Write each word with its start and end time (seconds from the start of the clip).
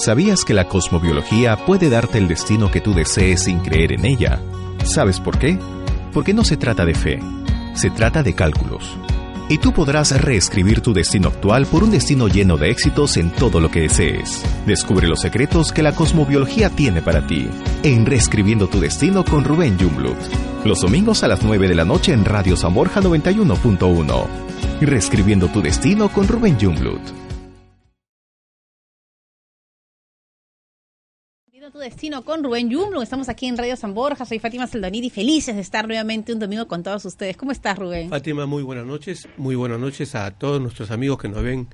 ¿Sabías 0.00 0.46
que 0.46 0.54
la 0.54 0.66
cosmobiología 0.66 1.58
puede 1.66 1.90
darte 1.90 2.16
el 2.16 2.26
destino 2.26 2.70
que 2.70 2.80
tú 2.80 2.94
desees 2.94 3.42
sin 3.42 3.58
creer 3.58 3.92
en 3.92 4.06
ella? 4.06 4.40
¿Sabes 4.82 5.20
por 5.20 5.38
qué? 5.38 5.58
Porque 6.14 6.32
no 6.32 6.42
se 6.42 6.56
trata 6.56 6.86
de 6.86 6.94
fe, 6.94 7.18
se 7.74 7.90
trata 7.90 8.22
de 8.22 8.34
cálculos. 8.34 8.96
Y 9.50 9.58
tú 9.58 9.74
podrás 9.74 10.18
reescribir 10.18 10.80
tu 10.80 10.94
destino 10.94 11.28
actual 11.28 11.66
por 11.66 11.84
un 11.84 11.90
destino 11.90 12.28
lleno 12.28 12.56
de 12.56 12.70
éxitos 12.70 13.18
en 13.18 13.28
todo 13.28 13.60
lo 13.60 13.70
que 13.70 13.80
desees. 13.80 14.42
Descubre 14.64 15.06
los 15.06 15.20
secretos 15.20 15.70
que 15.70 15.82
la 15.82 15.92
cosmobiología 15.92 16.70
tiene 16.70 17.02
para 17.02 17.26
ti 17.26 17.50
en 17.82 18.06
Reescribiendo 18.06 18.68
tu 18.68 18.80
destino 18.80 19.22
con 19.22 19.44
Rubén 19.44 19.78
Jumblut. 19.78 20.16
Los 20.64 20.80
domingos 20.80 21.22
a 21.24 21.28
las 21.28 21.42
9 21.42 21.68
de 21.68 21.74
la 21.74 21.84
noche 21.84 22.14
en 22.14 22.24
Radio 22.24 22.56
San 22.56 22.72
Borja 22.72 23.02
91.1. 23.02 24.26
Reescribiendo 24.80 25.48
tu 25.48 25.60
destino 25.60 26.08
con 26.08 26.26
Rubén 26.26 26.56
Jumblut. 26.58 27.19
Destino 31.80 32.24
con 32.24 32.44
Rubén 32.44 32.70
Yumlo. 32.70 33.02
Estamos 33.02 33.28
aquí 33.28 33.46
en 33.46 33.56
Radio 33.56 33.74
San 33.74 33.94
Borja. 33.94 34.24
Soy 34.24 34.38
Fátima 34.38 34.66
Saldonidi. 34.66 35.10
Felices 35.10 35.56
de 35.56 35.62
estar 35.62 35.86
nuevamente 35.86 36.32
un 36.32 36.38
domingo 36.38 36.68
con 36.68 36.82
todos 36.82 37.04
ustedes. 37.06 37.36
¿Cómo 37.36 37.52
estás, 37.52 37.78
Rubén? 37.78 38.10
Fátima, 38.10 38.46
muy 38.46 38.62
buenas 38.62 38.86
noches. 38.86 39.26
Muy 39.36 39.56
buenas 39.56 39.80
noches 39.80 40.14
a 40.14 40.30
todos 40.30 40.60
nuestros 40.60 40.90
amigos 40.90 41.18
que 41.18 41.28
nos 41.28 41.42
ven 41.42 41.68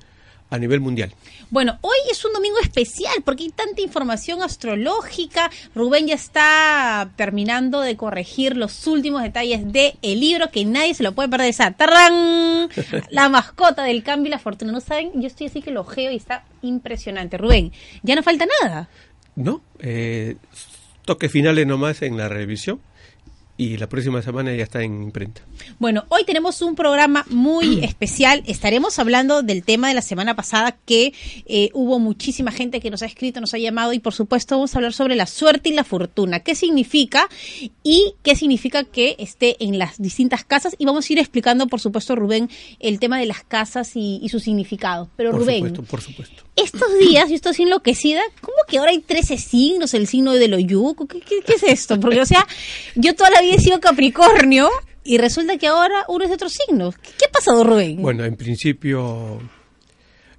a 0.49 0.57
nivel 0.57 0.79
mundial. 0.79 1.13
Bueno, 1.49 1.77
hoy 1.81 1.97
es 2.09 2.23
un 2.23 2.33
domingo 2.33 2.57
especial 2.61 3.15
porque 3.25 3.43
hay 3.43 3.49
tanta 3.49 3.81
información 3.81 4.41
astrológica. 4.41 5.51
Rubén 5.75 6.07
ya 6.07 6.15
está 6.15 7.09
terminando 7.15 7.81
de 7.81 7.97
corregir 7.97 8.55
los 8.55 8.87
últimos 8.87 9.23
detalles 9.23 9.71
del 9.71 9.93
el 10.01 10.19
libro 10.19 10.49
que 10.49 10.63
nadie 10.63 10.93
se 10.93 11.03
lo 11.03 11.13
puede 11.13 11.29
perder. 11.29 11.49
Esa 11.49 11.71
¡tarán! 11.71 12.69
La 13.09 13.29
mascota 13.29 13.83
del 13.83 14.03
cambio 14.03 14.29
y 14.29 14.31
la 14.31 14.39
fortuna. 14.39 14.71
¿No 14.71 14.79
saben? 14.79 15.11
Yo 15.15 15.27
estoy 15.27 15.47
así 15.47 15.61
que 15.61 15.71
lo 15.71 15.81
ojeo 15.81 16.11
y 16.11 16.15
está 16.15 16.45
impresionante. 16.61 17.37
Rubén, 17.37 17.71
ya 18.03 18.15
no 18.15 18.23
falta 18.23 18.45
nada. 18.61 18.89
No, 19.37 19.61
eh, 19.79 20.35
toques 21.05 21.31
finales 21.31 21.67
nomás 21.67 22.01
en 22.01 22.17
la 22.17 22.27
revisión 22.27 22.79
y 23.57 23.75
la 23.77 23.89
próxima 23.89 24.21
semana 24.21 24.55
ya 24.55 24.63
está 24.63 24.83
en 24.83 25.01
imprenta. 25.01 25.41
Bueno, 25.79 26.05
hoy 26.09 26.23
tenemos 26.25 26.61
un 26.61 26.75
programa 26.75 27.25
muy 27.29 27.79
especial. 27.83 28.43
Estaremos 28.45 28.99
hablando 28.99 29.41
del 29.41 29.63
tema 29.63 29.87
de 29.87 29.95
la 29.95 30.03
semana 30.03 30.35
pasada 30.35 30.77
que 30.85 31.13
eh, 31.47 31.69
hubo 31.73 31.97
muchísima 31.97 32.51
gente 32.51 32.79
que 32.79 32.91
nos 32.91 33.01
ha 33.01 33.07
escrito, 33.07 33.41
nos 33.41 33.55
ha 33.55 33.57
llamado 33.57 33.93
y 33.93 33.99
por 33.99 34.13
supuesto 34.13 34.55
vamos 34.55 34.75
a 34.75 34.77
hablar 34.77 34.93
sobre 34.93 35.15
la 35.15 35.25
suerte 35.25 35.69
y 35.69 35.73
la 35.73 35.83
fortuna. 35.83 36.41
¿Qué 36.41 36.53
significa 36.53 37.27
y 37.83 38.13
qué 38.21 38.35
significa 38.35 38.83
que 38.83 39.15
esté 39.17 39.57
en 39.59 39.79
las 39.79 39.99
distintas 39.99 40.43
casas? 40.43 40.75
Y 40.77 40.85
vamos 40.85 41.09
a 41.09 41.13
ir 41.13 41.19
explicando, 41.19 41.65
por 41.65 41.79
supuesto, 41.79 42.15
Rubén, 42.15 42.49
el 42.79 42.99
tema 42.99 43.19
de 43.19 43.25
las 43.25 43.43
casas 43.43 43.91
y, 43.95 44.27
su 44.27 44.39
significado. 44.39 45.09
Pero 45.15 45.31
por 45.31 45.39
Rubén, 45.39 45.59
supuesto, 45.59 45.83
por 45.83 46.01
supuesto. 46.01 46.43
estos 46.57 46.99
días 46.99 47.29
yo 47.29 47.35
estoy 47.35 47.55
enloquecida. 47.59 48.21
¿Cómo 48.41 48.57
que 48.67 48.77
ahora 48.77 48.91
hay 48.91 48.99
13 48.99 49.37
signos? 49.37 49.93
El 49.93 50.05
signo 50.05 50.33
de 50.33 50.47
lo 50.47 50.59
yuco. 50.59 51.07
¿Qué, 51.07 51.21
qué, 51.21 51.37
qué 51.45 51.53
es 51.53 51.63
esto? 51.63 51.99
Porque, 51.99 52.19
o 52.19 52.25
sea, 52.25 52.45
yo 52.95 53.15
toda 53.15 53.31
la 53.31 53.41
vida 53.41 53.46
he 53.53 53.59
sido 53.59 53.79
Capricornio 53.79 54.69
y 55.03 55.17
resulta 55.17 55.57
que 55.57 55.67
ahora 55.67 56.03
uno 56.07 56.23
es 56.23 56.29
de 56.29 56.35
otro 56.35 56.49
signo. 56.49 56.91
¿Qué, 56.91 57.25
ha 57.25 57.31
pasado, 57.31 57.63
Rubén? 57.63 58.01
Bueno, 58.01 58.25
en 58.25 58.35
principio 58.35 59.39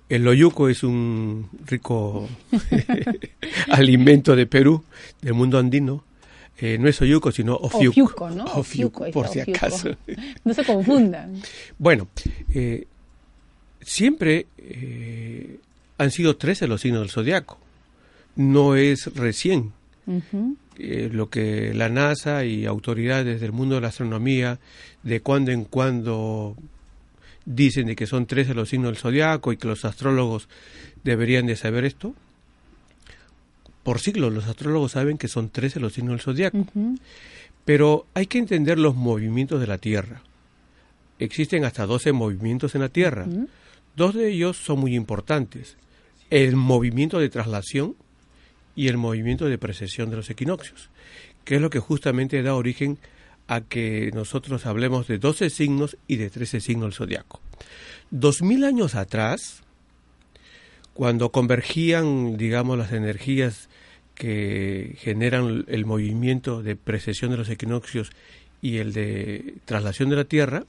el 0.09 0.27
oyuco 0.27 0.69
es 0.69 0.82
un 0.82 1.49
rico 1.66 2.28
alimento 3.71 4.34
de 4.34 4.47
Perú, 4.47 4.84
del 5.21 5.34
mundo 5.34 5.59
andino. 5.59 6.05
Eh, 6.60 6.77
no 6.77 6.88
es 6.88 7.00
oyuco, 7.00 7.31
sino 7.31 7.55
ofiuco. 7.55 7.91
Ofiuco, 7.91 8.31
¿no? 8.31 8.44
Ofiuco, 8.44 9.11
por 9.12 9.28
si 9.28 9.41
ofiuco. 9.41 9.59
acaso. 9.59 9.91
No 10.44 10.55
se 10.55 10.65
confundan. 10.65 11.41
Bueno, 11.78 12.09
eh, 12.53 12.87
siempre 13.81 14.47
eh, 14.59 15.61
han 15.99 16.11
sido 16.11 16.37
13 16.37 16.66
los 16.66 16.81
signos 16.81 17.03
del 17.03 17.11
zodiaco. 17.11 17.59
No 18.34 18.75
es 18.75 19.15
recién. 19.15 19.72
Ujú. 20.06 20.56
Eh, 20.81 21.11
lo 21.12 21.28
que 21.28 21.75
la 21.75 21.89
NASA 21.89 22.44
y 22.44 22.65
autoridades 22.65 23.41
del 23.41 23.50
mundo 23.50 23.75
de 23.75 23.81
la 23.81 23.89
astronomía 23.89 24.61
de 25.03 25.21
cuando 25.21 25.50
en 25.50 25.65
cuando 25.65 26.56
dicen 27.44 27.87
de 27.87 27.97
que 27.97 28.06
son 28.06 28.27
13 28.27 28.55
los 28.55 28.69
signos 28.69 28.93
del 28.93 28.99
zodiaco 28.99 29.53
y 29.53 29.56
que 29.56 29.67
los 29.67 29.84
astrólogos 29.84 30.49
deberían 31.03 31.47
de 31.47 31.56
saber 31.56 31.84
esto. 31.84 32.15
Por 33.83 33.99
siglos 33.99 34.33
los 34.33 34.47
astrólogos 34.47 34.93
saben 34.93 35.19
que 35.19 35.27
son 35.27 35.50
13 35.50 35.81
los 35.81 35.94
signos 35.94 36.12
del 36.12 36.21
zodiaco. 36.21 36.65
Pero 37.65 38.06
hay 38.15 38.27
que 38.27 38.38
entender 38.38 38.78
los 38.78 38.94
movimientos 38.94 39.61
de 39.61 39.67
la 39.67 39.78
Tierra. 39.78 40.22
Existen 41.19 41.65
hasta 41.65 41.87
12 41.87 42.12
movimientos 42.12 42.77
en 42.77 42.83
la 42.83 42.88
Tierra. 42.88 43.27
Dos 43.97 44.15
de 44.15 44.31
ellos 44.31 44.56
son 44.56 44.78
muy 44.78 44.94
importantes. 44.94 45.77
El 46.31 46.55
movimiento 46.55 47.19
de 47.19 47.31
traslación 47.31 47.97
y 48.78 48.87
el 48.87 48.97
movimiento 48.97 49.47
de 49.47 49.59
precesión 49.59 50.09
de 50.09 50.15
los 50.15 50.31
equinoccios, 50.31 50.89
que 51.44 51.56
es 51.56 51.61
lo 51.61 51.69
que 51.69 51.81
justamente 51.81 52.44
da 52.44 52.55
origen 52.55 52.97
a 53.49 53.62
que 53.62 54.12
nosotros 54.15 54.66
hablemos 54.66 55.09
de 55.09 55.19
12 55.19 55.50
signos 55.50 55.97
y 56.06 56.15
de 56.15 56.31
13 56.31 56.61
signos 56.61 56.84
del 56.84 56.93
zodiaco. 56.94 57.41
Dos 58.12 58.41
mil 58.41 58.62
años 58.62 58.94
atrás, 58.94 59.65
cuando 60.94 61.33
convergían, 61.33 62.37
digamos, 62.37 62.78
las 62.78 62.93
energías 62.93 63.69
que 64.15 64.94
generan 64.99 65.65
el 65.67 65.84
movimiento 65.84 66.62
de 66.62 66.77
precesión 66.77 67.33
de 67.33 67.38
los 67.38 67.50
equinoccios 67.50 68.12
y 68.62 68.77
el 68.77 68.93
de 68.93 69.55
traslación 69.65 70.09
de 70.09 70.17
la 70.17 70.25
Tierra, 70.25 70.67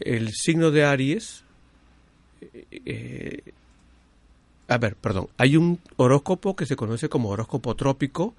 el 0.00 0.32
signo 0.32 0.70
de 0.70 0.84
Aries, 0.84 1.44
eh, 2.70 3.42
a 4.68 4.78
ver, 4.78 4.96
perdón, 4.96 5.28
hay 5.36 5.56
un 5.56 5.78
horóscopo 5.96 6.56
que 6.56 6.66
se 6.66 6.76
conoce 6.76 7.08
como 7.08 7.28
horóscopo 7.30 7.74
trópico, 7.74 8.34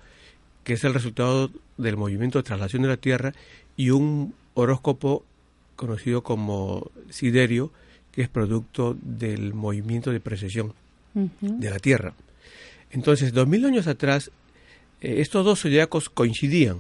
que 0.63 0.73
es 0.73 0.83
el 0.83 0.93
resultado 0.93 1.51
del 1.77 1.97
movimiento 1.97 2.39
de 2.39 2.43
traslación 2.43 2.81
de 2.81 2.87
la 2.89 2.97
Tierra, 2.97 3.33
y 3.77 3.91
un 3.91 4.33
horóscopo 4.55 5.23
conocido 5.75 6.23
como 6.23 6.89
siderio, 7.09 7.71
que 8.11 8.21
es 8.23 8.29
producto 8.29 8.95
del 9.01 9.53
movimiento 9.53 10.11
de 10.11 10.19
precesión 10.19 10.73
de 11.13 11.69
la 11.69 11.79
Tierra. 11.79 12.13
Entonces, 12.91 13.33
dos 13.33 13.47
mil 13.47 13.65
años 13.65 13.87
atrás, 13.87 14.31
eh, 15.01 15.15
estos 15.19 15.45
dos 15.45 15.61
zodiacos 15.61 16.09
coincidían. 16.09 16.79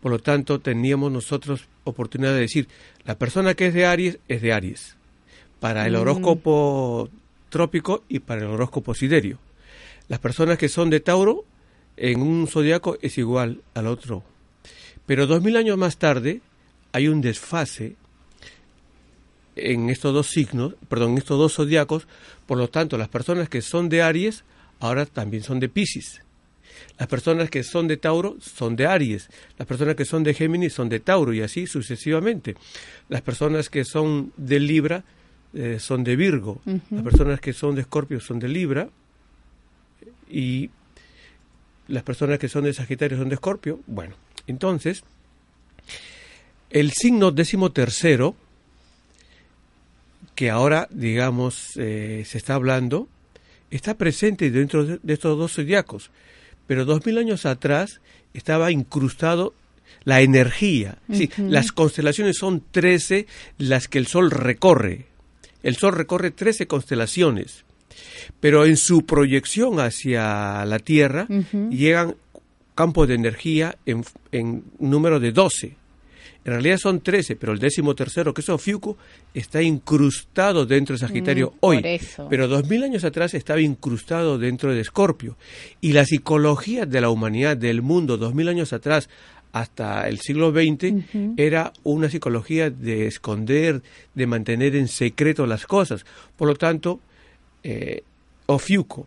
Por 0.00 0.12
lo 0.12 0.18
tanto, 0.18 0.60
teníamos 0.60 1.10
nosotros 1.10 1.66
oportunidad 1.84 2.32
de 2.34 2.40
decir, 2.40 2.68
la 3.04 3.16
persona 3.18 3.54
que 3.54 3.66
es 3.66 3.74
de 3.74 3.86
Aries 3.86 4.18
es 4.28 4.42
de 4.42 4.52
Aries, 4.52 4.96
para 5.60 5.86
el 5.86 5.94
Mm. 5.94 5.96
horóscopo 5.96 7.08
trópico 7.54 8.02
y 8.08 8.18
para 8.18 8.40
el 8.40 8.48
horóscopo 8.48 8.94
siderio. 8.94 9.38
Las 10.08 10.18
personas 10.18 10.58
que 10.58 10.68
son 10.68 10.90
de 10.90 10.98
Tauro, 10.98 11.44
en 11.96 12.20
un 12.20 12.48
zodiaco 12.48 12.98
es 13.00 13.16
igual 13.16 13.62
al 13.74 13.86
otro. 13.86 14.24
Pero 15.06 15.28
dos 15.28 15.40
mil 15.40 15.56
años 15.56 15.78
más 15.78 15.96
tarde, 15.96 16.40
hay 16.90 17.06
un 17.06 17.20
desfase 17.20 17.94
en 19.54 19.88
estos 19.88 20.12
dos 20.12 20.26
signos, 20.26 20.74
perdón, 20.88 21.12
en 21.12 21.18
estos 21.18 21.38
dos 21.38 21.54
zodiacos, 21.54 22.08
por 22.44 22.58
lo 22.58 22.66
tanto, 22.66 22.98
las 22.98 23.08
personas 23.08 23.48
que 23.48 23.62
son 23.62 23.88
de 23.88 24.02
Aries 24.02 24.42
ahora 24.80 25.06
también 25.06 25.44
son 25.44 25.60
de 25.60 25.68
Pisces. 25.68 26.22
Las 26.98 27.06
personas 27.06 27.50
que 27.50 27.62
son 27.62 27.86
de 27.86 27.98
Tauro 27.98 28.36
son 28.40 28.74
de 28.74 28.88
Aries. 28.88 29.28
Las 29.58 29.68
personas 29.68 29.94
que 29.94 30.04
son 30.04 30.24
de 30.24 30.34
Géminis 30.34 30.72
son 30.72 30.88
de 30.88 30.98
Tauro 30.98 31.32
y 31.32 31.40
así 31.40 31.68
sucesivamente. 31.68 32.56
Las 33.08 33.22
personas 33.22 33.70
que 33.70 33.84
son 33.84 34.32
de 34.36 34.58
Libra 34.58 35.04
eh, 35.54 35.78
son 35.78 36.02
de 36.02 36.16
Virgo. 36.16 36.60
Las 36.90 37.02
personas 37.02 37.40
que 37.40 37.52
son 37.52 37.74
de 37.74 37.82
Escorpio 37.82 38.20
son 38.20 38.38
de 38.38 38.48
Libra. 38.48 38.88
Y 40.28 40.70
las 41.88 42.02
personas 42.02 42.38
que 42.38 42.48
son 42.48 42.64
de 42.64 42.72
Sagitario 42.72 43.16
son 43.16 43.28
de 43.28 43.34
Escorpio. 43.34 43.80
Bueno, 43.86 44.16
entonces, 44.46 45.04
el 46.70 46.90
signo 46.92 47.30
décimo 47.30 47.70
tercero, 47.72 48.34
que 50.34 50.50
ahora, 50.50 50.88
digamos, 50.90 51.76
eh, 51.76 52.24
se 52.26 52.38
está 52.38 52.54
hablando, 52.54 53.08
está 53.70 53.94
presente 53.94 54.50
dentro 54.50 54.84
de, 54.84 55.12
estos 55.12 55.38
dos 55.38 55.52
zodiacos, 55.52 56.10
pero 56.66 56.84
dos 56.84 57.06
mil 57.06 57.18
años 57.18 57.46
atrás 57.46 58.00
estaba 58.32 58.72
incrustado 58.72 59.54
la 60.02 60.20
energía. 60.20 60.98
Sí, 61.12 61.30
las 61.38 61.70
constelaciones 61.70 62.38
son 62.38 62.62
13 62.72 63.26
las 63.58 63.86
que 63.86 63.98
el 63.98 64.06
Sol 64.06 64.30
recorre. 64.30 65.06
El 65.64 65.74
Sol 65.76 65.94
recorre 65.94 66.30
13 66.30 66.68
constelaciones. 66.68 67.64
Pero 68.40 68.64
en 68.66 68.76
su 68.76 69.04
proyección 69.04 69.80
hacia 69.80 70.64
la 70.64 70.78
Tierra 70.78 71.26
llegan 71.70 72.14
campos 72.74 73.08
de 73.08 73.14
energía 73.14 73.76
en, 73.86 74.04
en 74.32 74.64
número 74.78 75.18
de 75.20 75.32
12. 75.32 75.76
En 76.46 76.52
realidad 76.52 76.76
son 76.76 77.00
13, 77.00 77.36
pero 77.36 77.52
el 77.54 77.58
décimo 77.58 77.94
tercero, 77.94 78.34
que 78.34 78.42
es 78.42 78.48
Ofiuco, 78.50 78.98
está 79.32 79.62
incrustado 79.62 80.66
dentro 80.66 80.94
de 80.94 80.98
Sagitario 80.98 81.52
Mm, 81.52 81.56
hoy. 81.60 81.76
por 81.78 81.86
eso. 81.86 82.26
Pero 82.28 82.48
dos 82.48 82.68
mil 82.68 82.82
años 82.82 83.04
atrás 83.04 83.32
estaba 83.32 83.60
incrustado 83.62 84.36
dentro 84.38 84.74
de 84.74 84.80
Escorpio. 84.80 85.38
Y 85.80 85.92
la 85.92 86.04
psicología 86.04 86.84
de 86.84 87.00
la 87.00 87.08
humanidad, 87.08 87.56
del 87.56 87.80
mundo, 87.80 88.18
dos 88.18 88.34
mil 88.34 88.48
años 88.48 88.74
atrás, 88.74 89.08
hasta 89.54 90.08
el 90.08 90.18
siglo 90.18 90.50
XX, 90.50 91.04
era 91.36 91.72
una 91.84 92.10
psicología 92.10 92.70
de 92.70 93.06
esconder, 93.06 93.82
de 94.12 94.26
mantener 94.26 94.74
en 94.74 94.88
secreto 94.88 95.46
las 95.46 95.64
cosas. 95.64 96.04
Por 96.36 96.48
lo 96.48 96.56
tanto, 96.56 96.98
eh, 97.62 98.02
Ofiuco, 98.46 99.06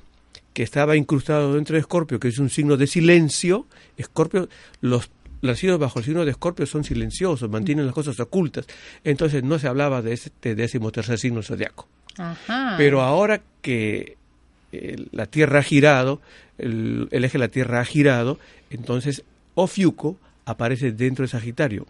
que 0.53 0.63
estaba 0.63 0.95
incrustado 0.95 1.53
dentro 1.53 1.73
de 1.73 1.81
Escorpio, 1.81 2.17
que 2.17 2.29
es 2.29 2.39
un 2.39 2.49
signo 2.49 2.77
de 2.77 2.87
silencio, 2.87 3.67
Escorpio, 3.97 4.47
los 4.79 5.09
nacidos 5.41 5.79
bajo 5.79 5.99
el 5.99 6.05
signo 6.05 6.23
de 6.23 6.31
Escorpio 6.31 6.65
son 6.65 6.85
silenciosos, 6.85 7.49
mantienen 7.49 7.85
las 7.85 7.93
cosas 7.93 8.17
ocultas. 8.21 8.67
Entonces 9.03 9.43
no 9.43 9.59
se 9.59 9.67
hablaba 9.67 10.01
de 10.01 10.13
este 10.13 10.55
décimo 10.55 10.93
tercer 10.93 11.19
signo 11.19 11.43
zodiaco. 11.43 11.89
Ajá. 12.17 12.75
Pero 12.77 13.01
ahora 13.01 13.41
que 13.61 14.15
eh, 14.71 15.07
la 15.11 15.25
Tierra 15.25 15.59
ha 15.59 15.63
girado, 15.63 16.21
el, 16.57 17.09
el 17.11 17.25
eje 17.25 17.33
de 17.33 17.39
la 17.39 17.49
Tierra 17.49 17.81
ha 17.81 17.85
girado, 17.85 18.39
entonces 18.69 19.23
Ofiuco 19.55 20.15
aparece 20.47 20.91
dentro 20.91 21.23
de 21.23 21.29
Sagitario. 21.29 21.85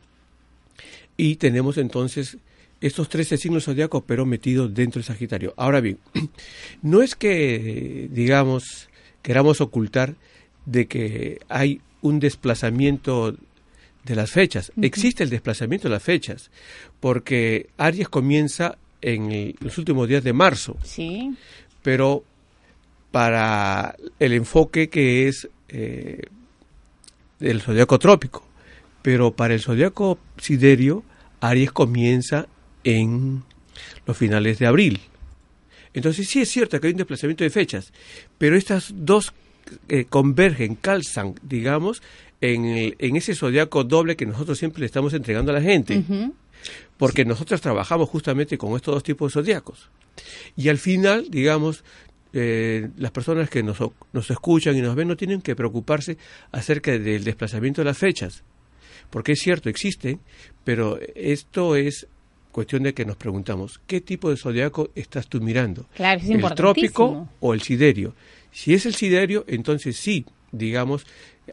Y 1.15 1.35
tenemos 1.37 1.77
entonces 1.77 2.37
estos 2.81 3.09
13 3.09 3.37
signos 3.37 3.65
zodiacos, 3.65 4.03
pero 4.05 4.25
metidos 4.25 4.73
dentro 4.73 4.99
de 4.99 5.05
Sagitario. 5.07 5.53
Ahora 5.57 5.79
bien, 5.81 5.97
no 6.81 7.01
es 7.01 7.15
que, 7.15 8.07
digamos, 8.11 8.89
queramos 9.21 9.61
ocultar 9.61 10.15
de 10.65 10.87
que 10.87 11.39
hay 11.49 11.81
un 12.01 12.19
desplazamiento 12.19 13.35
de 14.03 14.15
las 14.15 14.31
fechas. 14.31 14.71
Existe 14.81 15.23
el 15.23 15.29
desplazamiento 15.29 15.87
de 15.87 15.93
las 15.95 16.03
fechas, 16.03 16.51
porque 16.99 17.67
Aries 17.77 18.09
comienza 18.09 18.77
en 19.01 19.31
el- 19.31 19.55
los 19.59 19.77
últimos 19.77 20.07
días 20.07 20.23
de 20.23 20.33
marzo, 20.33 20.77
Sí. 20.83 21.33
pero 21.83 22.23
para 23.11 23.95
el 24.19 24.33
enfoque 24.33 24.89
que 24.89 25.27
es 25.27 25.47
eh, 25.69 26.21
del 27.39 27.61
zodiaco 27.61 27.99
trópico. 27.99 28.45
Pero 29.01 29.31
para 29.31 29.53
el 29.53 29.61
zodiaco 29.61 30.17
siderio, 30.41 31.03
Aries 31.39 31.71
comienza 31.71 32.47
en 32.83 33.43
los 34.05 34.17
finales 34.17 34.59
de 34.59 34.67
abril. 34.67 34.99
Entonces 35.93 36.27
sí 36.27 36.41
es 36.41 36.49
cierto 36.49 36.79
que 36.79 36.87
hay 36.87 36.93
un 36.93 36.97
desplazamiento 36.97 37.43
de 37.43 37.49
fechas, 37.49 37.91
pero 38.37 38.55
estas 38.55 38.91
dos 38.95 39.33
eh, 39.89 40.05
convergen, 40.05 40.75
calzan, 40.75 41.35
digamos, 41.41 42.01
en, 42.41 42.65
el- 42.65 42.95
en 42.99 43.15
ese 43.15 43.35
zodiaco 43.35 43.83
doble 43.83 44.15
que 44.15 44.25
nosotros 44.25 44.57
siempre 44.57 44.79
le 44.81 44.85
estamos 44.85 45.13
entregando 45.13 45.51
a 45.51 45.55
la 45.55 45.61
gente 45.61 46.03
porque 46.97 47.25
nosotros 47.25 47.61
trabajamos 47.61 48.09
justamente 48.09 48.57
con 48.57 48.75
estos 48.75 48.93
dos 48.95 49.03
tipos 49.03 49.31
de 49.31 49.41
zodiacos. 49.41 49.89
Y 50.55 50.69
al 50.69 50.77
final, 50.77 51.27
digamos, 51.29 51.83
eh, 52.39 52.89
las 52.97 53.11
personas 53.11 53.49
que 53.49 53.63
nos, 53.63 53.77
nos 54.13 54.29
escuchan 54.29 54.77
y 54.77 54.81
nos 54.81 54.95
ven 54.95 55.07
no 55.07 55.17
tienen 55.17 55.41
que 55.41 55.55
preocuparse 55.55 56.17
acerca 56.51 56.91
del 56.91 57.23
desplazamiento 57.23 57.81
de 57.81 57.85
las 57.85 57.97
fechas, 57.97 58.43
porque 59.09 59.33
es 59.33 59.39
cierto, 59.39 59.69
existen, 59.69 60.19
pero 60.63 60.99
esto 61.15 61.75
es 61.75 62.07
cuestión 62.51 62.83
de 62.83 62.93
que 62.93 63.05
nos 63.05 63.17
preguntamos, 63.17 63.81
¿qué 63.87 64.01
tipo 64.01 64.29
de 64.29 64.37
zodiaco 64.37 64.89
estás 64.95 65.27
tú 65.27 65.41
mirando? 65.41 65.87
Claro, 65.95 66.21
es 66.21 66.29
¿El 66.29 66.41
trópico 66.55 67.29
o 67.39 67.53
el 67.53 67.61
siderio? 67.61 68.15
Si 68.51 68.73
es 68.73 68.85
el 68.85 68.95
siderio, 68.95 69.43
entonces 69.47 69.97
sí, 69.97 70.25
digamos, 70.51 71.05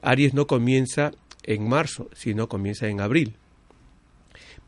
Aries 0.02 0.34
no 0.34 0.46
comienza 0.46 1.12
en 1.42 1.68
marzo, 1.68 2.08
sino 2.14 2.48
comienza 2.48 2.88
en 2.88 3.00
abril. 3.00 3.34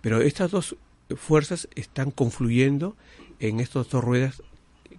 Pero 0.01 0.21
estas 0.21 0.51
dos 0.51 0.77
fuerzas 1.17 1.69
están 1.75 2.11
confluyendo 2.11 2.97
en 3.41 3.61
estas 3.61 3.89
dos 3.89 4.05
ruedas 4.05 4.43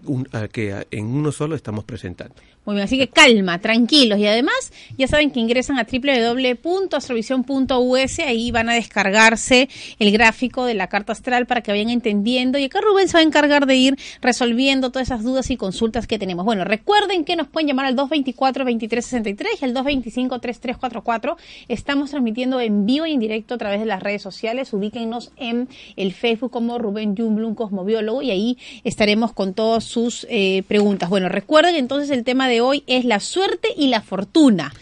un- 0.07 0.27
que 0.51 0.85
en 0.91 1.05
uno 1.05 1.31
solo 1.31 1.55
estamos 1.55 1.83
presentando. 1.83 2.35
Muy 2.65 2.75
bien, 2.75 2.85
así 2.85 2.97
que 2.97 3.07
calma, 3.07 3.59
tranquilos. 3.59 4.19
Y 4.19 4.27
además, 4.27 4.73
ya 4.97 5.07
saben 5.07 5.31
que 5.31 5.39
ingresan 5.39 5.79
a 5.79 5.85
www.astrovision.us, 5.89 8.19
ahí 8.19 8.51
van 8.51 8.67
a 8.69 8.73
descargarse 8.73 9.69
el 9.99 10.11
gráfico 10.11 10.65
de 10.65 10.73
la 10.73 10.87
carta 10.87 11.13
astral 11.13 11.45
para 11.45 11.61
que 11.61 11.71
vayan 11.71 11.89
entendiendo. 11.89 12.57
Y 12.57 12.65
acá 12.65 12.81
Rubén 12.81 13.07
se 13.07 13.13
va 13.13 13.19
a 13.21 13.23
encargar 13.23 13.65
de 13.67 13.75
ir 13.77 13.95
resolviendo 14.21 14.91
todas 14.91 15.07
esas 15.07 15.23
dudas 15.23 15.49
y 15.49 15.55
consultas 15.57 16.07
que 16.07 16.19
tenemos. 16.19 16.43
Bueno, 16.45 16.65
recuerden 16.65 17.23
que 17.23 17.35
nos 17.37 17.47
pueden 17.47 17.67
llamar 17.69 17.85
al 17.85 17.95
224-2363 17.95 19.45
y 19.61 19.65
al 19.65 19.73
225-3344. 19.73 21.37
Estamos 21.69 22.09
transmitiendo 22.11 22.59
en 22.59 22.85
vivo 22.85 23.05
y 23.05 23.13
en 23.13 23.19
directo 23.19 23.53
a 23.55 23.57
través 23.57 23.79
de 23.79 23.85
las 23.85 24.03
redes 24.03 24.21
sociales. 24.21 24.73
Ubíquennos 24.73 25.31
en 25.37 25.69
el 25.95 26.11
Facebook 26.13 26.51
como 26.51 26.77
Rubén 26.79 27.15
Jumblum, 27.15 27.55
cosmobiólogo, 27.55 28.21
y 28.21 28.31
ahí 28.31 28.57
estaremos 28.83 29.31
con 29.33 29.53
todas 29.53 29.83
sus 29.85 29.96
eh, 30.29 30.63
preguntas. 30.67 31.09
Bueno, 31.09 31.29
recuerden 31.29 31.75
entonces 31.75 32.09
el 32.11 32.23
tema 32.23 32.47
de 32.47 32.61
hoy 32.61 32.83
es 32.87 33.05
la 33.05 33.19
suerte 33.19 33.69
y 33.75 33.87
la 33.87 34.01
fortuna. 34.01 34.73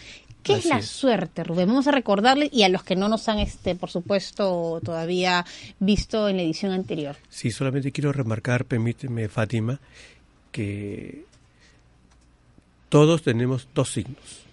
¿Qué 0.42 0.54
es 0.54 0.66
la 0.66 0.78
es. 0.78 0.86
suerte, 0.86 1.42
Rubén? 1.42 1.68
Vamos 1.68 1.88
a 1.88 1.92
recordarles 1.92 2.50
y 2.52 2.62
a 2.62 2.68
los 2.68 2.84
que 2.84 2.94
no 2.94 3.08
nos 3.08 3.28
han, 3.28 3.40
este, 3.40 3.74
por 3.74 3.90
supuesto, 3.90 4.80
todavía 4.84 5.44
visto 5.80 6.28
en 6.28 6.36
la 6.36 6.42
edición 6.42 6.70
anterior. 6.72 7.16
Sí, 7.28 7.50
solamente 7.50 7.90
quiero 7.90 8.12
remarcar, 8.12 8.64
permíteme, 8.64 9.28
Fátima, 9.28 9.80
que 10.52 11.24
todos 12.88 13.22
tenemos 13.22 13.68
dos 13.74 13.90
signos. 13.92 14.44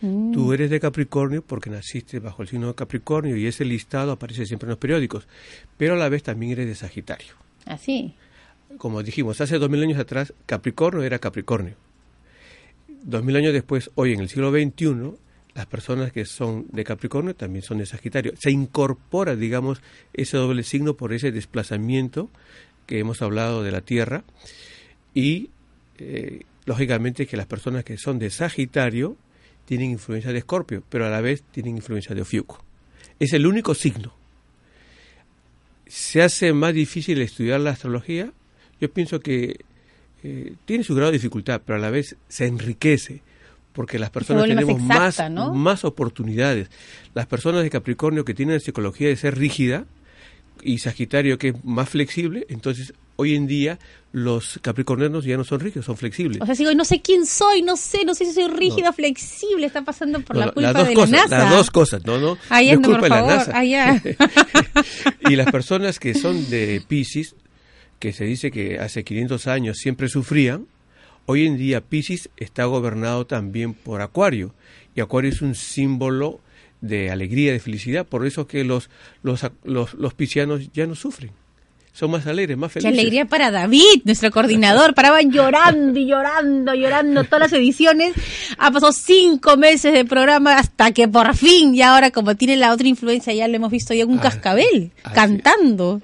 Tú 0.00 0.52
eres 0.52 0.68
de 0.68 0.80
Capricornio 0.80 1.40
porque 1.40 1.70
naciste 1.70 2.18
bajo 2.18 2.42
el 2.42 2.48
signo 2.48 2.66
de 2.68 2.74
Capricornio 2.74 3.36
y 3.36 3.46
ese 3.46 3.64
listado 3.64 4.12
aparece 4.12 4.44
siempre 4.44 4.66
en 4.66 4.70
los 4.70 4.78
periódicos, 4.78 5.26
pero 5.78 5.94
a 5.94 5.96
la 5.96 6.10
vez 6.10 6.22
también 6.22 6.52
eres 6.52 6.66
de 6.66 6.74
Sagitario. 6.74 7.32
Así. 7.64 8.12
Como 8.78 9.02
dijimos, 9.02 9.40
hace 9.40 9.58
dos 9.58 9.70
mil 9.70 9.82
años 9.82 9.98
atrás 9.98 10.32
Capricornio 10.46 11.02
era 11.02 11.18
Capricornio. 11.18 11.74
Dos 12.88 13.22
mil 13.22 13.36
años 13.36 13.52
después, 13.52 13.90
hoy 13.94 14.12
en 14.12 14.20
el 14.20 14.28
siglo 14.28 14.50
XXI, 14.50 15.16
las 15.54 15.66
personas 15.66 16.12
que 16.12 16.24
son 16.24 16.66
de 16.72 16.84
Capricornio 16.84 17.34
también 17.34 17.62
son 17.62 17.78
de 17.78 17.86
Sagitario. 17.86 18.34
Se 18.38 18.50
incorpora, 18.50 19.36
digamos, 19.36 19.80
ese 20.12 20.36
doble 20.36 20.64
signo 20.64 20.94
por 20.94 21.12
ese 21.12 21.30
desplazamiento 21.30 22.28
que 22.86 22.98
hemos 22.98 23.22
hablado 23.22 23.62
de 23.62 23.70
la 23.70 23.80
Tierra 23.80 24.24
y, 25.14 25.50
eh, 25.98 26.40
lógicamente, 26.64 27.26
que 27.26 27.36
las 27.36 27.46
personas 27.46 27.84
que 27.84 27.96
son 27.98 28.18
de 28.18 28.30
Sagitario 28.30 29.16
tienen 29.64 29.90
influencia 29.90 30.32
de 30.32 30.38
Escorpio, 30.38 30.82
pero 30.88 31.06
a 31.06 31.10
la 31.10 31.20
vez 31.20 31.42
tienen 31.52 31.76
influencia 31.76 32.14
de 32.14 32.22
Ofiuco. 32.22 32.62
Es 33.20 33.32
el 33.32 33.46
único 33.46 33.74
signo. 33.74 34.12
¿Se 35.86 36.22
hace 36.22 36.52
más 36.52 36.74
difícil 36.74 37.20
estudiar 37.20 37.60
la 37.60 37.70
astrología? 37.70 38.32
Yo 38.84 38.92
pienso 38.92 39.18
que 39.20 39.64
eh, 40.22 40.54
tiene 40.66 40.84
su 40.84 40.94
grado 40.94 41.10
de 41.10 41.16
dificultad, 41.16 41.62
pero 41.64 41.78
a 41.78 41.80
la 41.80 41.88
vez 41.88 42.16
se 42.28 42.46
enriquece, 42.46 43.22
porque 43.72 43.98
las 43.98 44.10
personas 44.10 44.42
más 44.42 44.48
tenemos 44.50 44.78
exacta, 44.78 45.22
más, 45.22 45.30
¿no? 45.30 45.54
más 45.54 45.84
oportunidades. 45.86 46.68
Las 47.14 47.26
personas 47.26 47.62
de 47.62 47.70
Capricornio 47.70 48.26
que 48.26 48.34
tienen 48.34 48.56
la 48.56 48.60
psicología 48.60 49.08
de 49.08 49.16
ser 49.16 49.38
rígida 49.38 49.86
y 50.62 50.78
Sagitario 50.78 51.38
que 51.38 51.48
es 51.48 51.64
más 51.64 51.88
flexible, 51.88 52.44
entonces 52.50 52.92
hoy 53.16 53.34
en 53.34 53.46
día 53.46 53.78
los 54.12 54.60
capricornianos 54.62 55.24
ya 55.24 55.36
no 55.38 55.44
son 55.44 55.60
rígidos, 55.60 55.86
son 55.86 55.96
flexibles. 55.96 56.40
O 56.40 56.46
sea, 56.46 56.54
si 56.54 56.62
digo, 56.64 56.74
no 56.74 56.84
sé 56.84 57.00
quién 57.00 57.24
soy, 57.26 57.62
no 57.62 57.76
sé, 57.76 58.04
no 58.04 58.14
sé 58.14 58.26
si 58.26 58.32
soy 58.32 58.48
rígida, 58.48 58.92
flexible, 58.92 59.66
está 59.66 59.82
pasando 59.82 60.20
por 60.20 60.36
No, 60.36 60.40
la 60.40 60.46
no, 60.46 60.52
culpa 60.52 60.72
las 60.72 60.74
dos 60.74 60.88
de 60.88 60.94
cosas, 60.94 61.10
la 61.10 61.16
NASA. 61.22 61.38
Las 61.38 61.50
dos 61.50 61.70
cosas, 61.70 62.06
no, 62.06 62.18
no. 62.18 62.38
No 62.50 62.58
es 62.58 62.76
culpa 62.78 62.92
por 62.98 63.02
de 63.02 63.08
la 63.08 63.22
NASA. 63.22 63.58
allá. 63.58 64.02
y 65.28 65.36
las 65.36 65.50
personas 65.50 65.98
que 65.98 66.14
son 66.14 66.48
de 66.50 66.82
Pisces, 66.86 67.34
que 68.04 68.12
se 68.12 68.24
dice 68.26 68.50
que 68.50 68.78
hace 68.78 69.02
500 69.02 69.46
años 69.46 69.78
siempre 69.78 70.10
sufrían, 70.10 70.66
hoy 71.24 71.46
en 71.46 71.56
día 71.56 71.80
Pisces 71.80 72.28
está 72.36 72.66
gobernado 72.66 73.26
también 73.26 73.72
por 73.72 74.02
Acuario. 74.02 74.54
Y 74.94 75.00
Acuario 75.00 75.30
es 75.30 75.40
un 75.40 75.54
símbolo 75.54 76.38
de 76.82 77.10
alegría, 77.10 77.52
de 77.52 77.60
felicidad. 77.60 78.04
Por 78.04 78.26
eso 78.26 78.46
que 78.46 78.62
los, 78.62 78.90
los, 79.22 79.40
los, 79.64 79.94
los 79.94 80.12
piscianos 80.12 80.70
ya 80.74 80.86
no 80.86 80.94
sufren. 80.94 81.30
Son 81.94 82.10
más 82.10 82.26
alegres, 82.26 82.58
más 82.58 82.74
Qué 82.74 82.80
felices. 82.82 82.98
alegría 83.00 83.24
para 83.24 83.50
David, 83.50 84.02
nuestro 84.04 84.30
coordinador. 84.30 84.92
Paraban 84.94 85.32
llorando 85.32 85.98
y 85.98 86.06
llorando, 86.06 86.74
llorando 86.74 87.24
todas 87.24 87.40
las 87.40 87.52
ediciones. 87.54 88.12
Ha 88.58 88.70
pasado 88.70 88.92
cinco 88.92 89.56
meses 89.56 89.94
de 89.94 90.04
programa 90.04 90.58
hasta 90.58 90.92
que 90.92 91.08
por 91.08 91.34
fin, 91.34 91.74
y 91.74 91.80
ahora 91.80 92.10
como 92.10 92.34
tiene 92.36 92.56
la 92.56 92.70
otra 92.74 92.86
influencia, 92.86 93.32
ya 93.32 93.48
lo 93.48 93.56
hemos 93.56 93.70
visto 93.70 93.94
ya 93.94 94.02
en 94.02 94.10
un 94.10 94.18
Ah, 94.18 94.22
cascabel, 94.24 94.90
cantando. 95.14 96.02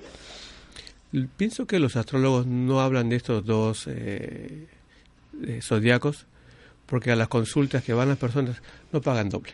Pienso 1.37 1.67
que 1.67 1.81
los 1.81 1.97
astrólogos 1.97 2.47
no 2.47 2.81
hablan 2.81 3.09
de 3.09 3.17
estos 3.17 3.45
dos 3.45 3.87
eh, 3.89 4.69
eh, 5.43 5.61
zodiacos 5.63 6.27
porque 6.87 7.11
a 7.11 7.17
las 7.17 7.29
consultas 7.29 7.83
que 7.83 7.93
van 7.93 8.09
las 8.09 8.19
personas 8.19 8.63
no 8.93 9.01
pagan 9.01 9.29
doble. 9.29 9.53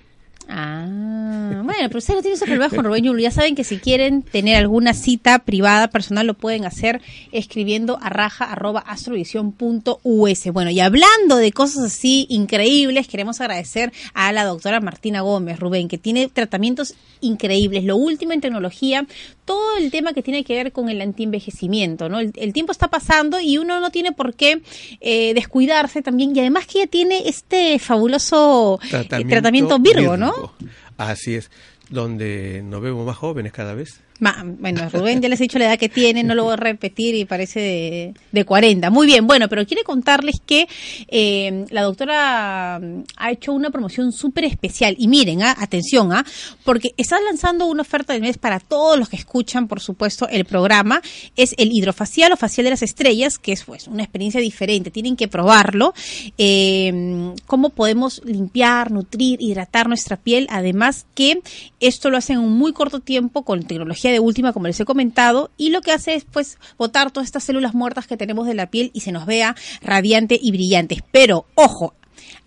Ah, 0.49 1.61
bueno, 1.65 1.89
pero 1.89 1.99
ustedes 1.99 2.19
no 2.19 2.23
tienen 2.23 2.39
problema 2.39 2.69
con 2.69 2.85
Rubén 2.85 3.05
Yulo. 3.05 3.19
Ya 3.19 3.33
saben 3.33 3.57
que 3.57 3.65
si 3.65 3.79
quieren 3.79 4.23
tener 4.23 4.57
alguna 4.57 4.95
cita 4.95 5.41
privada, 5.41 5.89
personal, 5.89 6.27
lo 6.27 6.35
pueden 6.35 6.65
hacer 6.65 7.01
escribiendo 7.33 7.99
a 8.01 8.11
raja 8.11 8.45
arroba 8.45 8.81
astrovisión.us. 8.81 10.53
Bueno, 10.53 10.71
y 10.71 10.81
hablando 10.81 11.37
de 11.37 11.51
cosas 11.51 11.85
así 11.85 12.27
increíbles, 12.31 13.09
queremos 13.09 13.41
agradecer 13.41 13.93
a 14.15 14.33
la 14.33 14.45
doctora 14.45 14.81
Martina 14.81 15.23
Gómez, 15.23 15.59
Rubén, 15.59 15.89
que 15.89 15.99
tiene 15.99 16.29
tratamientos 16.29 16.95
increíbles. 17.21 17.83
Lo 17.83 17.97
último 17.97 18.33
en 18.33 18.41
tecnología, 18.41 19.05
todo 19.47 19.79
el 19.79 19.91
tema 19.91 20.13
que 20.13 20.23
tiene 20.23 20.45
que 20.45 20.55
ver 20.55 20.73
con 20.73 20.91
el 20.91 21.01
antienvejecimiento, 21.01 22.11
¿no? 22.11 22.21
El, 22.21 22.33
el 22.37 22.53
tiempo 22.53 22.73
está 22.73 22.89
pasando 22.89 23.41
y 23.41 23.57
uno 23.57 23.81
no 23.81 23.91
tiene 23.91 24.13
por 24.13 24.35
qué 24.35 24.61
eh, 25.01 25.33
descuidarse 25.33 26.03
también. 26.03 26.37
Y 26.37 26.41
además 26.41 26.67
que 26.67 26.81
ella 26.81 26.91
tiene 26.91 27.23
este 27.27 27.79
fabuloso 27.79 28.79
eh, 28.83 28.89
Tratamiento 28.91 29.31
tratamiento 29.31 29.79
Virgo, 29.79 30.17
¿no? 30.19 30.33
Virgo. 30.33 30.55
Así 30.99 31.37
es, 31.37 31.51
donde 31.89 32.63
nos 32.65 32.83
vemos 32.83 33.07
más 33.07 33.17
jóvenes 33.17 33.53
cada 33.53 33.75
vez. 33.75 34.01
Bueno, 34.19 34.89
Rubén 34.91 35.21
ya 35.21 35.29
les 35.29 35.41
he 35.41 35.45
dicho 35.45 35.59
la 35.59 35.67
edad 35.67 35.79
que 35.79 35.89
tiene, 35.89 36.23
no 36.25 36.35
lo 36.35 36.45
voy 36.45 36.55
a 36.55 36.57
repetir 36.57 37.15
y 37.15 37.25
parece 37.27 37.61
de, 37.61 38.15
de 38.33 38.45
40. 38.45 38.89
Muy 38.91 39.07
bien, 39.07 39.27
bueno, 39.27 39.49
pero 39.49 39.67
quiere 39.67 39.85
contarles 39.85 40.41
que 40.45 40.67
eh, 41.09 41.67
la 41.71 41.83
doctora 41.83 42.81
mm, 42.81 43.03
ha 43.17 43.31
hecho 43.31 43.53
una 43.53 43.71
promoción 43.71 44.13
súper 44.13 44.45
especial. 44.45 44.95
Y 44.99 45.09
miren, 45.09 45.43
ah, 45.43 45.55
atención, 45.59 46.13
ah, 46.13 46.25
porque 46.65 46.93
está 46.97 47.21
lanzando 47.21 47.67
una 47.67 47.83
oferta 47.83 48.15
del 48.15 48.23
mes 48.23 48.39
para 48.39 48.59
todos 48.59 48.99
los 48.99 49.09
que 49.09 49.17
escuchan, 49.17 49.69
por 49.69 49.81
supuesto, 49.81 50.29
el 50.29 50.47
programa. 50.47 51.03
Es 51.37 51.55
el 51.59 51.71
hidrofacial 51.73 52.33
o 52.33 52.37
facial 52.37 52.65
de 52.65 52.71
las 52.71 52.83
estrellas, 52.83 53.39
que 53.39 53.53
es 53.53 53.65
pues 53.65 53.87
una 53.87 54.03
experiencia 54.03 54.41
diferente. 54.41 54.91
Tienen 54.91 55.17
que 55.17 55.29
probarlo. 55.29 55.93
Eh, 56.39 57.35
cómo 57.47 57.71
podemos 57.71 58.23
limpiar, 58.25 58.91
nutrir, 58.91 59.43
hidratar 59.43 59.89
nuestra 59.89 60.17
piel. 60.17 60.47
Además 60.51 61.07
que 61.15 61.43
esto 61.81 62.11
lo 62.11 62.17
hacen 62.17 62.37
en 62.37 62.45
un 62.45 62.57
muy 62.57 62.73
corto 62.73 63.01
tiempo 63.01 63.43
con 63.43 63.63
tecnología 63.63 64.06
de 64.13 64.21
última, 64.21 64.53
como 64.53 64.67
les 64.67 64.79
he 64.81 64.85
comentado, 64.85 65.51
y 65.57 65.71
lo 65.71 65.81
que 65.81 65.93
hace 65.93 66.15
es 66.15 66.25
pues 66.25 66.59
botar 66.79 67.11
todas 67.11 67.27
estas 67.27 67.45
células 67.45 67.75
muertas 67.75 68.07
que 68.07 68.17
tenemos 68.17 68.47
de 68.47 68.55
la 68.55 68.71
piel 68.71 68.91
y 68.95 69.01
se 69.01 69.13
nos 69.13 69.27
vea 69.27 69.55
radiante 69.83 70.39
y 70.41 70.51
brillante. 70.51 71.03
Pero, 71.13 71.47
ojo, 71.55 71.95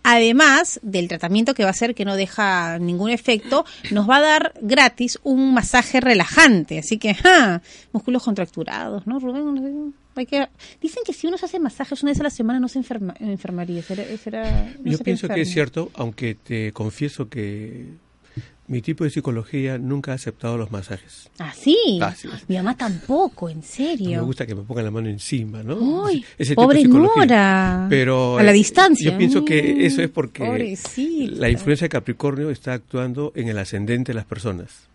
Además 0.04 0.80
del 0.82 1.08
tratamiento 1.08 1.54
que 1.54 1.64
va 1.64 1.70
a 1.70 1.72
hacer 1.72 1.94
que 1.94 2.06
no 2.06 2.16
deja 2.16 2.80
ningún 2.80 3.10
efecto, 3.10 3.66
nos 3.92 4.10
va 4.10 4.18
a 4.18 4.22
dar 4.22 4.54
gratis 4.62 5.20
un 5.24 5.54
masaje 5.54 6.00
relajante. 6.00 6.80
Así 6.80 6.98
que, 6.98 7.14
¡ja! 7.14 7.62
músculos 7.92 8.24
contracturados, 8.24 9.06
¿no, 9.06 9.20
Rubén? 9.20 9.94
Hay 10.16 10.26
que... 10.26 10.48
Dicen 10.82 11.04
que 11.06 11.14
si 11.14 11.28
uno 11.28 11.38
se 11.38 11.46
hace 11.46 11.60
masajes 11.60 12.02
una 12.02 12.12
vez 12.12 12.20
a 12.20 12.24
la 12.24 12.30
semana 12.30 12.60
no 12.60 12.68
se 12.68 12.80
enferma, 12.80 13.14
enfermaría. 13.20 13.82
¿Será, 13.84 14.04
será- 14.18 14.74
no 14.84 14.92
Yo 14.92 15.00
pienso 15.00 15.28
que 15.28 15.42
es 15.42 15.50
cierto, 15.52 15.92
aunque 15.94 16.36
te 16.36 16.72
confieso 16.72 17.30
que 17.30 17.88
mi 18.70 18.82
tipo 18.82 19.04
de 19.04 19.10
psicología 19.10 19.78
nunca 19.78 20.12
ha 20.12 20.16
aceptado 20.16 20.56
los 20.58 20.72
masajes. 20.72 21.30
¿Ah, 21.40 21.52
sí? 21.54 22.00
Ah, 22.02 22.14
sí. 22.16 22.30
Mi 22.48 22.56
mamá 22.56 22.78
tampoco, 22.78 23.50
en 23.50 23.58
No 23.58 23.64
serio. 23.64 24.20
me 24.20 24.26
gusta 24.26 24.46
que 24.46 24.56
me 24.56 24.62
pongan 24.62 24.86
la 24.86 24.92
mano 24.92 25.10
encima, 25.10 25.62
¿no? 25.64 26.06
Ay, 26.06 26.24
Ese 26.38 26.52
tipo 26.56 26.62
de 26.74 26.86
pobre. 26.86 26.88
Nora. 26.88 27.88
Pero 27.90 28.38
A 28.38 28.44
la 28.44 28.52
eh, 28.52 28.54
distancia. 28.54 29.12
Yo 29.12 29.18
pienso 29.18 29.44
que 29.44 29.86
eso 29.86 30.02
es 30.02 30.10
porque 30.10 30.46
pobrecita. 30.46 31.36
la 31.36 31.50
influencia 31.50 31.86
de 31.86 31.90
Capricornio 31.90 32.50
está 32.52 32.74
actuando 32.74 33.34
en 33.36 33.48
el 33.50 33.58
ascendente 33.58 34.12
de 34.12 34.16
las 34.16 34.26
personas. 34.26 34.88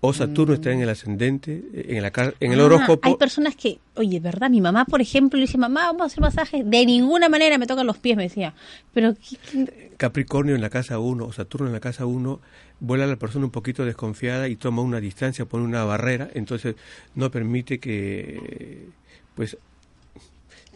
O 0.00 0.12
Saturno 0.12 0.54
está 0.54 0.70
en 0.72 0.80
el 0.82 0.88
ascendente, 0.90 1.64
en, 1.74 2.02
la, 2.02 2.12
en 2.38 2.52
el 2.52 2.60
Ah, 2.60 2.64
horóscopo. 2.64 3.08
Hay 3.08 3.16
personas 3.16 3.56
que, 3.56 3.78
oye, 3.94 4.20
¿verdad? 4.20 4.50
Mi 4.50 4.60
mamá, 4.60 4.84
por 4.84 5.00
ejemplo, 5.00 5.38
le 5.38 5.46
dice, 5.46 5.56
mamá, 5.58 5.86
vamos 5.86 6.02
a 6.02 6.04
hacer 6.06 6.20
masajes. 6.20 6.68
De 6.70 6.84
ninguna 6.86 7.28
manera 7.28 7.56
me 7.58 7.66
tocan 7.66 7.86
los 7.86 7.96
pies, 7.98 8.16
me 8.16 8.24
decía. 8.24 8.54
Pero, 8.92 9.14
¿qué- 9.14 9.36
qué- 9.50 9.92
Capricornio 9.96 10.54
en 10.54 10.60
la 10.60 10.68
casa 10.70 10.98
1 10.98 11.24
o 11.24 11.32
Saturno 11.32 11.66
en 11.68 11.72
la 11.72 11.80
casa 11.80 12.04
1, 12.04 12.40
vuela 12.78 13.04
a 13.04 13.06
la 13.06 13.16
persona 13.16 13.46
un 13.46 13.50
poquito 13.50 13.84
desconfiada 13.86 14.48
y 14.48 14.56
toma 14.56 14.82
una 14.82 15.00
distancia, 15.00 15.46
pone 15.46 15.64
una 15.64 15.82
barrera, 15.84 16.28
entonces 16.34 16.76
no 17.14 17.30
permite 17.30 17.80
que 17.80 18.88
pues 19.34 19.56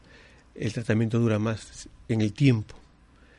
el 0.56 0.74
tratamiento 0.74 1.20
dura 1.20 1.40
más 1.40 1.90
en 2.08 2.22
el 2.22 2.34
tiempo. 2.34 2.83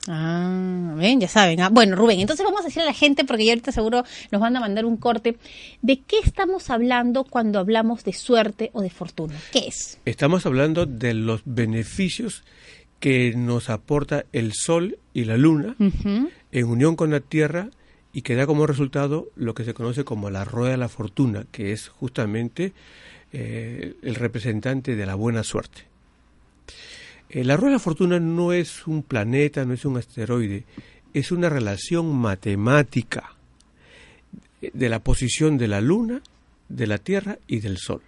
Ah, 0.09 0.95
ven, 0.97 1.21
ya 1.21 1.29
saben. 1.29 1.61
Ah, 1.61 1.71
bueno, 1.71 1.97
Rubén, 1.97 2.21
entonces 2.21 2.45
vamos 2.45 2.61
a 2.61 2.65
decirle 2.65 2.85
a 2.85 2.93
la 2.93 2.95
gente, 2.95 3.25
porque 3.25 3.45
ya 3.45 3.53
ahorita 3.53 3.73
seguro 3.73 4.05
nos 4.31 4.41
van 4.41 4.57
a 4.57 4.61
mandar 4.61 4.85
un 4.85 4.97
corte, 4.97 5.37
¿de 5.81 6.01
qué 6.01 6.19
estamos 6.23 6.71
hablando 6.71 7.25
cuando 7.25 7.59
hablamos 7.59 8.05
de 8.05 8.13
suerte 8.13 8.71
o 8.75 8.83
de 8.83 8.91
fortuna? 8.91 9.35
¿Qué 9.53 9.67
es? 9.69 9.99
Estamos 10.05 10.45
hablando 10.47 10.85
de 10.87 11.15
los 11.15 11.43
beneficios 11.45 12.45
que 13.01 13.35
nos 13.37 13.71
aporta 13.71 14.25
el 14.33 14.53
Sol 14.53 14.99
y 15.13 15.25
la 15.25 15.37
Luna 15.37 15.77
en 15.79 16.65
unión 16.67 16.97
con 16.97 17.11
la 17.11 17.21
Tierra 17.21 17.69
y 18.13 18.23
que 18.23 18.35
da 18.35 18.47
como 18.47 18.67
resultado 18.67 19.29
lo 19.37 19.55
que 19.55 19.65
se 19.65 19.75
conoce 19.75 20.05
como 20.05 20.31
la 20.31 20.45
rueda 20.45 20.71
de 20.71 20.77
la 20.79 20.89
fortuna, 20.89 21.45
que 21.51 21.73
es 21.73 21.89
justamente 21.89 22.73
eh, 23.33 23.97
el 24.03 24.15
representante 24.15 24.97
de 24.97 25.07
la 25.07 25.17
buena 25.17 25.43
suerte. 25.43 25.83
Eh, 27.35 27.43
la 27.43 27.57
rueda 27.57 27.73
de 27.73 27.75
la 27.75 27.81
fortuna 27.81 28.21
no 28.21 28.53
es 28.53 28.87
un 28.87 29.03
planeta, 29.03 29.65
no 29.65 29.75
es 29.75 29.85
un 29.85 29.97
asteroide, 29.97 30.65
es 31.13 31.33
una 31.33 31.49
relación 31.49 32.15
matemática 32.15 33.35
eh, 34.63 34.71
de 34.73 34.89
la 34.89 35.01
posición 35.01 35.59
de 35.59 35.67
la 35.67 35.81
Luna, 35.81 36.23
de 36.69 36.87
la 36.87 36.99
Tierra 36.99 37.39
y 37.49 37.59
del 37.59 37.79
Sol 37.79 38.03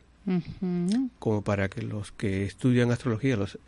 como 1.19 1.43
para 1.43 1.69
que 1.69 1.83
los 1.83 2.13
que 2.13 2.45
estudian 2.45 2.91
astrología 2.91 3.37
los, 3.37 3.59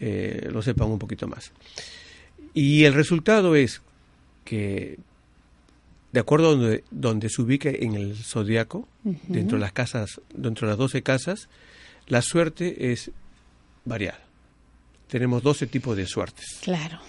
eh, 0.00 0.48
lo 0.50 0.62
sepan 0.62 0.88
un 0.88 0.98
poquito 0.98 1.28
más. 1.28 1.52
Y 2.52 2.84
el 2.84 2.94
resultado 2.94 3.54
es 3.54 3.80
que, 4.44 4.98
de 6.12 6.20
acuerdo 6.20 6.48
a 6.48 6.50
donde, 6.56 6.84
donde 6.90 7.28
se 7.28 7.42
ubique 7.42 7.78
en 7.82 7.94
el 7.94 8.16
zodiaco, 8.16 8.88
dentro 9.04 9.56
de 9.56 9.60
las 9.60 9.72
casas, 9.72 10.20
dentro 10.34 10.66
de 10.66 10.72
las 10.72 10.78
12 10.78 11.02
casas, 11.02 11.48
la 12.08 12.22
suerte 12.22 12.92
es 12.92 13.12
variada. 13.84 14.29
Tenemos 15.10 15.42
12 15.42 15.66
tipos 15.66 15.96
de 15.96 16.06
suertes. 16.06 16.60
Claro. 16.62 17.00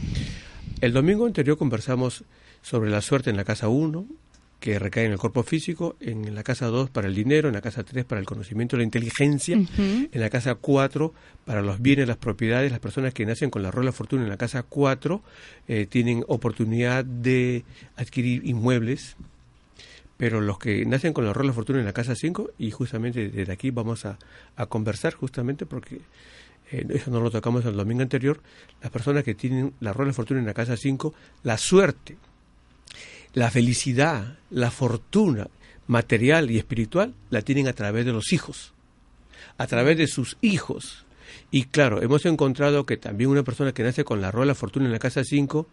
El 0.81 0.93
domingo 0.93 1.27
anterior 1.27 1.57
conversamos 1.57 2.23
sobre 2.63 2.89
la 2.89 3.01
suerte 3.01 3.29
en 3.29 3.37
la 3.37 3.43
casa 3.43 3.67
1, 3.67 4.05
que 4.59 4.77
recae 4.77 5.05
en 5.05 5.11
el 5.11 5.17
cuerpo 5.17 5.43
físico, 5.43 5.95
en 5.99 6.33
la 6.35 6.43
casa 6.43 6.67
2 6.67 6.89
para 6.89 7.07
el 7.07 7.15
dinero, 7.15 7.47
en 7.47 7.55
la 7.55 7.61
casa 7.61 7.83
3 7.83 8.05
para 8.05 8.19
el 8.19 8.27
conocimiento 8.27 8.77
la 8.77 8.83
inteligencia, 8.83 9.55
en 9.55 10.09
la 10.13 10.29
casa 10.29 10.55
4 10.55 11.13
para 11.45 11.61
los 11.61 11.81
bienes, 11.81 12.07
las 12.07 12.17
propiedades, 12.17 12.71
las 12.71 12.79
personas 12.79 13.13
que 13.13 13.25
nacen 13.25 13.49
con 13.49 13.63
la 13.63 13.71
rueda 13.71 13.85
de 13.85 13.91
la 13.91 13.97
fortuna 13.97 14.23
en 14.23 14.29
la 14.29 14.37
casa 14.37 14.63
4 14.63 15.21
eh, 15.67 15.87
tienen 15.89 16.23
oportunidad 16.27 17.03
de 17.03 17.65
adquirir 17.95 18.45
inmuebles, 18.45 19.15
pero 20.17 20.41
los 20.41 20.59
que 20.59 20.85
nacen 20.85 21.13
con 21.13 21.25
la 21.25 21.33
rueda 21.33 21.45
de 21.45 21.49
la 21.49 21.55
fortuna 21.55 21.79
en 21.79 21.85
la 21.85 21.93
casa 21.93 22.15
5, 22.15 22.51
y 22.59 22.69
justamente 22.69 23.29
desde 23.29 23.51
aquí 23.51 23.71
vamos 23.71 24.05
a, 24.05 24.19
a 24.55 24.67
conversar 24.67 25.15
justamente 25.15 25.65
porque 25.65 26.01
eh, 26.71 26.85
eso 26.89 27.11
no 27.11 27.19
lo 27.19 27.29
tocamos 27.29 27.65
el 27.65 27.75
domingo 27.75 28.01
anterior, 28.01 28.41
las 28.81 28.91
personas 28.91 29.23
que 29.23 29.35
tienen 29.35 29.73
la 29.79 29.93
rueda 29.93 30.09
de 30.09 30.13
fortuna 30.13 30.39
en 30.39 30.45
la 30.45 30.53
casa 30.53 30.77
5, 30.77 31.13
la 31.43 31.57
suerte, 31.57 32.17
la 33.33 33.51
felicidad, 33.51 34.37
la 34.49 34.71
fortuna 34.71 35.47
material 35.87 36.51
y 36.51 36.57
espiritual 36.57 37.13
la 37.29 37.41
tienen 37.41 37.67
a 37.67 37.73
través 37.73 38.05
de 38.05 38.13
los 38.13 38.31
hijos, 38.33 38.73
a 39.57 39.67
través 39.67 39.97
de 39.97 40.07
sus 40.07 40.37
hijos. 40.41 41.05
Y 41.49 41.65
claro, 41.65 42.01
hemos 42.01 42.25
encontrado 42.25 42.85
que 42.85 42.97
también 42.97 43.29
una 43.29 43.43
persona 43.43 43.73
que 43.73 43.83
nace 43.83 44.03
con 44.03 44.21
la 44.21 44.31
rueda 44.31 44.51
de 44.51 44.55
fortuna 44.55 44.85
en 44.85 44.91
la 44.91 44.99
casa 44.99 45.23
5 45.23 45.67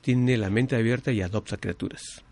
tiene 0.00 0.36
la 0.36 0.50
mente 0.50 0.76
abierta 0.76 1.12
y 1.12 1.22
adopta 1.22 1.56
criaturas. 1.56 2.25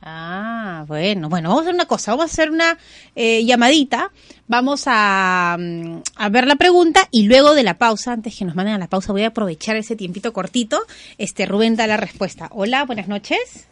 Ah, 0.00 0.84
bueno, 0.86 1.28
bueno, 1.28 1.48
vamos 1.48 1.62
a 1.62 1.64
hacer 1.64 1.74
una 1.74 1.86
cosa, 1.86 2.12
vamos 2.12 2.30
a 2.30 2.32
hacer 2.32 2.50
una 2.50 2.78
eh, 3.16 3.44
llamadita, 3.44 4.12
vamos 4.46 4.84
a, 4.86 5.56
mm, 5.58 6.02
a, 6.14 6.28
ver 6.28 6.46
la 6.46 6.54
pregunta 6.54 7.08
y 7.10 7.24
luego 7.24 7.54
de 7.54 7.64
la 7.64 7.78
pausa, 7.78 8.12
antes 8.12 8.36
que 8.38 8.44
nos 8.44 8.54
manden 8.54 8.74
a 8.74 8.78
la 8.78 8.86
pausa, 8.86 9.12
voy 9.12 9.24
a 9.24 9.28
aprovechar 9.28 9.76
ese 9.76 9.96
tiempito 9.96 10.32
cortito, 10.32 10.80
este 11.18 11.46
Rubén 11.46 11.74
da 11.74 11.88
la 11.88 11.96
respuesta. 11.96 12.48
Hola, 12.52 12.84
buenas 12.84 13.08
noches. 13.08 13.66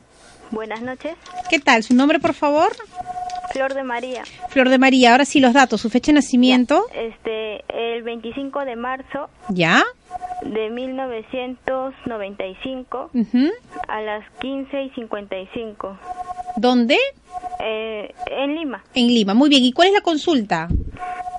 Buenas 0.50 0.82
noches. 0.82 1.14
¿Qué 1.48 1.60
tal? 1.60 1.84
¿Su 1.84 1.94
nombre, 1.94 2.18
por 2.18 2.34
favor? 2.34 2.74
Flor 3.56 3.72
de 3.72 3.84
María. 3.84 4.22
Flor 4.50 4.68
de 4.68 4.76
María, 4.76 5.12
ahora 5.12 5.24
sí 5.24 5.40
los 5.40 5.54
datos, 5.54 5.80
su 5.80 5.88
fecha 5.88 6.12
de 6.12 6.16
nacimiento. 6.16 6.84
Ya, 6.92 7.00
este, 7.00 7.64
el 7.96 8.02
25 8.02 8.66
de 8.66 8.76
marzo. 8.76 9.30
¿Ya? 9.48 9.82
De 10.42 10.68
1995 10.68 13.10
uh 13.14 13.18
-huh. 13.18 13.50
a 13.88 14.02
las 14.02 14.30
15 14.40 14.82
y 14.82 14.90
55. 14.90 15.98
¿Dónde? 16.56 16.98
Eh, 17.64 18.12
en 18.30 18.56
Lima. 18.56 18.84
En 18.94 19.06
Lima, 19.06 19.32
muy 19.32 19.48
bien. 19.48 19.64
¿Y 19.64 19.72
cuál 19.72 19.88
es 19.88 19.94
la 19.94 20.02
consulta? 20.02 20.68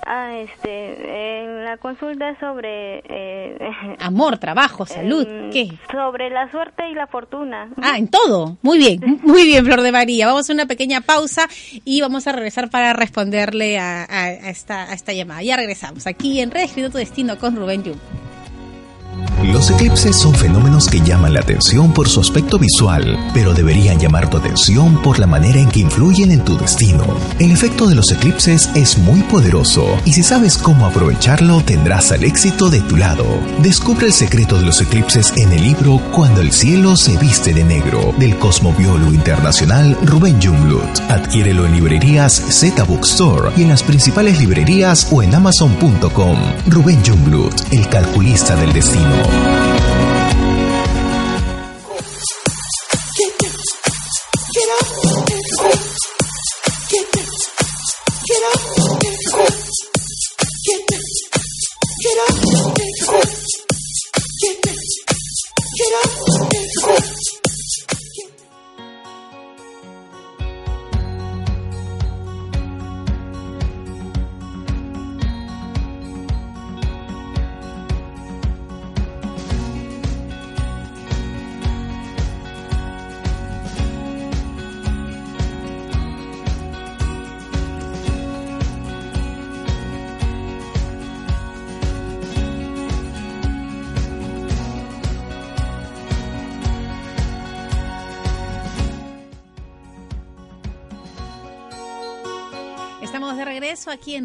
Ah, 0.09 0.37
este, 0.37 1.63
la 1.65 1.75
consulta 1.75 2.29
es 2.29 2.39
sobre... 2.39 2.99
Eh, 2.99 3.57
Amor, 3.99 4.37
trabajo, 4.37 4.85
salud, 4.85 5.27
¿qué? 5.51 5.67
Sobre 5.91 6.29
la 6.29 6.49
suerte 6.49 6.89
y 6.89 6.93
la 6.93 7.07
fortuna. 7.07 7.69
Ah, 7.81 7.97
en 7.97 8.07
todo. 8.07 8.57
Muy 8.61 8.77
bien, 8.77 9.01
muy 9.23 9.43
bien, 9.43 9.65
Flor 9.65 9.81
de 9.81 9.91
María. 9.91 10.27
Vamos 10.27 10.49
a 10.49 10.53
una 10.53 10.65
pequeña 10.65 11.01
pausa 11.01 11.49
y 11.83 11.99
vamos 11.99 12.25
a 12.25 12.31
regresar 12.31 12.69
para 12.69 12.93
responderle 12.93 13.77
a, 13.79 14.03
a, 14.03 14.23
a 14.27 14.49
esta, 14.49 14.89
a 14.89 14.93
esta 14.93 15.11
llamada. 15.11 15.43
Ya 15.43 15.57
regresamos 15.57 16.07
aquí 16.07 16.39
en 16.39 16.51
Red 16.51 16.63
Escrito 16.63 16.89
tu 16.89 16.99
Destino 16.99 17.37
con 17.37 17.57
Rubén 17.57 17.83
Yu. 17.83 17.95
Los 19.43 19.69
eclipses 19.69 20.19
son 20.19 20.33
fenómenos 20.33 20.88
que 20.88 21.00
llaman 21.00 21.33
la 21.33 21.41
atención 21.41 21.93
por 21.93 22.09
su 22.09 22.19
aspecto 22.19 22.57
visual, 22.57 23.17
pero 23.33 23.53
deberían 23.53 24.00
llamar 24.00 24.29
tu 24.29 24.38
atención 24.38 25.01
por 25.03 25.19
la 25.19 25.27
manera 25.27 25.59
en 25.59 25.69
que 25.69 25.79
influyen 25.79 26.31
en 26.31 26.43
tu 26.43 26.57
destino. 26.57 27.05
El 27.39 27.51
efecto 27.51 27.88
de 27.88 27.95
los 27.95 28.12
eclipses 28.12 28.69
es 28.75 28.97
muy 28.97 29.21
poderoso 29.21 29.86
y 30.05 30.13
si 30.13 30.24
sabes 30.24 30.57
cómo 30.57 30.86
aprovecharlo 30.86 31.62
tendrás 31.62 32.12
al 32.12 32.24
éxito 32.24 32.69
de 32.69 32.81
tu 32.81 32.97
lado. 32.97 33.25
Descubre 33.62 34.07
el 34.07 34.13
secreto 34.13 34.57
de 34.57 34.65
los 34.65 34.81
eclipses 34.81 35.31
en 35.38 35.51
el 35.51 35.63
libro 35.63 36.01
Cuando 36.12 36.41
el 36.41 36.51
cielo 36.51 36.97
se 36.97 37.15
viste 37.17 37.53
de 37.53 37.63
negro 37.63 38.13
del 38.17 38.38
cosmobiólogo 38.38 39.13
internacional 39.13 39.97
Rubén 40.03 40.41
Jungblut. 40.41 41.00
Adquiérelo 41.09 41.65
en 41.67 41.74
librerías 41.74 42.33
Z 42.33 42.83
Bookstore 42.83 43.51
y 43.55 43.62
en 43.62 43.69
las 43.69 43.83
principales 43.83 44.39
librerías 44.39 45.07
o 45.12 45.21
en 45.21 45.33
amazon.com. 45.36 46.38
Rubén 46.67 47.01
Jungblut, 47.05 47.53
el 47.71 47.88
calculista 47.88 48.55
del 48.55 48.74
destino. 48.74 49.06
Estamos 49.15 49.66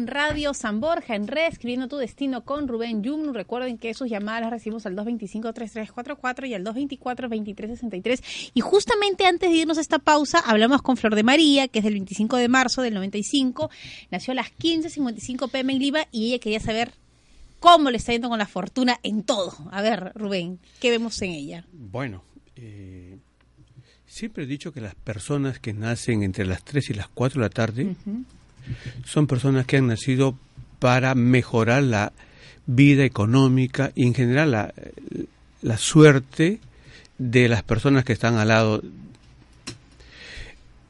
en 0.03 0.07
Radio 0.07 0.53
San 0.53 0.81
Borja, 0.81 1.15
en 1.15 1.27
Red, 1.27 1.53
escribiendo 1.53 1.87
tu 1.87 1.95
destino 1.95 2.43
con 2.43 2.67
Rubén 2.67 3.03
Yumnu. 3.03 3.31
Recuerden 3.31 3.77
que 3.77 3.93
sus 3.93 4.09
llamadas 4.09 4.41
las 4.41 4.51
recibimos 4.51 4.85
al 4.85 4.97
225-3344 4.97 6.49
y 6.49 6.53
al 6.53 6.65
224-2363. 6.65 8.51
Y 8.53 8.59
justamente 8.59 9.25
antes 9.25 9.49
de 9.49 9.55
irnos 9.55 9.77
a 9.77 9.81
esta 9.81 9.99
pausa, 9.99 10.39
hablamos 10.39 10.81
con 10.81 10.97
Flor 10.97 11.15
de 11.15 11.23
María, 11.23 11.69
que 11.69 11.79
es 11.79 11.85
del 11.85 11.93
25 11.93 12.35
de 12.35 12.49
marzo 12.49 12.81
del 12.81 12.95
95. 12.95 13.69
Nació 14.11 14.33
a 14.33 14.35
las 14.35 14.47
15.55 14.57 15.49
pm 15.49 15.71
en 15.73 15.79
Lima 15.79 16.07
y 16.11 16.27
ella 16.27 16.39
quería 16.39 16.59
saber 16.59 16.91
cómo 17.61 17.89
le 17.89 17.95
está 17.95 18.11
yendo 18.11 18.27
con 18.27 18.39
la 18.39 18.47
fortuna 18.47 18.99
en 19.03 19.23
todo. 19.23 19.55
A 19.71 19.81
ver, 19.81 20.11
Rubén, 20.15 20.59
¿qué 20.81 20.91
vemos 20.91 21.21
en 21.21 21.31
ella? 21.31 21.65
Bueno, 21.71 22.25
eh, 22.57 23.19
siempre 24.05 24.43
he 24.43 24.47
dicho 24.47 24.73
que 24.73 24.81
las 24.81 24.95
personas 24.95 25.59
que 25.59 25.71
nacen 25.71 26.23
entre 26.23 26.45
las 26.45 26.61
3 26.65 26.89
y 26.89 26.93
las 26.93 27.07
4 27.07 27.39
de 27.39 27.45
la 27.45 27.49
tarde... 27.49 27.83
Uh 27.85 27.95
-huh 28.09 28.25
son 29.05 29.27
personas 29.27 29.65
que 29.65 29.77
han 29.77 29.87
nacido 29.87 30.37
para 30.79 31.15
mejorar 31.15 31.83
la 31.83 32.13
vida 32.65 33.03
económica 33.03 33.91
y 33.95 34.05
en 34.05 34.13
general 34.13 34.51
la, 34.51 34.73
la 35.61 35.77
suerte 35.77 36.59
de 37.17 37.47
las 37.47 37.63
personas 37.63 38.03
que 38.03 38.13
están 38.13 38.35
al 38.35 38.49
lado. 38.49 38.81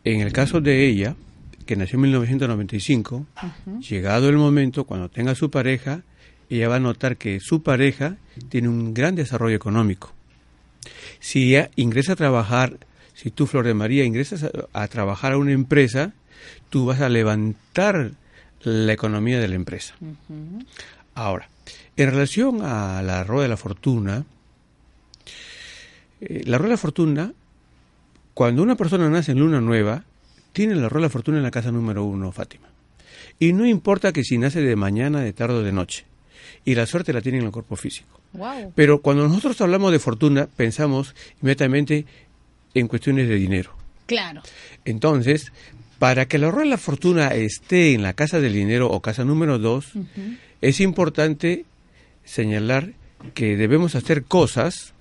En 0.04 0.22
el 0.22 0.34
caso 0.34 0.62
de 0.62 0.88
ella, 0.88 1.16
que 1.66 1.76
nació 1.76 1.98
en 1.98 2.02
1995, 2.02 3.16
uh 3.16 3.26
-huh. 3.40 3.82
llegado 3.82 4.30
el 4.30 4.38
momento, 4.38 4.84
cuando 4.84 5.10
tenga 5.10 5.36
su 5.36 5.50
pareja, 5.50 6.02
ella 6.50 6.68
va 6.68 6.76
a 6.76 6.80
notar 6.80 7.18
que 7.18 7.40
su 7.40 7.64
pareja 7.64 8.18
tiene 8.50 8.68
un 8.68 8.94
gran 8.94 9.16
desarrollo 9.16 9.56
económico. 9.56 10.14
Si 11.20 11.50
ella 11.50 11.70
ingresa 11.76 12.14
a 12.14 12.16
trabajar, 12.18 12.78
si 13.14 13.32
tú, 13.32 13.48
Flor 13.48 13.66
de 13.66 13.74
María, 13.74 14.04
ingresas 14.04 14.44
a, 14.44 14.52
a 14.74 14.88
trabajar 14.88 15.34
a 15.34 15.38
una 15.38 15.52
empresa, 15.52 16.14
tú 16.70 16.86
vas 16.86 17.02
a 17.02 17.10
levantar 17.10 18.12
la 18.64 18.94
economía 18.94 19.40
de 19.40 19.48
la 19.48 19.56
empresa. 19.56 19.96
Uh 20.00 20.06
-huh. 20.06 20.66
Ahora, 21.16 21.50
en 21.96 22.10
relación 22.10 22.62
a 22.64 23.02
la 23.02 23.24
rueda 23.24 23.44
de 23.44 23.50
la 23.50 23.58
fortuna, 23.58 24.26
eh, 26.22 26.44
la 26.46 26.58
rueda 26.58 26.70
de 26.70 26.74
la 26.74 26.78
fortuna, 26.78 27.34
cuando 28.34 28.64
una 28.64 28.76
persona 28.76 29.10
nace 29.10 29.34
en 29.34 29.40
luna 29.40 29.62
nueva, 29.62 30.04
tiene 30.54 30.76
la 30.76 30.90
rueda 30.90 31.04
de 31.04 31.10
la 31.10 31.14
fortuna 31.14 31.38
en 31.38 31.44
la 31.44 31.52
casa 31.52 31.72
número 31.72 32.04
uno, 32.04 32.32
Fátima. 32.32 32.68
Y 33.40 33.54
no 33.54 33.66
importa 33.66 34.12
que 34.14 34.24
si 34.24 34.38
nace 34.38 34.62
de 34.62 34.76
mañana, 34.76 35.22
de 35.22 35.34
tarde 35.34 35.56
o 35.56 35.64
de 35.64 35.72
noche. 35.72 36.06
Y 36.66 36.76
la 36.76 36.86
suerte 36.86 37.14
la 37.14 37.22
tiene 37.22 37.40
en 37.40 37.46
el 37.46 37.52
cuerpo 37.52 37.76
físico. 37.76 38.20
Wow. 38.34 38.72
Pero 38.76 39.02
cuando 39.02 39.28
nosotros 39.28 39.60
hablamos 39.62 39.92
de 39.92 40.00
fortuna, 40.00 40.48
pensamos 40.56 41.14
inmediatamente 41.42 42.06
en 42.74 42.88
cuestiones 42.88 43.28
de 43.28 43.36
dinero. 43.36 43.76
Claro. 44.06 44.42
Entonces, 44.86 45.52
para 46.04 46.28
que 46.28 46.38
la 46.38 46.52
rueda 46.52 46.66
de 46.66 46.70
la 46.72 46.78
fortuna 46.78 47.30
esté 47.30 47.94
en 47.94 48.04
la 48.04 48.12
casa 48.12 48.42
del 48.42 48.52
dinero 48.52 48.92
o 48.92 49.00
casa 49.00 49.24
número 49.24 49.58
dos, 49.58 49.96
uh 49.96 50.00
-huh. 50.00 50.38
es 50.60 50.82
importante 50.82 51.64
señalar 52.26 52.92
que 53.34 53.56
debemos 53.56 53.96
hacer 53.96 54.26
cosas 54.26 54.94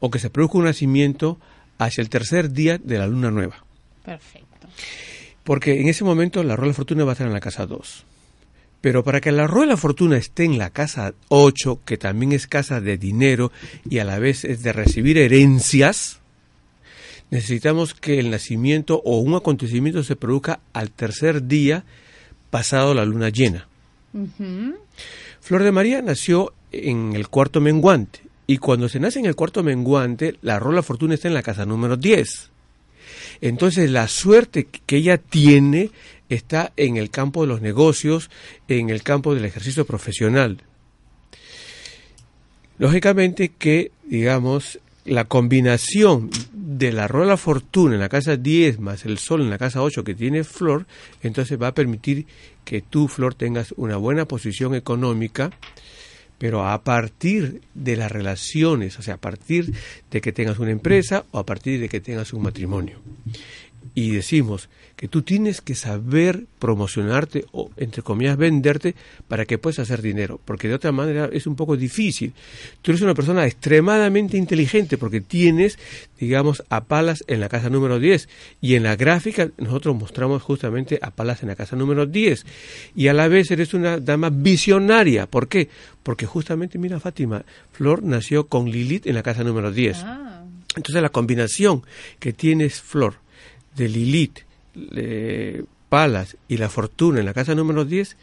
o 0.00 0.10
que 0.10 0.18
se 0.18 0.28
produzca 0.28 0.58
un 0.58 0.64
nacimiento 0.64 1.38
hacia 1.78 2.02
el 2.02 2.10
tercer 2.10 2.50
día 2.50 2.76
de 2.76 2.98
la 2.98 3.06
luna 3.06 3.30
nueva. 3.30 3.64
Perfecto. 4.04 4.68
Porque 5.42 5.80
en 5.80 5.88
ese 5.88 6.04
momento 6.04 6.44
la 6.44 6.54
rueda 6.54 6.66
de 6.66 6.72
la 6.72 6.76
fortuna 6.76 7.04
va 7.04 7.12
a 7.12 7.14
estar 7.14 7.26
en 7.26 7.32
la 7.32 7.40
casa 7.40 7.64
2. 7.64 8.04
Pero 8.82 9.04
para 9.04 9.22
que 9.22 9.32
la 9.32 9.46
rueda 9.46 9.68
de 9.68 9.72
la 9.72 9.78
fortuna 9.78 10.18
esté 10.18 10.44
en 10.44 10.58
la 10.58 10.68
casa 10.68 11.14
8, 11.28 11.80
que 11.86 11.96
también 11.96 12.32
es 12.32 12.46
casa 12.46 12.82
de 12.82 12.98
dinero 12.98 13.52
y 13.88 14.00
a 14.00 14.04
la 14.04 14.18
vez 14.18 14.44
es 14.44 14.62
de 14.62 14.74
recibir 14.74 15.16
herencias, 15.16 16.20
necesitamos 17.34 17.94
que 17.94 18.20
el 18.20 18.30
nacimiento 18.30 19.02
o 19.04 19.18
un 19.18 19.34
acontecimiento 19.34 20.04
se 20.04 20.14
produzca 20.14 20.60
al 20.72 20.92
tercer 20.92 21.48
día 21.48 21.84
pasado 22.50 22.94
la 22.94 23.04
luna 23.04 23.28
llena. 23.28 23.66
Uh 24.12 24.28
-huh. 24.38 24.76
Flor 25.40 25.64
de 25.64 25.72
María 25.72 26.00
nació 26.00 26.54
en 26.70 27.14
el 27.16 27.26
cuarto 27.28 27.60
menguante 27.60 28.20
y 28.46 28.58
cuando 28.58 28.88
se 28.88 29.00
nace 29.00 29.18
en 29.18 29.26
el 29.26 29.34
cuarto 29.34 29.64
menguante, 29.64 30.36
la 30.42 30.60
rola 30.60 30.84
fortuna 30.84 31.14
está 31.14 31.26
en 31.26 31.34
la 31.34 31.42
casa 31.42 31.66
número 31.66 31.96
10. 31.96 32.50
Entonces 33.40 33.90
la 33.90 34.06
suerte 34.06 34.68
que 34.86 34.98
ella 34.98 35.18
tiene 35.18 35.90
está 36.28 36.72
en 36.76 36.96
el 36.96 37.10
campo 37.10 37.42
de 37.42 37.48
los 37.48 37.60
negocios, 37.60 38.30
en 38.68 38.90
el 38.90 39.02
campo 39.02 39.34
del 39.34 39.44
ejercicio 39.44 39.84
profesional. 39.84 40.62
Lógicamente 42.78 43.48
que, 43.48 43.90
digamos, 44.04 44.78
la 45.04 45.24
combinación 45.24 46.30
de 46.52 46.92
la 46.92 47.06
rola 47.08 47.36
fortuna 47.36 47.94
en 47.94 48.00
la 48.00 48.08
casa 48.08 48.36
10 48.36 48.80
más 48.80 49.04
el 49.04 49.18
sol 49.18 49.42
en 49.42 49.50
la 49.50 49.58
casa 49.58 49.82
8 49.82 50.02
que 50.02 50.14
tiene 50.14 50.44
Flor, 50.44 50.86
entonces 51.22 51.60
va 51.60 51.68
a 51.68 51.74
permitir 51.74 52.26
que 52.64 52.80
tú, 52.80 53.08
Flor, 53.08 53.34
tengas 53.34 53.72
una 53.76 53.96
buena 53.96 54.26
posición 54.26 54.74
económica, 54.74 55.50
pero 56.38 56.66
a 56.66 56.82
partir 56.82 57.60
de 57.74 57.96
las 57.96 58.10
relaciones, 58.10 58.98
o 58.98 59.02
sea, 59.02 59.14
a 59.14 59.18
partir 59.18 59.72
de 60.10 60.20
que 60.20 60.32
tengas 60.32 60.58
una 60.58 60.70
empresa 60.70 61.24
o 61.30 61.38
a 61.38 61.46
partir 61.46 61.80
de 61.80 61.88
que 61.88 62.00
tengas 62.00 62.32
un 62.32 62.42
matrimonio. 62.42 62.98
Y 63.94 64.12
decimos 64.12 64.68
que 64.96 65.08
tú 65.08 65.22
tienes 65.22 65.60
que 65.60 65.74
saber 65.74 66.46
promocionarte 66.58 67.44
o, 67.52 67.70
entre 67.76 68.02
comillas, 68.02 68.36
venderte 68.36 68.94
para 69.28 69.44
que 69.44 69.58
puedas 69.58 69.80
hacer 69.80 70.00
dinero, 70.02 70.40
porque 70.44 70.68
de 70.68 70.74
otra 70.74 70.92
manera 70.92 71.28
es 71.32 71.46
un 71.46 71.56
poco 71.56 71.76
difícil. 71.76 72.32
Tú 72.80 72.92
eres 72.92 73.02
una 73.02 73.14
persona 73.14 73.44
extremadamente 73.44 74.36
inteligente 74.36 74.96
porque 74.96 75.20
tienes, 75.20 75.78
digamos, 76.18 76.62
a 76.68 76.84
Palas 76.84 77.24
en 77.26 77.40
la 77.40 77.48
casa 77.48 77.70
número 77.70 77.98
10 77.98 78.28
y 78.60 78.76
en 78.76 78.84
la 78.84 78.96
gráfica 78.96 79.50
nosotros 79.58 79.96
mostramos 79.96 80.42
justamente 80.42 80.98
a 81.02 81.10
Palas 81.10 81.42
en 81.42 81.48
la 81.48 81.56
casa 81.56 81.76
número 81.76 82.06
10 82.06 82.46
y 82.94 83.08
a 83.08 83.14
la 83.14 83.28
vez 83.28 83.50
eres 83.50 83.74
una 83.74 83.98
dama 83.98 84.30
visionaria. 84.30 85.26
¿Por 85.26 85.48
qué? 85.48 85.68
Porque 86.02 86.26
justamente, 86.26 86.78
mira 86.78 87.00
Fátima, 87.00 87.44
Flor 87.72 88.02
nació 88.02 88.46
con 88.46 88.70
Lilith 88.70 89.06
en 89.06 89.14
la 89.14 89.22
casa 89.22 89.42
número 89.42 89.72
10. 89.72 89.96
Ah. 90.04 90.44
Entonces 90.76 91.02
la 91.02 91.08
combinación 91.08 91.82
que 92.18 92.32
tienes 92.32 92.80
Flor 92.80 93.23
de 93.76 93.88
Lilith, 93.88 94.40
Palas 95.88 96.36
y 96.48 96.56
la 96.56 96.68
fortuna 96.68 97.20
en 97.20 97.26
la 97.26 97.34
casa 97.34 97.54
número 97.54 97.84
10 97.84 98.16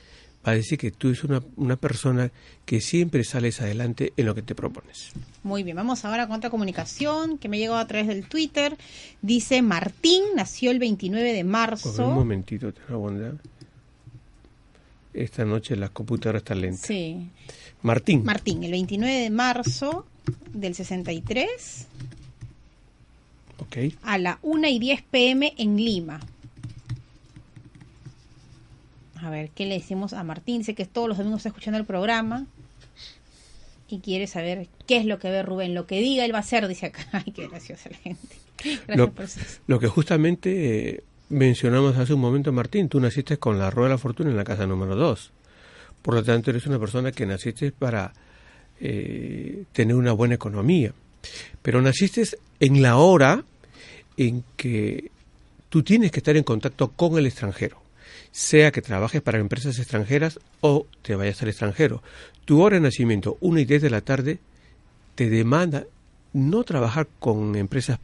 va 0.46 0.52
a 0.52 0.56
decir 0.56 0.78
que 0.78 0.92
tú 0.92 1.10
eres 1.10 1.24
una, 1.24 1.42
una, 1.56 1.76
persona 1.76 2.32
que 2.66 2.82
siempre 2.82 3.24
sales 3.24 3.62
adelante 3.62 4.12
en 4.18 4.26
lo 4.26 4.34
que 4.36 4.42
te 4.42 4.56
propones. 4.56 5.12
Muy 5.44 5.64
bien, 5.64 5.76
vamos 5.76 6.04
ahora 6.04 6.28
con 6.28 6.38
otra 6.38 6.50
comunicación 6.50 7.38
que 7.38 7.48
me 7.48 7.60
llegó 7.60 7.76
a 7.76 7.86
través 7.88 8.08
del 8.08 8.28
Twitter. 8.28 8.78
Dice 9.22 9.62
Martín, 9.62 10.24
nació 10.36 10.72
el 10.72 10.80
29 10.80 11.34
de 11.34 11.44
marzo. 11.44 12.08
un 12.08 12.16
momentito, 12.16 12.74
te 12.74 12.82
bondad. 12.92 13.34
Esta 15.14 15.46
noche 15.46 15.76
la 15.76 15.90
computadora 15.90 16.40
está 16.40 16.56
lenta. 16.56 16.88
Sí. 16.88 17.30
Martín. 17.84 18.24
Martín, 18.24 18.64
el 18.64 18.72
29 18.72 19.14
de 19.14 19.30
marzo 19.30 20.06
del 20.54 20.74
63 20.74 21.88
Okay. 23.62 23.96
a 24.04 24.18
la 24.18 24.40
1 24.42 24.68
y 24.68 24.80
10 24.80 25.02
pm 25.04 25.54
en 25.58 25.78
Lima. 25.78 26.20
A 29.22 29.30
ver, 29.30 29.50
¿qué 29.52 29.66
le 29.66 29.76
decimos 29.76 30.14
a 30.14 30.24
Martín? 30.24 30.60
Dice 30.60 30.74
que 30.74 30.86
todos 30.86 31.08
los 31.08 31.18
domingos 31.18 31.40
está 31.42 31.50
escuchando 31.50 31.78
el 31.78 31.86
programa 31.86 32.48
y 33.88 34.00
quiere 34.00 34.26
saber 34.26 34.68
qué 34.88 34.98
es 34.98 35.06
lo 35.06 35.20
que 35.20 35.30
ve 35.30 35.44
Rubén. 35.44 35.76
Lo 35.76 35.86
que 35.86 36.00
diga 36.00 36.26
él 36.26 36.34
va 36.34 36.38
a 36.38 36.42
hacer, 36.42 36.68
dice 36.68 36.88
acá. 36.88 37.06
Ay, 37.12 37.32
qué 37.32 37.48
graciosa 37.48 37.90
la 37.90 37.98
gente. 37.98 38.36
Gracias 38.64 38.98
Lo, 38.98 39.12
por 39.12 39.26
eso. 39.26 39.40
lo 39.68 39.80
que 39.80 39.88
justamente 39.88 40.90
eh, 40.90 41.04
mencionamos 41.30 41.98
hace 41.98 42.14
un 42.14 42.22
momento, 42.22 42.52
Martín, 42.52 42.90
tú 42.90 43.00
naciste 43.00 43.38
con 43.38 43.60
la 43.60 43.70
rueda 43.70 43.90
de 43.90 43.96
la 43.96 43.98
fortuna 43.98 44.30
en 44.32 44.38
la 44.38 44.44
casa 44.44 44.66
número 44.66 44.96
2. 44.96 45.32
Por 46.02 46.16
lo 46.16 46.24
tanto, 46.24 46.50
eres 46.50 46.66
una 46.66 46.80
persona 46.80 47.12
que 47.12 47.26
naciste 47.26 47.72
para 47.72 48.14
eh, 48.80 49.66
tener 49.72 49.96
una 49.96 50.14
buena 50.14 50.36
economía. 50.36 50.94
Pero 51.62 51.82
naciste 51.82 52.24
en 52.60 52.82
la 52.82 52.98
hora 52.98 53.44
en 54.28 54.44
que 54.56 55.12
tú 55.70 55.84
tienes 55.84 56.12
que 56.12 56.20
estar 56.20 56.38
en 56.38 56.44
contacto 56.44 56.90
con 56.90 57.18
el 57.18 57.26
extranjero, 57.26 57.82
sea 58.32 58.72
que 58.72 58.82
trabajes 58.82 59.22
para 59.22 59.40
empresas 59.40 59.80
extranjeras 59.80 60.40
o 60.62 60.86
te 61.02 61.16
vayas 61.16 61.42
al 61.42 61.50
extranjero. 61.50 62.04
Tu 62.46 62.62
hora 62.62 62.76
de 62.76 62.82
nacimiento, 62.82 63.38
1 63.42 63.60
y 63.60 63.66
10 63.66 63.82
de 63.82 63.90
la 63.90 64.02
tarde, 64.02 64.40
te 65.16 65.30
demanda 65.30 65.86
no 66.34 66.64
trabajar 66.64 67.08
con 67.20 67.56
empresas 67.56 68.00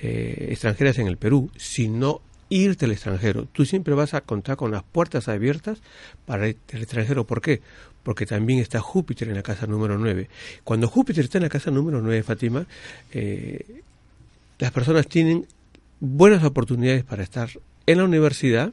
eh, 0.00 0.48
extranjeras 0.50 0.98
en 0.98 1.06
el 1.06 1.16
Perú, 1.16 1.50
sino 1.56 2.20
irte 2.48 2.84
al 2.84 2.92
extranjero. 2.92 3.46
Tú 3.46 3.64
siempre 3.64 3.94
vas 3.94 4.14
a 4.14 4.20
contar 4.20 4.56
con 4.56 4.70
las 4.70 4.82
puertas 4.82 5.28
abiertas 5.28 5.78
para 6.24 6.48
irte 6.48 6.76
al 6.76 6.82
extranjero. 6.82 7.26
¿Por 7.26 7.40
qué? 7.40 7.62
Porque 8.02 8.26
también 8.26 8.58
está 8.58 8.80
Júpiter 8.80 9.28
en 9.28 9.34
la 9.34 9.42
casa 9.42 9.66
número 9.66 9.98
9. 9.98 10.28
Cuando 10.64 10.88
Júpiter 10.88 11.24
está 11.24 11.38
en 11.38 11.44
la 11.44 11.50
casa 11.50 11.70
número 11.70 12.00
9, 12.00 12.22
Fátima, 12.22 12.66
eh, 13.12 13.82
las 14.62 14.70
personas 14.70 15.08
tienen 15.08 15.44
buenas 15.98 16.44
oportunidades 16.44 17.02
para 17.02 17.24
estar 17.24 17.48
en 17.84 17.98
la 17.98 18.04
universidad 18.04 18.72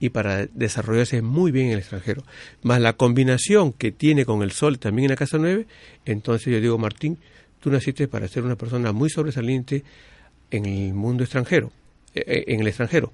y 0.00 0.08
para 0.08 0.46
desarrollarse 0.46 1.20
muy 1.20 1.52
bien 1.52 1.66
en 1.66 1.72
el 1.72 1.80
extranjero. 1.80 2.22
Más 2.62 2.80
la 2.80 2.94
combinación 2.94 3.74
que 3.74 3.92
tiene 3.92 4.24
con 4.24 4.42
el 4.42 4.52
Sol 4.52 4.78
también 4.78 5.04
en 5.04 5.10
la 5.10 5.16
casa 5.16 5.36
9, 5.36 5.66
entonces 6.06 6.50
yo 6.50 6.62
digo, 6.62 6.78
Martín, 6.78 7.18
tú 7.60 7.70
naciste 7.70 8.08
para 8.08 8.26
ser 8.26 8.42
una 8.42 8.56
persona 8.56 8.92
muy 8.92 9.10
sobresaliente 9.10 9.84
en 10.50 10.64
el 10.64 10.94
mundo 10.94 11.24
extranjero, 11.24 11.72
eh, 12.14 12.44
en 12.46 12.60
el 12.60 12.68
extranjero. 12.68 13.12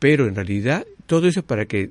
Pero 0.00 0.26
en 0.26 0.34
realidad 0.34 0.84
todo 1.06 1.28
eso 1.28 1.40
es 1.40 1.46
para 1.46 1.66
que 1.66 1.90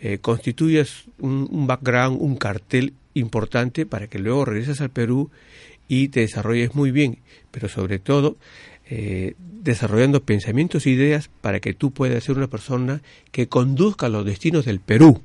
eh, 0.00 0.20
constituyas 0.22 1.04
un 1.18 1.66
background, 1.66 2.16
un 2.18 2.36
cartel 2.36 2.94
importante 3.12 3.84
para 3.84 4.06
que 4.06 4.18
luego 4.18 4.46
regreses 4.46 4.80
al 4.80 4.88
Perú 4.88 5.30
y 5.86 6.08
te 6.08 6.20
desarrolles 6.20 6.74
muy 6.74 6.90
bien. 6.90 7.18
Pero 7.50 7.68
sobre 7.68 7.98
todo 7.98 8.38
eh, 8.94 9.36
desarrollando 9.38 10.22
pensamientos 10.22 10.84
e 10.84 10.90
ideas 10.90 11.30
para 11.40 11.60
que 11.60 11.72
tú 11.72 11.92
puedas 11.92 12.22
ser 12.22 12.36
una 12.36 12.48
persona 12.48 13.00
que 13.30 13.48
conduzca 13.48 14.10
los 14.10 14.26
destinos 14.26 14.66
del 14.66 14.80
Perú. 14.80 15.22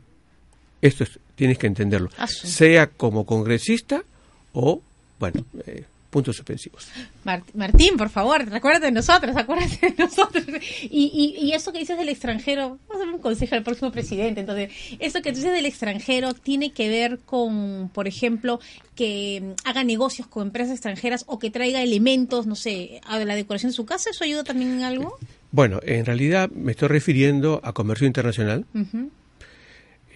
Esto 0.82 1.04
es, 1.04 1.20
tienes 1.36 1.58
que 1.58 1.68
entenderlo. 1.68 2.10
Ah, 2.18 2.28
sí. 2.28 2.48
Sea 2.48 2.88
como 2.88 3.26
congresista 3.26 4.06
o, 4.54 4.82
bueno, 5.20 5.44
eh, 5.66 5.84
puntos 6.10 6.36
suspensivos. 6.38 6.88
Mart- 7.26 7.50
Martín, 7.54 7.98
por 7.98 8.10
favor, 8.10 8.48
recuérdate 8.50 8.86
de 8.88 8.92
nosotros, 8.94 9.36
acuérdate 9.36 9.92
de 9.92 9.96
nosotros. 10.04 10.46
Y, 10.84 11.36
y, 11.40 11.46
y 11.46 11.52
eso 11.54 11.72
que 11.74 11.80
dices 11.80 11.98
del 11.98 12.10
extranjero, 12.10 12.80
vamos 12.88 12.96
a 13.04 13.06
dar 13.06 13.14
un 13.14 13.20
consejo 13.22 13.56
al 13.56 13.64
próximo 13.64 13.92
presidente. 13.92 14.40
Entonces, 14.42 14.72
eso 15.00 15.22
que 15.22 15.32
tú 15.32 15.38
dices 15.38 15.54
del 15.54 15.66
extranjero 15.66 16.34
tiene 16.34 16.72
que 16.72 16.90
ver 16.90 17.20
con, 17.26 17.90
por 17.94 18.08
ejemplo, 18.08 18.60
que 18.96 19.42
mm, 19.44 19.68
haga 19.68 19.84
negocios 19.84 20.28
con 20.28 20.48
empresas 20.48 20.74
extranjeras 20.74 21.24
o 21.28 21.40
que 21.40 21.52
traiga 21.52 21.82
elementos, 21.82 22.48
no 22.48 22.56
sé, 22.56 23.02
a 23.06 23.20
la 23.20 23.36
decoración 23.36 23.72
de 23.72 23.76
su 23.76 23.86
casa. 23.86 24.10
¿Eso 24.10 24.24
ayuda 24.24 24.44
también 24.44 24.72
en 24.78 24.84
algo? 24.84 25.18
Bueno, 25.52 25.80
en 25.84 26.06
realidad 26.06 26.50
me 26.52 26.72
estoy 26.72 26.88
refiriendo 26.88 27.60
a 27.64 27.74
comercio 27.74 28.08
internacional. 28.08 28.66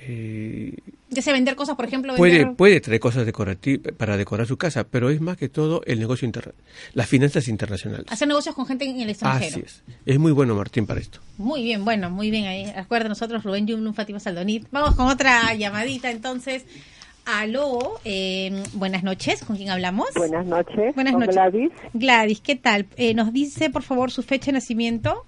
Eh, 0.04 0.76
Ya 1.10 1.22
sea 1.22 1.34
vender 1.34 1.56
cosas, 1.56 1.76
por 1.76 1.86
ejemplo, 1.86 2.16
puede, 2.16 2.40
vender... 2.40 2.56
puede 2.56 2.82
traer 2.82 3.00
cosas 3.00 3.26
decorativas 3.26 3.94
para 3.96 4.18
decorar 4.18 4.48
su 4.48 4.58
casa, 4.58 4.86
pero 4.86 5.10
es 5.10 5.22
más 5.22 5.38
que 5.38 5.48
todo 5.50 5.82
el 5.86 6.00
negocio 6.00 6.26
interno, 6.26 6.54
las 6.94 7.08
finanzas 7.08 7.48
internacionales. 7.48 8.06
Hacer 8.10 8.28
negocios 8.28 8.56
con 8.56 8.66
gente 8.66 8.86
en 8.86 9.00
el 9.02 9.10
extranjero. 9.10 9.58
Así 9.58 9.64
es. 9.66 9.84
Es 10.06 10.18
muy 10.20 10.32
bueno, 10.32 10.56
Martín, 10.56 10.86
para 10.88 11.00
esto. 11.00 11.20
Muy 11.38 11.64
bien, 11.64 11.86
bueno, 11.86 12.10
muy 12.10 12.32
bien 12.32 12.46
ahí. 12.46 12.72
Recuerda 12.76 13.10
nosotros, 13.10 13.44
Rubén 13.44 13.68
Yumlum, 13.68 13.94
Fátima 13.94 14.20
Saldonit. 14.20 14.68
Vamos 14.72 14.96
con 14.96 15.08
otra 15.08 15.54
llamadita 15.54 16.10
entonces. 16.10 16.66
Aló, 17.24 18.00
eh, 18.04 18.64
buenas 18.74 19.04
noches, 19.04 19.44
¿con 19.44 19.56
quién 19.56 19.70
hablamos? 19.70 20.08
Buenas 20.16 20.44
noches. 20.48 20.96
Buenas 20.96 21.14
¿Con 21.14 21.20
noches. 21.22 21.36
Gladys? 21.36 21.72
Gladys, 21.94 22.42
¿qué 22.42 22.56
tal? 22.56 22.88
Eh, 22.98 23.14
¿Nos 23.14 23.32
dice, 23.32 23.70
por 23.70 23.84
favor, 23.84 24.10
su 24.10 24.24
fecha 24.24 24.48
de 24.48 24.54
nacimiento? 24.54 25.24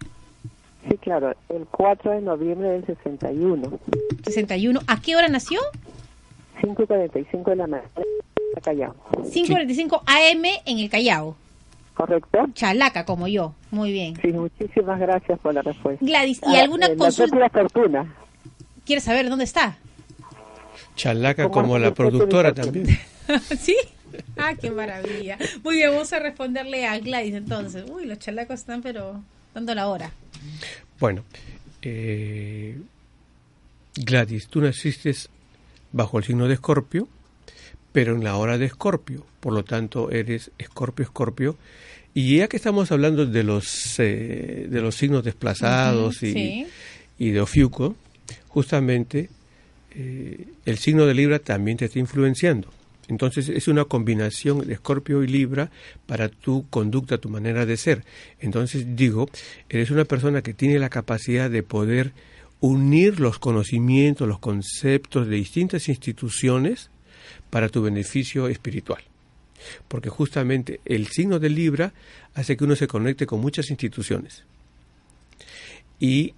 Sí, 0.90 0.98
claro. 0.98 1.34
El 1.50 1.66
4 1.66 2.12
de 2.12 2.22
noviembre 2.22 2.70
del 2.70 2.86
61. 2.86 3.80
61. 4.24 4.80
¿A 4.88 5.00
qué 5.02 5.16
hora 5.16 5.28
nació? 5.28 5.60
5 6.62 6.84
y 6.84 6.86
45 6.88 7.50
de 7.52 7.56
la 7.56 7.68
mañana. 7.68 7.90
Callao. 8.64 8.96
5.45 9.18 10.02
AM 10.06 10.46
en 10.66 10.80
el 10.80 10.90
Callao. 10.90 11.36
¿Correcto? 11.96 12.48
Chalaca, 12.54 13.06
como 13.06 13.28
yo. 13.28 13.54
Muy 13.72 13.92
bien. 13.92 14.16
Sí, 14.22 14.30
muchísimas 14.30 15.00
gracias 15.00 15.40
por 15.40 15.54
la 15.54 15.62
respuesta. 15.62 16.04
Gladys, 16.06 16.40
¿y 16.48 16.56
Ah, 16.56 16.62
alguna 16.62 16.88
eh, 16.88 16.96
consulta? 16.96 17.36
La 17.38 17.50
fortuna. 17.50 18.14
¿Quieres 18.86 19.04
saber 19.04 19.30
dónde 19.30 19.44
está? 19.44 19.78
Chalaca 20.96 21.44
¿Cómo 21.50 21.54
como 21.54 21.80
la 21.80 21.94
productora 21.94 22.54
también. 22.54 22.88
¿Sí? 23.60 23.76
Ah, 24.38 24.54
qué 24.60 24.72
maravilla. 24.72 25.38
Muy 25.64 25.76
bien, 25.76 25.92
vamos 25.92 26.14
a 26.14 26.20
responderle 26.20 26.86
a 26.86 27.00
Gladys 27.00 27.34
entonces. 27.36 27.86
Uy, 27.90 28.06
los 28.06 28.20
chalacos 28.20 28.60
están 28.60 28.82
pero 28.82 29.22
dando 29.54 29.74
la 29.76 29.88
hora. 29.88 30.12
Bueno, 31.00 31.24
eh, 31.82 32.78
Gladys, 33.96 34.48
tú 34.48 34.62
naciste 34.62 35.14
bajo 35.92 36.18
el 36.18 36.24
signo 36.24 36.48
de 36.48 36.56
Escorpio, 36.56 37.08
pero 37.92 38.16
en 38.16 38.24
la 38.24 38.36
hora 38.36 38.58
de 38.58 38.66
Escorpio, 38.66 39.26
por 39.40 39.54
lo 39.54 39.64
tanto 39.64 40.12
eres 40.12 40.52
Escorpio, 40.58 41.04
Escorpio. 41.04 41.58
Y 42.14 42.38
ya 42.38 42.48
que 42.48 42.58
estamos 42.58 42.92
hablando 42.92 43.26
de 43.26 43.44
los 43.44 44.00
eh, 44.00 44.68
de 44.70 44.82
los 44.82 44.96
signos 44.96 45.24
desplazados 45.24 46.18
Ujú, 46.18 46.26
y, 46.28 46.34
sí. 46.34 46.68
y 47.18 47.32
de 47.32 47.42
Ofiuco, 47.42 47.96
justamente 48.48 49.30
eh, 49.96 50.48
el 50.66 50.78
signo 50.78 51.06
de 51.06 51.14
Libra 51.14 51.40
también 51.40 51.78
te 51.78 51.86
está 51.86 52.00
influenciando. 52.00 52.70
Entonces 53.08 53.50
es 53.50 53.68
una 53.68 53.86
combinación 53.86 54.66
de 54.66 54.74
Escorpio 54.74 55.24
y 55.24 55.28
Libra 55.28 55.72
para 56.06 56.30
tu 56.30 56.68
conducta, 56.70 57.18
tu 57.18 57.30
manera 57.30 57.66
de 57.66 57.78
ser. 57.78 58.04
Entonces 58.40 58.96
digo, 58.96 59.30
eres 59.70 59.92
una 59.92 60.06
persona 60.06 60.42
que 60.42 60.54
tiene 60.54 60.80
la 60.80 60.90
capacidad 60.90 61.50
de 61.50 61.64
poder 61.64 62.14
unir 62.62 63.20
los 63.20 63.40
conocimientos, 63.40 64.28
los 64.28 64.40
conceptos 64.40 65.28
de 65.28 65.36
distintas 65.36 65.90
instituciones 65.90 66.90
para 67.50 67.68
tu 67.68 67.82
beneficio 67.82 68.48
espiritual. 68.48 69.04
Porque 69.88 70.10
justamente 70.10 70.80
el 70.86 71.08
signo 71.08 71.40
de 71.40 71.50
Libra 71.50 71.94
hace 72.34 72.56
que 72.56 72.64
uno 72.64 72.76
se 72.76 72.88
conecte 72.88 73.26
con 73.26 73.42
muchas 73.42 73.70
instituciones. 73.70 74.44
Y 76.00 76.34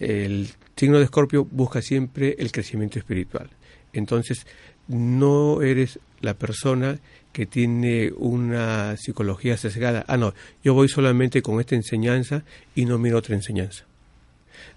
el 0.00 0.48
signo 0.76 0.98
de 0.98 1.04
Escorpio 1.04 1.44
busca 1.44 1.80
siempre 1.80 2.36
el 2.38 2.52
crecimiento 2.52 2.98
espiritual. 2.98 3.48
Entonces, 3.92 4.46
no 4.88 5.62
eres 5.62 5.98
la 6.20 6.34
persona 6.34 6.98
que 7.32 7.46
tiene 7.46 8.12
una 8.16 8.96
psicología 8.96 9.56
sesgada. 9.56 10.04
Ah, 10.08 10.16
no, 10.16 10.34
yo 10.64 10.74
voy 10.74 10.88
solamente 10.88 11.42
con 11.42 11.60
esta 11.60 11.74
enseñanza 11.74 12.42
y 12.74 12.84
no 12.84 12.98
miro 12.98 13.18
otra 13.18 13.34
enseñanza. 13.34 13.84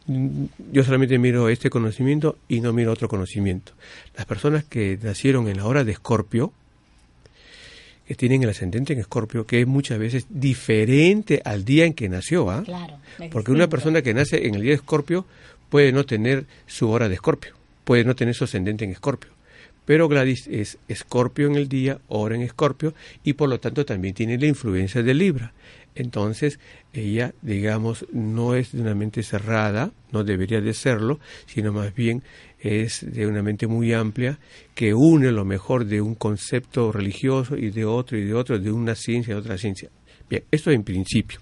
Mm, 0.06 0.46
Yo 0.72 0.84
solamente 0.84 1.18
miro 1.18 1.50
este 1.50 1.70
conocimiento 1.70 2.38
y 2.48 2.62
no 2.62 2.74
miro 2.74 2.92
otro 2.92 3.08
conocimiento. 3.08 3.74
Las 4.16 4.26
personas 4.26 4.64
que 4.64 4.98
nacieron 5.02 5.48
en 5.48 5.58
la 5.58 5.66
hora 5.66 5.84
de 5.84 5.92
Escorpio, 5.92 6.54
que 8.08 8.16
tienen 8.16 8.44
el 8.44 8.50
ascendente 8.50 8.94
en 8.94 9.00
Escorpio, 9.00 9.46
que 9.46 9.62
es 9.62 9.68
muchas 9.68 9.98
veces 9.98 10.26
diferente 10.30 11.42
al 11.46 11.64
día 11.64 11.86
en 11.86 11.94
que 11.94 12.10
nació, 12.10 12.50
¿ah? 12.52 12.64
Claro. 12.66 12.98
Porque 13.32 13.52
una 13.52 13.70
persona 13.70 14.02
que 14.02 14.14
nace 14.14 14.48
en 14.48 14.56
el 14.56 14.62
día 14.62 14.72
de 14.72 14.76
Escorpio 14.76 15.26
puede 15.70 15.94
no 15.94 16.06
tener 16.06 16.46
su 16.68 16.90
hora 16.90 17.08
de 17.08 17.16
Escorpio, 17.16 17.54
puede 17.86 18.04
no 18.04 18.16
tener 18.16 18.36
su 18.36 18.44
ascendente 18.44 18.84
en 18.84 18.92
Escorpio. 18.92 19.32
Pero 19.86 20.08
Gladys 20.08 20.48
es 20.48 20.78
Escorpio 20.88 21.48
en 21.48 21.56
el 21.56 21.68
día, 21.68 22.00
hora 22.08 22.36
en 22.36 22.42
Escorpio, 22.42 22.94
y 23.24 23.34
por 23.34 23.50
lo 23.50 23.60
tanto 23.60 23.86
también 23.86 24.14
tiene 24.14 24.38
la 24.38 24.48
influencia 24.48 25.04
de 25.04 25.14
Libra. 25.14 25.54
Entonces, 25.96 26.60
ella, 26.94 27.34
digamos, 27.42 28.06
no 28.14 28.56
es 28.56 28.72
de 28.72 28.82
una 28.82 28.96
mente 28.96 29.24
cerrada, 29.24 29.92
no 30.12 30.24
debería 30.24 30.62
de 30.62 30.74
serlo, 30.74 31.20
sino 31.48 31.74
más 31.74 31.94
bien 31.94 32.24
es 32.60 33.06
de 33.12 33.28
una 33.28 33.42
mente 33.42 33.68
muy 33.68 33.92
amplia 33.94 34.40
que 34.76 34.94
une 34.94 35.32
lo 35.32 35.44
mejor 35.44 35.86
de 35.86 36.00
un 36.00 36.16
concepto 36.16 36.92
religioso 36.92 37.58
y 37.58 37.72
de 37.72 37.86
otro 37.86 38.18
y 38.18 38.24
de 38.24 38.34
otro, 38.34 38.58
de 38.60 38.72
una 38.72 38.96
ciencia 38.96 39.34
y 39.34 39.38
otra 39.38 39.58
ciencia. 39.58 39.90
Bien, 40.30 40.46
esto 40.50 40.72
en 40.72 40.84
principio. 40.84 41.40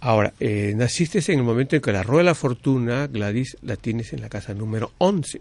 Ahora, 0.00 0.34
eh, 0.40 0.74
naciste 0.76 1.20
en 1.32 1.38
el 1.38 1.44
momento 1.44 1.74
en 1.74 1.80
que 1.80 1.92
la 1.92 2.02
rueda 2.02 2.18
de 2.18 2.24
la 2.24 2.34
fortuna, 2.34 3.06
Gladys, 3.06 3.56
la 3.62 3.76
tienes 3.76 4.12
en 4.12 4.20
la 4.20 4.28
casa 4.28 4.52
número 4.52 4.92
11. 4.98 5.40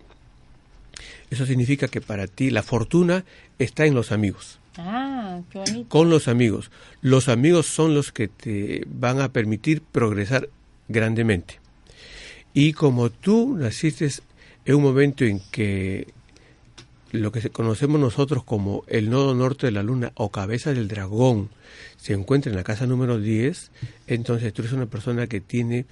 Eso 1.29 1.45
significa 1.45 1.87
que 1.87 2.01
para 2.01 2.27
ti 2.27 2.49
la 2.49 2.63
fortuna 2.63 3.25
está 3.59 3.85
en 3.85 3.93
los 3.95 4.11
amigos, 4.11 4.59
Ah, 4.77 5.41
qué 5.51 5.59
bonito. 5.59 5.89
con 5.89 6.09
los 6.09 6.27
amigos. 6.27 6.71
Los 7.01 7.27
amigos 7.29 7.65
son 7.67 7.93
los 7.93 8.11
que 8.11 8.27
te 8.27 8.83
van 8.87 9.19
a 9.19 9.31
permitir 9.33 9.81
progresar 9.81 10.49
grandemente. 10.87 11.59
Y 12.53 12.73
como 12.73 13.09
tú 13.09 13.55
naciste 13.57 14.09
en 14.65 14.75
un 14.75 14.83
momento 14.83 15.25
en 15.25 15.41
que 15.51 16.07
lo 17.11 17.31
que 17.31 17.49
conocemos 17.49 17.99
nosotros 17.99 18.43
como 18.43 18.83
el 18.87 19.09
nodo 19.09 19.33
norte 19.35 19.67
de 19.67 19.71
la 19.71 19.83
luna 19.83 20.11
o 20.15 20.29
cabeza 20.31 20.73
del 20.73 20.87
dragón 20.87 21.49
se 21.97 22.13
encuentra 22.13 22.51
en 22.51 22.57
la 22.57 22.63
casa 22.63 22.85
número 22.85 23.19
10, 23.19 23.71
entonces 24.07 24.53
tú 24.53 24.61
eres 24.61 24.73
una 24.73 24.85
persona 24.87 25.27
que 25.27 25.39
tiene 25.41 25.85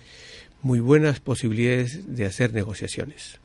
muy 0.61 0.79
buenas 0.79 1.19
posibilidades 1.19 2.15
de 2.15 2.25
hacer 2.25 2.53
negociaciones. 2.53 3.39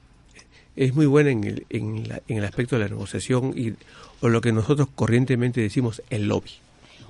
Es 0.81 0.95
muy 0.95 1.05
buena 1.05 1.31
en 1.31 1.45
el, 1.45 1.67
en 1.69 2.09
la- 2.09 2.23
en 2.27 2.39
el 2.39 2.45
aspecto 2.45 2.77
de 2.77 2.85
la 2.85 2.89
negociación 2.89 3.53
y, 3.55 3.75
o 4.25 4.29
lo 4.29 4.41
que 4.41 4.51
nosotros 4.53 4.89
corrientemente 4.95 5.61
decimos 5.61 6.01
el 6.09 6.27
lobby. 6.29 6.51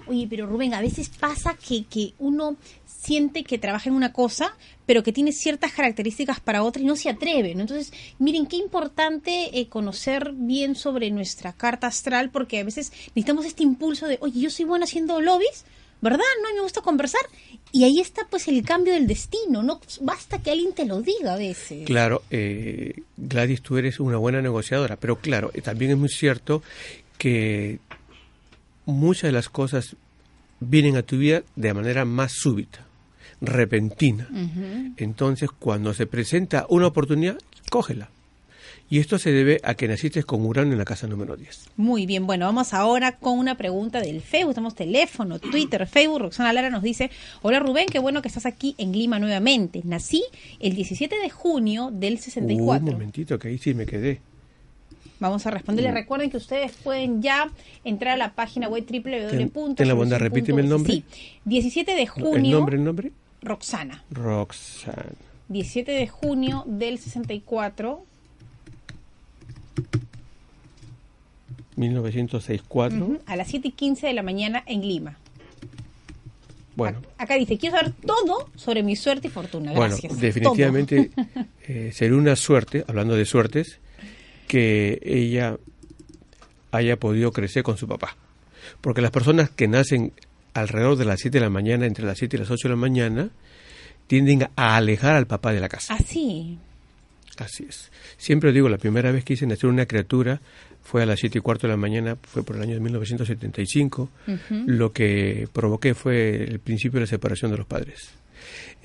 Oye, 0.06 0.26
pero 0.28 0.46
Rubén, 0.46 0.74
a 0.74 0.80
veces 0.80 1.08
pasa 1.08 1.54
que, 1.54 1.84
que 1.84 2.14
uno 2.18 2.56
siente 2.84 3.44
que 3.44 3.58
trabaja 3.58 3.88
en 3.88 3.94
una 3.94 4.12
cosa, 4.12 4.56
pero 4.86 5.04
que 5.04 5.12
tiene 5.12 5.30
ciertas 5.30 5.70
características 5.72 6.40
para 6.40 6.64
otra 6.64 6.82
y 6.82 6.84
no 6.84 6.96
se 6.96 7.10
atreve. 7.10 7.52
Entonces, 7.52 7.92
miren, 8.18 8.46
qué 8.46 8.56
importante 8.56 9.58
eh, 9.60 9.68
conocer 9.68 10.32
bien 10.34 10.74
sobre 10.74 11.10
nuestra 11.12 11.52
carta 11.52 11.86
astral, 11.86 12.30
porque 12.30 12.58
a 12.58 12.64
veces 12.64 12.90
necesitamos 13.14 13.46
este 13.46 13.62
impulso 13.62 14.08
de, 14.08 14.18
oye, 14.20 14.40
yo 14.40 14.50
soy 14.50 14.64
buena 14.64 14.84
haciendo 14.84 15.20
lobbies, 15.20 15.64
¿verdad? 16.00 16.24
No, 16.42 16.54
me 16.54 16.60
gusta 16.60 16.80
conversar. 16.80 17.22
Y 17.72 17.84
ahí 17.84 18.00
está, 18.00 18.26
pues, 18.28 18.48
el 18.48 18.62
cambio 18.62 18.94
del 18.94 19.06
destino, 19.06 19.62
¿no? 19.62 19.80
Basta 20.00 20.42
que 20.42 20.50
alguien 20.50 20.72
te 20.72 20.84
lo 20.86 21.02
diga 21.02 21.34
a 21.34 21.36
veces. 21.36 21.86
Claro, 21.86 22.22
eh, 22.30 23.02
Gladys, 23.16 23.62
tú 23.62 23.76
eres 23.76 24.00
una 24.00 24.16
buena 24.16 24.42
negociadora, 24.42 24.96
pero 24.96 25.16
claro, 25.16 25.50
eh, 25.54 25.60
también 25.60 25.92
es 25.92 25.96
muy 25.98 26.08
cierto 26.08 26.62
que 27.18 27.78
muchas 28.86 29.24
de 29.24 29.32
las 29.32 29.48
cosas 29.48 29.96
vienen 30.58 30.96
a 30.96 31.02
tu 31.02 31.18
vida 31.18 31.42
de 31.56 31.74
manera 31.74 32.04
más 32.04 32.32
súbita, 32.32 32.86
repentina. 33.40 34.28
Entonces, 34.96 35.50
cuando 35.50 35.94
se 35.94 36.06
presenta 36.06 36.66
una 36.68 36.88
oportunidad, 36.88 37.38
cógela. 37.70 38.10
Y 38.92 38.98
esto 38.98 39.20
se 39.20 39.30
debe 39.30 39.60
a 39.62 39.74
que 39.74 39.86
naciste 39.86 40.24
con 40.24 40.44
Urano 40.44 40.72
en 40.72 40.78
la 40.78 40.84
casa 40.84 41.06
número 41.06 41.36
10. 41.36 41.70
Muy 41.76 42.06
bien, 42.06 42.26
bueno, 42.26 42.46
vamos 42.46 42.74
ahora 42.74 43.12
con 43.18 43.38
una 43.38 43.56
pregunta 43.56 44.00
del 44.00 44.20
Facebook. 44.20 44.54
Tenemos 44.54 44.74
teléfono, 44.74 45.38
Twitter, 45.38 45.86
Facebook. 45.86 46.22
Roxana 46.22 46.52
Lara 46.52 46.70
nos 46.70 46.82
dice, 46.82 47.08
hola 47.42 47.60
Rubén, 47.60 47.86
qué 47.86 48.00
bueno 48.00 48.20
que 48.20 48.26
estás 48.26 48.46
aquí 48.46 48.74
en 48.78 48.90
Lima 48.90 49.20
nuevamente. 49.20 49.80
Nací 49.84 50.24
el 50.58 50.74
17 50.74 51.20
de 51.20 51.30
junio 51.30 51.90
del 51.92 52.14
un 52.14 52.18
64. 52.18 52.92
momentito, 52.92 53.38
que 53.38 53.46
ahí 53.46 53.58
sí 53.58 53.74
me 53.74 53.86
quedé. 53.86 54.20
Vamos 55.20 55.46
a 55.46 55.52
responderle. 55.52 55.92
Recuerden 55.92 56.28
que 56.28 56.38
ustedes 56.38 56.72
pueden 56.72 57.22
ya 57.22 57.48
entrar 57.84 58.14
a 58.14 58.16
la 58.16 58.34
página 58.34 58.68
web 58.68 58.84
www. 58.90 59.74
ten 59.76 59.86
la 59.86 59.94
bondad, 59.94 60.18
repíteme 60.18 60.62
el 60.62 60.68
nombre. 60.68 60.92
Sí, 60.94 61.04
17 61.44 61.94
de 61.94 62.02
¿El 62.02 62.08
junio, 62.08 62.56
nombre, 62.56 62.76
el 62.76 62.82
nombre? 62.82 63.12
Roxana. 63.40 64.02
Roxanne. 64.10 65.14
17 65.48 65.92
de 65.92 66.08
junio 66.08 66.64
del 66.66 66.98
64. 66.98 68.09
1964. 71.80 72.96
ujú, 73.04 73.18
a 73.26 73.36
las 73.36 73.48
7 73.48 73.68
y 73.68 73.72
15 73.72 74.06
de 74.06 74.12
la 74.14 74.22
mañana 74.22 74.62
en 74.66 74.82
Lima. 74.82 75.16
Bueno, 76.76 77.00
Acá 77.18 77.34
dice, 77.34 77.58
quiero 77.58 77.76
saber 77.76 77.92
todo 78.06 78.48
sobre 78.54 78.82
mi 78.82 78.96
suerte 78.96 79.28
y 79.28 79.30
fortuna. 79.30 79.72
Bueno, 79.72 79.96
Gracias. 80.00 80.18
definitivamente 80.20 81.10
Todo. 81.14 81.26
eh, 81.68 81.90
sería 81.92 82.16
una 82.16 82.36
suerte, 82.36 82.84
hablando 82.86 83.16
de 83.16 83.24
suertes, 83.26 83.80
que 84.46 84.98
ella 85.02 85.58
haya 86.70 86.96
podido 86.96 87.32
crecer 87.32 87.62
con 87.64 87.76
su 87.76 87.86
papá. 87.88 88.16
Porque 88.80 89.02
las 89.02 89.10
personas 89.10 89.50
que 89.50 89.68
nacen 89.68 90.12
alrededor 90.54 90.96
de 90.96 91.04
las 91.04 91.20
7 91.20 91.38
de 91.38 91.44
la 91.44 91.50
mañana, 91.50 91.86
entre 91.86 92.04
las 92.06 92.18
7 92.18 92.36
y 92.36 92.40
las 92.40 92.50
8 92.50 92.68
de 92.68 92.74
la 92.74 92.80
mañana, 92.80 93.30
tienden 94.06 94.48
a 94.56 94.76
alejar 94.76 95.16
al 95.16 95.26
papá 95.26 95.52
de 95.52 95.60
la 95.60 95.68
casa. 95.68 95.94
Así. 95.94 96.58
Así 97.40 97.64
es. 97.66 97.90
Siempre 98.18 98.52
digo, 98.52 98.68
la 98.68 98.76
primera 98.76 99.10
vez 99.12 99.24
que 99.24 99.32
hice 99.32 99.46
nacer 99.46 99.70
una 99.70 99.86
criatura 99.86 100.42
fue 100.82 101.02
a 101.02 101.06
las 101.06 101.20
7 101.20 101.38
y 101.38 101.40
cuarto 101.40 101.66
de 101.66 101.72
la 101.72 101.78
mañana, 101.78 102.16
fue 102.22 102.42
por 102.42 102.56
el 102.56 102.62
año 102.62 102.74
de 102.74 102.80
1975. 102.80 104.10
Lo 104.66 104.92
que 104.92 105.48
provoqué 105.50 105.94
fue 105.94 106.44
el 106.44 106.58
principio 106.58 106.98
de 106.98 107.04
la 107.04 107.06
separación 107.06 107.50
de 107.50 107.56
los 107.56 107.66
padres. 107.66 108.10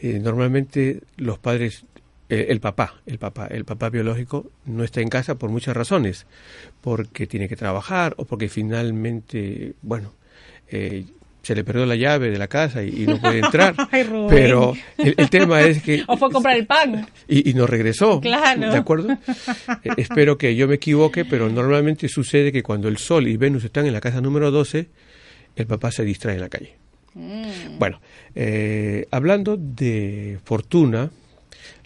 Eh, 0.01 0.19
normalmente 0.19 1.01
los 1.17 1.37
padres, 1.37 1.83
eh, 2.29 2.47
el 2.49 2.61
papá, 2.61 2.95
el 3.05 3.17
papá, 3.17 3.47
el 3.47 3.65
papá 3.65 3.89
biológico 3.89 4.49
no 4.65 4.85
está 4.85 5.01
en 5.01 5.09
casa 5.09 5.35
por 5.35 5.49
muchas 5.49 5.75
razones, 5.75 6.25
porque 6.79 7.27
tiene 7.27 7.49
que 7.49 7.57
trabajar 7.57 8.13
o 8.17 8.23
porque 8.23 8.47
finalmente, 8.47 9.73
bueno, 9.81 10.13
eh, 10.69 11.05
se 11.45 11.53
le 11.53 11.63
perdió 11.63 11.85
la 11.85 11.95
llave 11.95 12.31
de 12.31 12.39
la 12.39 12.47
casa 12.47 12.81
y, 12.83 13.03
y 13.03 13.05
no 13.05 13.21
puede 13.21 13.37
entrar. 13.37 13.75
Ay. 13.91 14.09
Pero 14.29 14.73
el, 14.97 15.13
el 15.15 15.29
tema 15.29 15.61
es 15.61 15.83
que 15.83 16.03
O 16.07 16.17
fue 16.17 16.29
a 16.29 16.31
comprar 16.31 16.57
el 16.57 16.65
pan. 16.65 17.05
y, 17.27 17.51
y 17.51 17.53
no 17.53 17.67
regresó. 17.67 18.19
Claro. 18.19 18.71
¿De 18.71 18.77
acuerdo? 18.77 19.11
Eh, 19.11 19.89
espero 19.97 20.39
que 20.39 20.55
yo 20.55 20.67
me 20.67 20.75
equivoque, 20.75 21.23
pero 21.23 21.47
normalmente 21.47 22.09
sucede 22.09 22.51
que 22.51 22.63
cuando 22.63 22.87
el 22.87 22.97
Sol 22.97 23.27
y 23.27 23.37
Venus 23.37 23.63
están 23.63 23.85
en 23.85 23.93
la 23.93 24.01
casa 24.01 24.21
número 24.21 24.49
12, 24.49 24.87
el 25.55 25.67
papá 25.67 25.91
se 25.91 26.03
distrae 26.03 26.33
en 26.33 26.41
la 26.41 26.49
calle. 26.49 26.75
Bueno, 27.77 28.01
eh, 28.33 29.05
hablando 29.11 29.55
de 29.55 30.39
fortuna, 30.43 31.11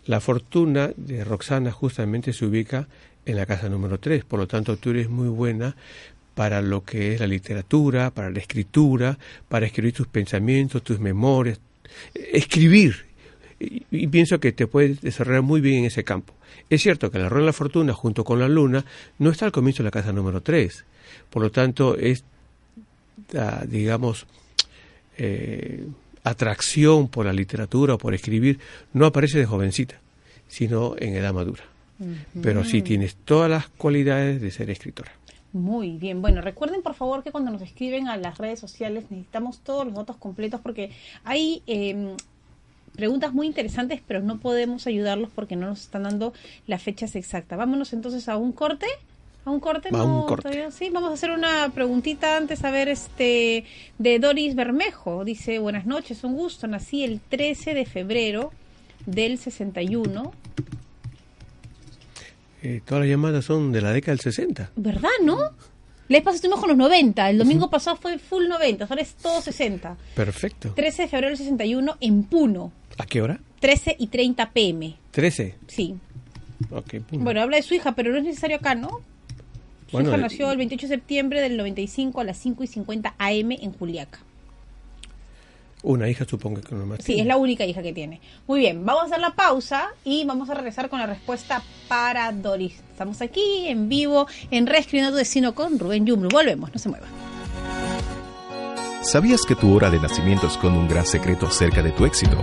la 0.05 0.21
fortuna 0.21 0.91
de 0.95 1.25
Roxana 1.25 1.71
justamente 1.71 2.31
se 2.31 2.45
ubica 2.45 2.87
en 3.25 3.35
la 3.35 3.45
casa 3.45 3.67
número 3.67 3.99
3, 3.99 4.23
por 4.23 4.39
lo 4.39 4.47
tanto 4.47 4.77
tú 4.77 4.91
eres 4.91 5.09
muy 5.09 5.27
buena 5.27 5.75
para 6.39 6.61
lo 6.61 6.85
que 6.85 7.13
es 7.13 7.19
la 7.19 7.27
literatura, 7.27 8.11
para 8.11 8.29
la 8.29 8.39
escritura, 8.39 9.19
para 9.49 9.65
escribir 9.65 9.91
tus 9.91 10.07
pensamientos, 10.07 10.81
tus 10.81 10.97
memorias, 10.97 11.59
escribir. 12.13 12.95
Y, 13.59 13.83
y 13.91 14.07
pienso 14.07 14.39
que 14.39 14.53
te 14.53 14.65
puedes 14.65 15.01
desarrollar 15.01 15.41
muy 15.41 15.59
bien 15.59 15.79
en 15.79 15.85
ese 15.87 16.05
campo. 16.05 16.33
Es 16.69 16.81
cierto 16.81 17.11
que 17.11 17.19
la 17.19 17.27
rueda 17.27 17.41
de 17.41 17.47
la 17.47 17.51
fortuna 17.51 17.91
junto 17.91 18.23
con 18.23 18.39
la 18.39 18.47
luna 18.47 18.85
no 19.17 19.31
está 19.31 19.47
al 19.47 19.51
comienzo 19.51 19.83
de 19.83 19.87
la 19.87 19.91
casa 19.91 20.13
número 20.13 20.39
3, 20.39 20.85
por 21.29 21.43
lo 21.43 21.51
tanto 21.51 21.97
es, 21.97 22.23
ah, 23.37 23.65
digamos, 23.67 24.25
eh, 25.17 25.87
atracción 26.23 27.09
por 27.09 27.25
la 27.25 27.33
literatura 27.33 27.95
o 27.95 27.97
por 27.97 28.13
escribir 28.13 28.59
no 28.93 29.05
aparece 29.05 29.39
de 29.39 29.45
jovencita, 29.45 29.99
sino 30.47 30.95
en 30.99 31.15
edad 31.15 31.33
madura. 31.33 31.65
Pero 32.41 32.63
sí 32.63 32.81
tienes 32.81 33.17
todas 33.25 33.51
las 33.51 33.67
cualidades 33.67 34.39
de 34.39 34.51
ser 34.51 34.69
escritora. 34.69 35.18
Muy 35.51 35.97
bien. 35.97 36.21
Bueno, 36.21 36.41
recuerden 36.41 36.81
por 36.83 36.93
favor 36.93 37.23
que 37.23 37.31
cuando 37.31 37.49
nos 37.51 37.61
escriben 37.61 38.07
a 38.07 38.17
las 38.17 38.37
redes 38.37 38.59
sociales 38.59 39.05
necesitamos 39.09 39.59
todos 39.61 39.85
los 39.85 39.95
datos 39.95 40.15
completos 40.17 40.61
porque 40.61 40.91
hay 41.23 41.63
eh, 41.65 42.15
preguntas 42.95 43.33
muy 43.33 43.47
interesantes, 43.47 44.01
pero 44.05 44.21
no 44.21 44.37
podemos 44.39 44.85
ayudarlos 44.85 45.29
porque 45.33 45.55
no 45.55 45.67
nos 45.67 45.81
están 45.81 46.03
dando 46.03 46.33
las 46.67 46.83
fechas 46.83 47.15
exactas. 47.15 47.57
Vámonos 47.57 47.93
entonces 47.93 48.29
a 48.29 48.37
un 48.37 48.51
corte. 48.51 48.85
¿A 49.45 49.51
un 49.51 49.59
corte? 49.59 49.89
A 49.91 50.03
un 50.03 50.17
No, 50.19 50.25
corte. 50.27 50.49
todavía 50.49 50.69
sí. 50.69 50.89
Vamos 50.91 51.09
a 51.09 51.13
hacer 51.13 51.31
una 51.31 51.71
preguntita 51.73 52.37
antes, 52.37 52.63
a 52.63 52.69
ver, 52.71 52.87
este, 52.89 53.63
de 53.97 54.19
Doris 54.19 54.53
Bermejo. 54.53 55.23
Dice, 55.25 55.57
buenas 55.57 55.85
noches, 55.87 56.23
un 56.23 56.35
gusto. 56.35 56.67
Nací 56.67 57.03
el 57.03 57.21
13 57.21 57.73
de 57.73 57.85
febrero 57.85 58.51
del 59.07 59.39
61. 59.39 60.31
Eh, 62.61 62.81
todas 62.85 63.01
las 63.01 63.09
llamadas 63.09 63.45
son 63.45 63.71
de 63.71 63.81
la 63.81 63.91
década 63.91 64.13
del 64.13 64.21
60. 64.21 64.71
¿Verdad, 64.75 65.09
no? 65.23 65.37
Vez 66.09 66.23
pasada 66.23 66.35
estuvimos 66.37 66.59
con 66.59 66.69
los 66.69 66.77
90, 66.77 67.29
el 67.29 67.37
domingo 67.37 67.69
pasado 67.69 67.95
fue 67.95 68.17
full 68.17 68.47
90, 68.47 68.85
ahora 68.85 69.01
es 69.01 69.13
todo 69.13 69.41
60. 69.41 69.95
Perfecto. 70.15 70.73
13 70.75 71.03
de 71.03 71.07
febrero 71.07 71.27
del 71.29 71.37
61 71.37 71.97
en 72.01 72.23
Puno, 72.23 72.71
¿A 72.97 73.05
qué 73.05 73.21
hora? 73.21 73.39
13 73.61 73.95
y 73.97 74.07
30 74.07 74.51
pm. 74.51 74.95
13. 75.11 75.55
Sí. 75.67 75.95
Ok. 76.69 76.95
pum. 77.07 77.23
Bueno, 77.23 77.41
habla 77.41 77.57
de 77.57 77.63
su 77.63 77.73
hija, 77.73 77.93
pero 77.93 78.11
no 78.11 78.17
es 78.17 78.23
necesario 78.23 78.57
acá, 78.57 78.75
¿no? 78.75 78.89
Su 78.89 79.93
Bueno, 79.93 80.09
hija 80.09 80.17
eh, 80.17 80.21
nació 80.21 80.51
el 80.51 80.57
28 80.57 80.87
de 80.87 80.95
septiembre 80.95 81.41
del 81.41 81.55
95 81.57 82.19
a 82.19 82.23
las 82.25 82.37
5 82.37 82.63
y 82.63 82.67
50 82.67 83.15
am 83.17 83.51
en 83.51 83.71
Juliaca. 83.73 84.19
Una 85.81 86.09
hija 86.09 86.25
supongo 86.25 86.59
que 86.59 86.75
no 86.75 86.85
más. 86.85 86.99
Sí, 87.03 87.19
es 87.19 87.25
la 87.25 87.37
única 87.37 87.65
hija 87.65 87.81
que 87.81 87.93
tiene. 87.93 88.19
Muy 88.47 88.59
bien, 88.59 88.85
vamos 88.85 89.03
a 89.03 89.05
hacer 89.05 89.19
la 89.19 89.31
pausa 89.31 89.87
y 90.03 90.25
vamos 90.25 90.49
a 90.49 90.53
regresar 90.53 90.89
con 90.89 90.99
la 90.99 91.05
respuesta 91.05 91.63
para 91.87 92.31
Doris. 92.33 92.73
Estamos 92.91 93.21
aquí 93.21 93.67
en 93.67 93.87
vivo 93.87 94.27
en 94.51 94.67
Reescribiendo 94.67 95.11
tu 95.11 95.17
Destino 95.17 95.55
con 95.55 95.79
Rubén 95.79 96.05
Yumru. 96.05 96.27
Volvemos, 96.29 96.73
no 96.73 96.79
se 96.79 96.89
muevan. 96.89 97.09
¿Sabías 99.03 99.45
que 99.47 99.55
tu 99.55 99.73
hora 99.73 99.89
de 99.89 99.99
nacimiento 99.99 100.47
esconde 100.47 100.79
un 100.79 100.89
gran 100.89 101.05
secreto 101.05 101.47
acerca 101.47 101.81
de 101.81 101.91
tu 101.91 102.05
éxito? 102.05 102.37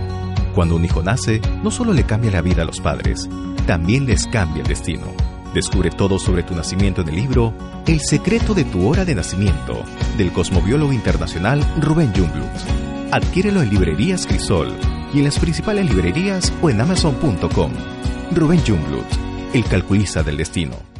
Cuando 0.55 0.75
un 0.75 0.83
hijo 0.83 1.03
nace, 1.03 1.39
no 1.61 1.69
solo 1.69 1.93
le 1.93 2.03
cambia 2.03 2.31
la 2.31 2.41
vida 2.41 2.63
a 2.63 2.65
los 2.65 2.79
padres, 2.79 3.29
también 3.67 4.07
les 4.07 4.25
cambia 4.25 4.63
el 4.63 4.67
destino. 4.67 5.13
Descubre 5.53 5.91
todo 5.91 6.17
sobre 6.17 6.41
tu 6.41 6.55
nacimiento 6.55 7.01
en 7.01 7.09
el 7.09 7.15
libro 7.15 7.53
El 7.85 8.01
secreto 8.01 8.55
de 8.55 8.63
tu 8.63 8.87
hora 8.87 9.05
de 9.05 9.13
nacimiento, 9.13 9.83
del 10.17 10.31
cosmobiólogo 10.33 10.93
internacional 10.93 11.63
Rubén 11.79 12.11
Jungblut. 12.15 12.86
Adquiérelo 13.11 13.61
en 13.61 13.69
librerías 13.69 14.27
Crisol 14.27 14.67
y 15.13 15.19
en 15.19 15.25
las 15.25 15.39
principales 15.39 15.89
librerías 15.89 16.51
o 16.61 16.69
en 16.69 16.81
amazon.com. 16.81 17.71
Rubén 18.35 18.59
Jungblut, 18.65 19.05
el 19.53 19.63
calculista 19.63 20.23
del 20.23 20.35
destino. 20.35 20.96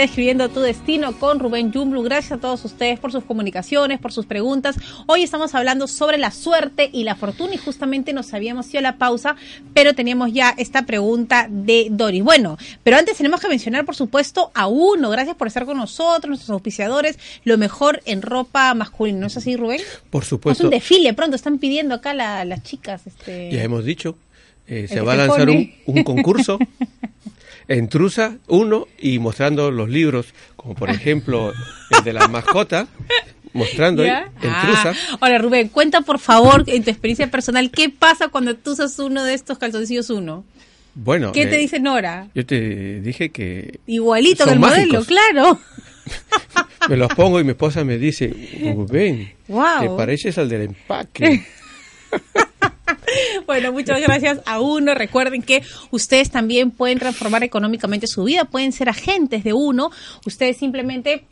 Reescribiendo 0.00 0.50
tu 0.50 0.60
Destino 0.60 1.18
con 1.18 1.38
Rubén 1.40 1.72
Yumblu. 1.72 2.02
Gracias 2.02 2.32
a 2.32 2.36
todos 2.36 2.62
ustedes 2.66 3.00
por 3.00 3.12
sus 3.12 3.24
comunicaciones, 3.24 3.98
por 3.98 4.12
sus 4.12 4.26
preguntas. 4.26 4.76
Hoy 5.06 5.22
estamos 5.22 5.54
hablando 5.54 5.86
sobre 5.88 6.18
la 6.18 6.30
suerte 6.32 6.90
y 6.92 7.04
la 7.04 7.14
fortuna 7.14 7.54
y 7.54 7.56
justamente 7.56 8.12
nos 8.12 8.34
habíamos 8.34 8.68
ido 8.68 8.80
a 8.80 8.82
la 8.82 8.98
pausa, 8.98 9.36
pero 9.72 9.94
teníamos 9.94 10.34
ya 10.34 10.54
esta 10.58 10.82
pregunta 10.84 11.46
de 11.50 11.86
Doris. 11.90 12.22
Bueno, 12.22 12.58
pero 12.82 12.98
antes 12.98 13.16
tenemos 13.16 13.40
que 13.40 13.48
mencionar, 13.48 13.86
por 13.86 13.96
supuesto, 13.96 14.50
a 14.52 14.66
uno. 14.66 15.08
Gracias 15.08 15.34
por 15.34 15.46
estar 15.48 15.64
con 15.64 15.78
nosotros, 15.78 16.28
nuestros 16.28 16.50
auspiciadores. 16.50 17.18
Lo 17.44 17.56
mejor 17.56 18.02
en 18.04 18.20
ropa 18.20 18.74
masculina. 18.74 19.20
¿No 19.20 19.26
es 19.28 19.38
así, 19.38 19.56
Rubén? 19.56 19.80
Por 20.10 20.24
Es 20.24 20.28
supuesto. 20.28 20.64
un 20.64 20.70
desfile 20.72 21.14
pronto. 21.14 21.36
Están 21.36 21.56
pidiendo 21.58 21.94
acá 21.94 22.12
la- 22.12 22.44
las 22.44 22.62
chicas. 22.62 23.06
Este... 23.06 23.50
Ya 23.50 23.62
hemos 23.62 23.82
dicho, 23.86 24.18
eh, 24.66 24.88
se 24.90 25.00
va 25.00 25.14
a 25.14 25.16
lanzar 25.16 25.48
un 25.48 26.04
concurso 26.04 26.58
en 27.68 27.88
Trusa, 27.88 28.36
uno, 28.48 28.86
y 28.98 29.18
mostrando 29.18 29.70
los 29.70 29.88
libros, 29.88 30.26
como 30.56 30.74
por 30.74 30.90
ejemplo 30.90 31.52
el 31.90 32.04
de 32.04 32.12
la 32.12 32.28
mascota, 32.28 32.86
mostrando 33.52 34.04
¿Ya? 34.04 34.30
en 34.42 34.50
Ah, 34.50 34.62
Trusa. 34.64 35.18
Ahora, 35.20 35.38
Rubén, 35.38 35.68
cuenta 35.68 36.02
por 36.02 36.18
favor, 36.18 36.64
en 36.66 36.84
tu 36.84 36.90
experiencia 36.90 37.30
personal, 37.30 37.70
¿qué 37.70 37.88
pasa 37.90 38.28
cuando 38.28 38.54
tú 38.54 38.72
usas 38.72 38.98
uno 38.98 39.24
de 39.24 39.34
estos 39.34 39.58
calzoncillos 39.58 40.10
uno? 40.10 40.44
Bueno, 40.94 41.32
¿Qué 41.32 41.46
te 41.46 41.56
eh, 41.56 41.58
dice 41.58 41.78
Nora? 41.78 42.28
Yo 42.34 42.46
te 42.46 43.00
dije 43.00 43.28
que 43.30 43.80
Igualito 43.86 44.44
que 44.44 44.52
el 44.52 44.58
modelo, 44.58 45.04
claro. 45.04 45.60
me 46.88 46.96
los 46.96 47.12
pongo 47.14 47.38
y 47.40 47.44
mi 47.44 47.50
esposa 47.50 47.84
me 47.84 47.98
dice, 47.98 48.32
Rubén, 48.74 49.32
te 49.46 49.88
pareces 49.96 50.38
al 50.38 50.48
del 50.48 50.62
empaque. 50.62 51.44
Bueno, 53.46 53.72
muchas 53.72 54.00
gracias 54.00 54.40
a 54.46 54.60
uno. 54.60 54.94
Recuerden 54.94 55.42
que 55.42 55.62
ustedes 55.90 56.30
también 56.30 56.70
pueden 56.70 56.98
transformar 56.98 57.44
económicamente 57.44 58.06
su 58.06 58.24
vida, 58.24 58.44
pueden 58.44 58.72
ser 58.72 58.88
agentes 58.88 59.44
de 59.44 59.52
uno. 59.52 59.90
Ustedes 60.24 60.56
simplemente 60.56 61.26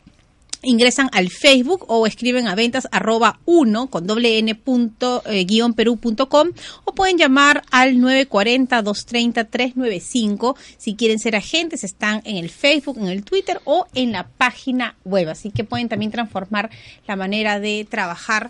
ingresan 0.65 1.09
al 1.13 1.29
Facebook 1.29 1.85
o 1.87 2.05
escriben 2.07 2.47
a 2.47 2.55
ventas 2.55 2.87
arroba 2.91 3.39
uno 3.45 3.87
con 3.87 4.05
doble 4.07 4.39
n 4.39 4.55
punto, 4.55 5.21
eh, 5.27 5.45
guion 5.45 5.75
perú 5.75 5.97
punto 5.97 6.27
com 6.27 6.49
o 6.85 6.95
pueden 6.95 7.19
llamar 7.19 7.61
al 7.69 7.97
940-230-395 7.97 10.55
si 10.77 10.95
quieren 10.95 11.19
ser 11.19 11.35
agentes 11.35 11.83
están 11.83 12.23
en 12.25 12.37
el 12.37 12.49
Facebook, 12.49 12.97
en 12.97 13.09
el 13.09 13.23
Twitter 13.23 13.61
o 13.65 13.85
en 13.93 14.11
la 14.11 14.27
página 14.27 14.95
web 15.05 15.29
así 15.29 15.51
que 15.51 15.63
pueden 15.63 15.87
también 15.87 16.09
transformar 16.11 16.71
la 17.07 17.15
manera 17.15 17.59
de 17.59 17.85
trabajar 17.87 18.49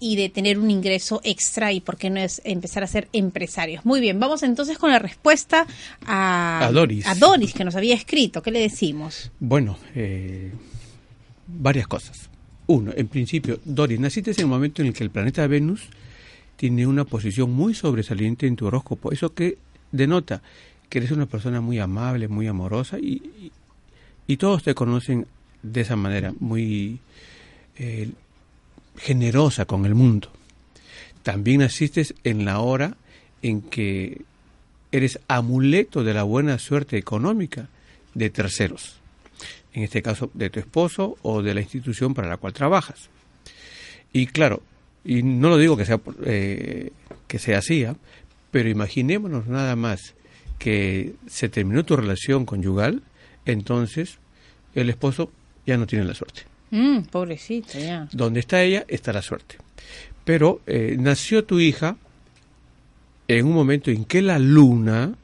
y 0.00 0.16
de 0.16 0.28
tener 0.28 0.58
un 0.58 0.70
ingreso 0.70 1.20
extra 1.24 1.72
y 1.72 1.80
por 1.80 1.96
qué 1.96 2.10
no 2.10 2.20
es 2.20 2.42
empezar 2.44 2.82
a 2.82 2.86
ser 2.86 3.08
empresarios. 3.12 3.84
Muy 3.84 4.00
bien, 4.00 4.18
vamos 4.20 4.42
entonces 4.42 4.76
con 4.78 4.90
la 4.90 4.98
respuesta 4.98 5.66
a, 6.06 6.66
A 6.66 6.72
Doris. 6.72 7.06
a 7.06 7.14
Doris 7.14 7.54
que 7.54 7.64
nos 7.64 7.74
había 7.76 7.94
escrito. 7.94 8.42
¿Qué 8.42 8.50
le 8.50 8.60
decimos? 8.60 9.30
Bueno, 9.40 9.78
eh, 9.94 10.52
varias 11.46 11.86
cosas. 11.86 12.28
Uno, 12.66 12.92
en 12.96 13.08
principio, 13.08 13.60
Doris, 13.64 14.00
naciste 14.00 14.30
en 14.32 14.40
el 14.40 14.46
momento 14.46 14.82
en 14.82 14.88
el 14.88 14.94
que 14.94 15.04
el 15.04 15.10
planeta 15.10 15.46
Venus 15.46 15.82
tiene 16.56 16.86
una 16.86 17.04
posición 17.04 17.52
muy 17.52 17.74
sobresaliente 17.74 18.46
en 18.46 18.56
tu 18.56 18.66
horóscopo. 18.66 19.12
Eso 19.12 19.34
que 19.34 19.58
denota 19.92 20.42
que 20.88 20.98
eres 20.98 21.10
una 21.10 21.26
persona 21.26 21.60
muy 21.60 21.78
amable, 21.78 22.28
muy 22.28 22.46
amorosa 22.46 22.98
y, 22.98 23.22
y- 23.40 23.52
y 24.26 24.36
todos 24.38 24.62
te 24.62 24.74
conocen 24.74 25.26
de 25.62 25.80
esa 25.82 25.96
manera, 25.96 26.32
muy 26.40 26.98
eh, 27.76 28.10
generosa 28.96 29.64
con 29.64 29.86
el 29.86 29.94
mundo. 29.94 30.30
También 31.22 31.60
naciste 31.60 32.06
en 32.24 32.44
la 32.44 32.60
hora 32.60 32.96
en 33.42 33.62
que 33.62 34.22
eres 34.92 35.18
amuleto 35.28 36.04
de 36.04 36.14
la 36.14 36.22
buena 36.22 36.58
suerte 36.58 36.96
económica 36.98 37.68
de 38.14 38.30
terceros 38.30 39.00
en 39.74 39.82
este 39.82 40.02
caso 40.02 40.30
de 40.34 40.50
tu 40.50 40.60
esposo 40.60 41.18
o 41.22 41.42
de 41.42 41.52
la 41.52 41.60
institución 41.60 42.14
para 42.14 42.28
la 42.28 42.36
cual 42.36 42.52
trabajas. 42.52 43.10
Y 44.12 44.28
claro, 44.28 44.62
y 45.04 45.22
no 45.22 45.48
lo 45.50 45.58
digo 45.58 45.76
que 45.76 45.84
sea 45.84 46.00
eh, 46.24 46.92
que 47.26 47.38
sea 47.38 47.58
así, 47.58 47.84
¿ah? 47.84 47.96
pero 48.50 48.68
imaginémonos 48.68 49.48
nada 49.48 49.74
más 49.74 50.14
que 50.58 51.14
se 51.26 51.48
terminó 51.48 51.84
tu 51.84 51.96
relación 51.96 52.46
conyugal, 52.46 53.02
entonces 53.44 54.18
el 54.74 54.88
esposo 54.88 55.30
ya 55.66 55.76
no 55.76 55.86
tiene 55.86 56.04
la 56.04 56.14
suerte. 56.14 56.42
Mm, 56.70 57.02
pobrecito, 57.10 57.78
ya. 57.78 58.08
Donde 58.12 58.40
está 58.40 58.62
ella 58.62 58.84
está 58.88 59.12
la 59.12 59.22
suerte. 59.22 59.58
Pero 60.24 60.60
eh, 60.66 60.96
nació 60.98 61.44
tu 61.44 61.60
hija 61.60 61.96
en 63.28 63.46
un 63.46 63.52
momento 63.52 63.90
en 63.90 64.04
que 64.04 64.22
la 64.22 64.38
luna 64.38 65.14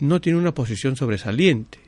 no 0.00 0.20
tiene 0.20 0.38
una 0.38 0.54
posición 0.54 0.96
sobresaliente. 0.96 1.78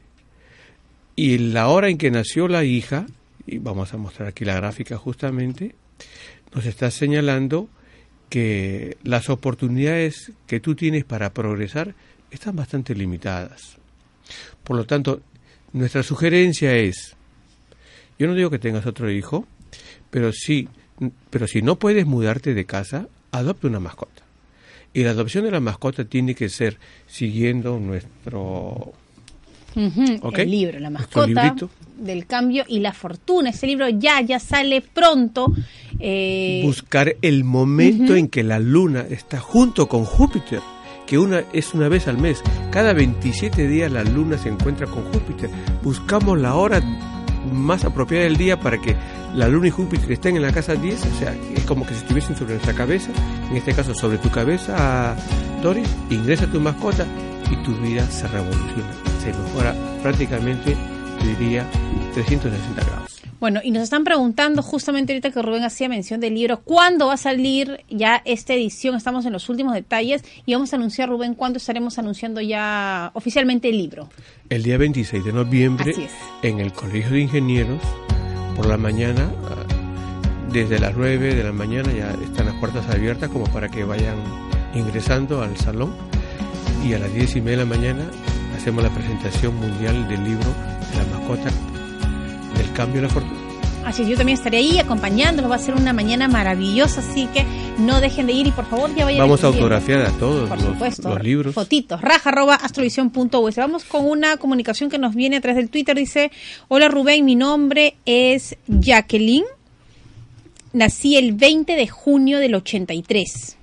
Y 1.14 1.38
la 1.38 1.68
hora 1.68 1.88
en 1.88 1.98
que 1.98 2.10
nació 2.10 2.46
la 2.48 2.64
hija, 2.64 3.06
y 3.46 3.58
vamos 3.58 3.94
a 3.94 3.96
mostrar 3.96 4.28
aquí 4.28 4.44
la 4.44 4.54
gráfica 4.56 4.98
justamente, 4.98 5.74
nos 6.54 6.66
está 6.66 6.90
señalando 6.90 7.68
que 8.28 8.96
las 9.02 9.30
oportunidades 9.30 10.32
que 10.46 10.60
tú 10.60 10.74
tienes 10.74 11.04
para 11.04 11.32
progresar 11.32 11.94
están 12.30 12.56
bastante 12.56 12.94
limitadas. 12.94 13.76
Por 14.64 14.76
lo 14.76 14.84
tanto, 14.84 15.22
nuestra 15.72 16.02
sugerencia 16.02 16.74
es, 16.76 17.15
yo 18.18 18.26
no 18.26 18.34
digo 18.34 18.50
que 18.50 18.58
tengas 18.58 18.86
otro 18.86 19.10
hijo, 19.10 19.46
pero 20.10 20.32
sí, 20.32 20.68
pero 21.30 21.46
si 21.46 21.62
no 21.62 21.76
puedes 21.76 22.06
mudarte 22.06 22.54
de 22.54 22.64
casa, 22.64 23.08
adopta 23.32 23.68
una 23.68 23.80
mascota. 23.80 24.22
Y 24.94 25.02
la 25.02 25.10
adopción 25.10 25.44
de 25.44 25.50
la 25.50 25.60
mascota 25.60 26.04
tiene 26.06 26.34
que 26.34 26.48
ser 26.48 26.78
siguiendo 27.06 27.78
nuestro. 27.78 28.94
El 29.74 30.50
libro, 30.50 30.80
la 30.80 30.88
mascota 30.88 31.54
del 31.98 32.26
cambio 32.26 32.64
y 32.66 32.80
la 32.80 32.94
fortuna. 32.94 33.50
Ese 33.50 33.66
libro 33.66 33.90
ya, 33.90 34.22
ya 34.22 34.38
sale 34.38 34.80
pronto. 34.80 35.52
Eh, 35.98 36.62
buscar 36.64 37.14
el 37.20 37.44
momento 37.44 38.14
en 38.16 38.28
que 38.28 38.42
la 38.42 38.58
luna 38.58 39.04
está 39.08 39.38
junto 39.38 39.86
con 39.86 40.04
Júpiter, 40.04 40.60
que 41.06 41.18
una 41.18 41.44
es 41.52 41.74
una 41.74 41.88
vez 41.88 42.08
al 42.08 42.16
mes. 42.16 42.42
Cada 42.70 42.94
27 42.94 43.68
días 43.68 43.92
la 43.92 44.02
luna 44.02 44.38
se 44.38 44.48
encuentra 44.48 44.86
con 44.86 45.04
Júpiter. 45.12 45.50
Buscamos 45.82 46.40
la 46.40 46.54
hora 46.54 46.80
más 47.52 47.84
apropiada 47.84 48.24
del 48.24 48.36
día 48.36 48.58
para 48.58 48.78
que 48.78 48.96
la 49.34 49.48
Luna 49.48 49.68
y 49.68 49.70
Júpiter 49.70 50.10
estén 50.12 50.36
en 50.36 50.42
la 50.42 50.52
casa 50.52 50.74
10, 50.74 51.06
o 51.06 51.18
sea, 51.18 51.34
es 51.54 51.64
como 51.64 51.86
que 51.86 51.94
si 51.94 52.00
estuviesen 52.00 52.36
sobre 52.36 52.54
nuestra 52.54 52.74
cabeza, 52.74 53.10
en 53.50 53.56
este 53.56 53.72
caso 53.74 53.94
sobre 53.94 54.18
tu 54.18 54.30
cabeza, 54.30 55.16
Doris, 55.62 55.88
ingresa 56.10 56.46
tu 56.46 56.60
mascota 56.60 57.06
y 57.50 57.56
tu 57.64 57.74
vida 57.76 58.06
se 58.10 58.26
revoluciona, 58.28 58.92
se 59.22 59.32
mejora 59.32 59.74
prácticamente, 60.02 60.76
diría, 61.22 61.66
360 62.14 62.84
grados. 62.84 63.15
Bueno, 63.38 63.60
y 63.62 63.70
nos 63.70 63.82
están 63.82 64.04
preguntando 64.04 64.62
justamente 64.62 65.12
ahorita 65.12 65.30
que 65.30 65.42
Rubén 65.42 65.62
hacía 65.62 65.88
mención 65.88 66.20
del 66.20 66.34
libro, 66.34 66.60
¿cuándo 66.62 67.08
va 67.08 67.14
a 67.14 67.18
salir 67.18 67.84
ya 67.90 68.22
esta 68.24 68.54
edición? 68.54 68.94
Estamos 68.94 69.26
en 69.26 69.32
los 69.32 69.48
últimos 69.50 69.74
detalles 69.74 70.24
y 70.46 70.54
vamos 70.54 70.72
a 70.72 70.76
anunciar, 70.76 71.10
Rubén, 71.10 71.34
cuándo 71.34 71.58
estaremos 71.58 71.98
anunciando 71.98 72.40
ya 72.40 73.10
oficialmente 73.12 73.68
el 73.68 73.76
libro. 73.76 74.08
El 74.48 74.62
día 74.62 74.78
26 74.78 75.22
de 75.22 75.32
noviembre 75.34 75.94
en 76.42 76.60
el 76.60 76.72
Colegio 76.72 77.12
de 77.12 77.20
Ingenieros, 77.20 77.82
por 78.56 78.64
la 78.64 78.78
mañana, 78.78 79.30
ah, 79.44 79.66
desde 80.50 80.78
las 80.78 80.96
9 80.96 81.34
de 81.34 81.44
la 81.44 81.52
mañana 81.52 81.92
ya 81.92 82.16
están 82.24 82.46
las 82.46 82.54
puertas 82.54 82.88
abiertas 82.88 83.28
como 83.28 83.44
para 83.46 83.68
que 83.68 83.84
vayan 83.84 84.16
ingresando 84.72 85.42
al 85.42 85.56
salón 85.58 85.94
y 86.86 86.94
a 86.94 86.98
las 86.98 87.12
10 87.12 87.36
y 87.36 87.40
media 87.42 87.58
de 87.58 87.64
la 87.64 87.76
mañana 87.76 88.10
hacemos 88.56 88.82
la 88.82 88.90
presentación 88.90 89.54
mundial 89.56 90.08
del 90.08 90.24
libro 90.24 90.48
de 90.90 90.96
la 90.96 91.18
mascota 91.18 91.75
cambio 92.72 93.00
de 93.00 93.08
la 93.08 93.12
fortuna. 93.12 93.46
Así 93.86 94.02
es, 94.02 94.08
yo 94.08 94.16
también 94.16 94.36
estaré 94.36 94.58
ahí 94.58 94.80
acompañándolos, 94.80 95.48
va 95.48 95.54
a 95.54 95.60
ser 95.60 95.76
una 95.76 95.92
mañana 95.92 96.26
maravillosa, 96.26 96.98
así 96.98 97.28
que 97.28 97.44
no 97.78 98.00
dejen 98.00 98.26
de 98.26 98.32
ir 98.32 98.48
y 98.48 98.50
por 98.50 98.66
favor 98.66 98.92
ya 98.96 99.04
vayan. 99.04 99.20
Vamos 99.20 99.44
a 99.44 99.46
autografiar 99.46 100.00
a 100.02 100.10
todos 100.10 100.50
los, 100.50 101.22
libros. 101.22 101.54
Fotitos, 101.54 102.00
raja 102.00 102.30
arroba 102.30 102.56
astrovisión.us. 102.56 103.54
Vamos 103.54 103.84
con 103.84 104.04
una 104.04 104.38
comunicación 104.38 104.90
que 104.90 104.98
nos 104.98 105.14
viene 105.14 105.36
a 105.36 105.40
través 105.40 105.58
del 105.58 105.70
Twitter, 105.70 105.96
dice, 105.96 106.32
hola 106.66 106.88
Rubén, 106.88 107.24
mi 107.24 107.36
nombre 107.36 107.94
es 108.06 108.56
Jacqueline, 108.66 109.46
nací 110.72 111.16
el 111.16 111.34
20 111.34 111.76
de 111.76 111.86
junio 111.86 112.40
del 112.40 112.56
83, 112.56 113.56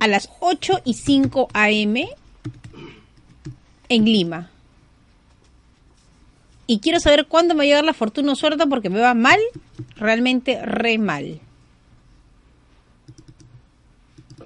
a 0.00 0.08
las 0.08 0.30
8 0.40 0.80
y 0.84 0.94
5 0.94 1.46
am 1.52 1.94
en 3.88 4.04
Lima 4.04 4.51
y 6.72 6.78
quiero 6.78 7.00
saber 7.00 7.26
cuándo 7.26 7.52
me 7.52 7.58
va 7.58 7.62
a 7.64 7.66
llegar 7.66 7.84
la 7.84 7.92
fortuna 7.92 8.32
o 8.32 8.34
suerte 8.34 8.66
porque 8.66 8.88
me 8.88 8.98
va 8.98 9.12
mal, 9.12 9.38
realmente 9.96 10.64
re 10.64 10.96
mal. 10.96 11.38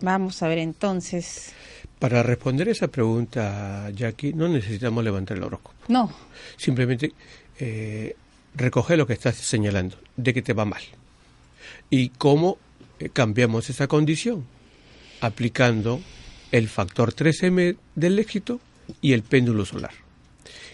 Vamos 0.01 0.43
a 0.43 0.49
ver 0.49 0.59
entonces. 0.59 1.53
Para 2.01 2.25
responder 2.25 2.69
esa 2.69 2.89
pregunta, 2.89 3.89
Jackie, 3.95 4.33
no 4.33 4.49
necesitamos 4.49 5.05
levantar 5.05 5.37
el 5.37 5.45
horóscopo. 5.45 5.77
No. 5.87 6.13
Simplemente 6.57 7.13
eh, 7.61 8.17
recoge 8.57 8.97
lo 8.97 9.07
que 9.07 9.13
estás 9.13 9.37
señalando, 9.37 9.97
de 10.17 10.35
que 10.35 10.43
te 10.43 10.53
va 10.53 10.65
mal. 10.65 10.83
¿Y 11.91 12.09
cómo 12.09 12.59
eh, 12.99 13.09
cambiamos 13.09 13.71
esa 13.71 13.87
condición? 13.87 14.45
Aplicando 15.21 16.01
el 16.51 16.69
factor 16.69 17.15
3M 17.15 17.77
del 17.95 18.19
éxito 18.19 18.59
y 19.01 19.13
el 19.13 19.23
péndulo 19.23 19.65
solar. 19.65 20.06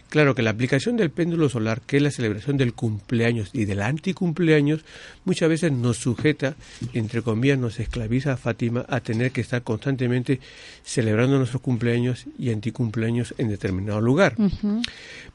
Claro 0.09 0.35
que 0.35 0.43
la 0.43 0.51
aplicación 0.51 0.99
del 0.99 1.11
péndulo 1.11 1.49
solar, 1.49 1.81
que 1.81 1.97
es 1.97 2.03
la 2.03 2.11
celebración 2.11 2.59
del 2.59 2.75
cumpleaños 2.75 3.51
y 3.55 3.65
del 3.65 3.81
anticumpleaños, 3.81 4.85
muchas 5.25 5.49
veces 5.49 5.73
nos 5.73 5.97
sujeta, 5.97 6.55
entre 6.93 7.23
comillas, 7.23 7.59
nos 7.59 7.81
esclaviza 7.81 8.35
a 8.35 8.37
Fátima 8.37 8.85
a 8.89 9.01
tener 9.01 9.33
que 9.33 9.41
estar 9.41 9.63
constantemente 9.63 10.39
celebrando 10.85 11.39
nuestros 11.39 11.63
cumpleaños 11.63 12.27
y 12.39 12.51
anticumpleaños 12.51 13.35
en 13.39 13.49
determinado 13.49 14.03
lugar. 14.03 14.37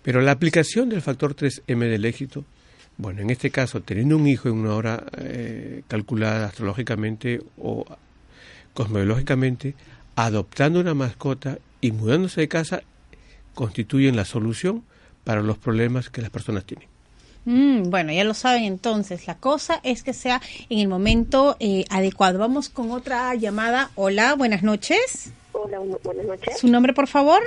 Pero 0.04 0.22
la 0.22 0.32
aplicación 0.32 0.90
del 0.90 1.02
factor 1.02 1.36
3M 1.36 1.90
del 1.90 2.06
éxito, 2.06 2.46
bueno, 2.98 3.22
en 3.22 3.32
este 3.32 3.50
caso, 3.50 3.82
teniendo 3.82 4.16
un 4.16 4.28
hijo 4.28 4.48
en 4.48 4.56
una 4.56 4.76
hora 4.76 5.04
eh, 5.18 5.82
calculada 5.88 6.48
astrológicamente 6.48 7.42
o 7.58 7.84
cosmológicamente, 8.76 9.74
adoptando 10.16 10.80
una 10.80 10.94
mascota 10.94 11.58
y 11.82 11.92
mudándose 11.92 12.42
de 12.42 12.48
casa 12.48 12.84
constituyen 13.58 14.16
la 14.16 14.24
solución 14.24 14.84
para 15.24 15.42
los 15.42 15.58
problemas 15.58 16.12
que 16.12 16.22
las 16.22 16.30
personas 16.30 16.64
tienen. 16.64 16.88
Mm, 17.46 17.90
bueno, 17.90 18.14
ya 18.14 18.24
lo 18.24 18.36
saben 18.36 18.64
entonces. 18.66 19.26
La 19.26 19.38
cosa 19.38 19.80
es 19.84 20.04
que 20.04 20.14
sea 20.14 20.42
en 20.70 20.78
el 20.78 20.88
momento 20.88 21.58
eh, 21.60 21.86
adecuado. 21.90 22.38
Vamos 22.38 22.70
con 22.70 22.92
otra 22.92 23.34
llamada. 23.34 23.90
Hola, 23.96 24.36
buenas 24.36 24.62
noches. 24.62 25.32
Hola, 25.54 25.80
buenas 26.04 26.26
noches. 26.28 26.60
¿Su 26.60 26.68
nombre, 26.68 26.94
por 26.94 27.08
favor? 27.08 27.42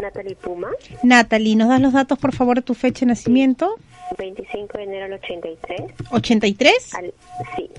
Natalie 0.00 0.36
Puma. 0.36 0.68
Natalie, 1.02 1.56
¿nos 1.56 1.68
das 1.68 1.80
los 1.80 1.94
datos, 1.94 2.18
por 2.18 2.34
favor, 2.34 2.56
de 2.56 2.62
tu 2.62 2.74
fecha 2.74 3.00
de 3.00 3.06
nacimiento? 3.06 3.76
25 4.18 4.76
de 4.76 4.84
enero 4.84 5.04
del 5.04 5.14
83. 5.14 5.80
¿83? 6.10 6.72
sí, 7.56 7.70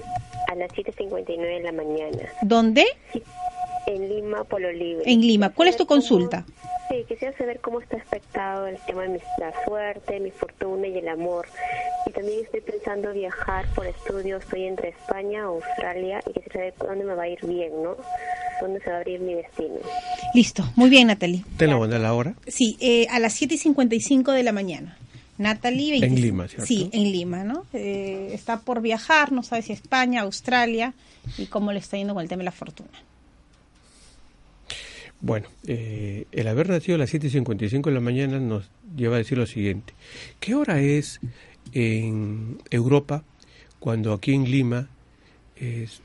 a 0.52 0.56
las 0.56 0.72
7.59 0.72 1.38
de 1.38 1.64
la 1.64 1.72
mañana. 1.72 2.30
¿Dónde? 2.42 2.86
En 3.86 4.10
Lima, 4.10 4.44
Polo 4.44 4.72
Libre. 4.72 5.04
En 5.06 5.22
Lima. 5.22 5.50
¿Cuál 5.50 5.68
es 5.68 5.78
tu 5.78 5.86
consulta? 5.86 6.46
Sí, 6.90 7.06
quisiera 7.08 7.36
saber 7.38 7.60
cómo 7.62 7.80
está 7.80 7.98
expectado 7.98 8.68
el 8.68 8.78
tema 8.86 9.04
de 9.04 9.22
la 9.40 9.54
suerte, 9.66 10.20
mi 10.20 10.32
fortuna 10.32 10.88
y 10.88 10.98
el 10.98 11.08
amor. 11.08 11.48
Y 12.06 12.12
también 12.12 12.44
estoy 12.44 12.62
pensando 12.62 13.14
viajar 13.14 13.66
por 13.74 13.88
estudios. 13.88 14.44
Estoy 14.44 14.66
entre 14.66 14.90
España, 14.90 15.44
Australia 15.44 16.20
y 16.28 16.34
quisiera 16.34 16.54
saber 16.54 16.74
dónde 16.80 17.06
me 17.06 17.16
va 17.16 17.24
a 17.24 17.28
ir 17.30 17.40
bien, 17.46 17.72
¿no? 17.82 17.96
¿Dónde 18.62 18.80
se 18.82 18.90
va 18.90 18.98
a 18.98 19.00
abrir 19.00 19.20
mi 19.22 19.34
destino? 19.34 19.76
Listo, 20.34 20.64
muy 20.76 20.90
bien, 20.90 21.08
Natalie. 21.08 21.44
¿Te 21.58 21.68
lo 21.68 21.84
a 21.84 21.88
la 21.88 22.14
hora? 22.14 22.36
Sí, 22.48 22.78
eh, 22.80 23.08
a 23.10 23.20
las 23.20 23.34
7 23.34 23.56
y 23.56 23.58
55 23.58 24.32
de 24.32 24.44
la 24.44 24.52
mañana. 24.52 24.98
Natalie. 25.38 26.04
En 26.06 26.16
Lima, 26.16 26.48
¿cierto? 26.48 26.66
Sí, 26.66 26.90
en 26.92 27.12
Lima, 27.12 27.44
¿no? 27.44 27.66
Eh, 27.74 28.30
está 28.34 28.62
por 28.62 28.82
viajar, 28.82 29.32
no 29.32 29.44
sabe 29.44 29.62
si 29.64 29.74
España, 29.74 30.22
Australia 30.22 30.94
y 31.38 31.48
cómo 31.48 31.72
le 31.72 31.80
está 31.80 31.98
yendo 31.98 32.14
con 32.14 32.22
el 32.22 32.30
tema 32.30 32.42
de 32.42 32.46
la 32.46 32.52
fortuna. 32.52 32.90
Bueno, 35.24 35.48
eh, 35.68 36.26
el 36.34 36.48
haber 36.50 36.68
nacido 36.68 36.96
a 36.96 36.98
las 36.98 37.14
7.55 37.14 37.86
de 37.86 37.92
la 37.92 38.02
mañana 38.02 38.40
nos 38.40 38.70
lleva 38.94 39.16
a 39.16 39.20
decir 39.20 39.38
lo 39.38 39.46
siguiente. 39.46 39.94
¿Qué 40.42 40.54
hora 40.54 40.82
es 40.82 41.22
en 41.72 42.58
Europa 42.70 43.24
cuando 43.80 44.12
aquí 44.12 44.34
en 44.34 44.52
Lima 44.52 44.90
es 45.56 46.02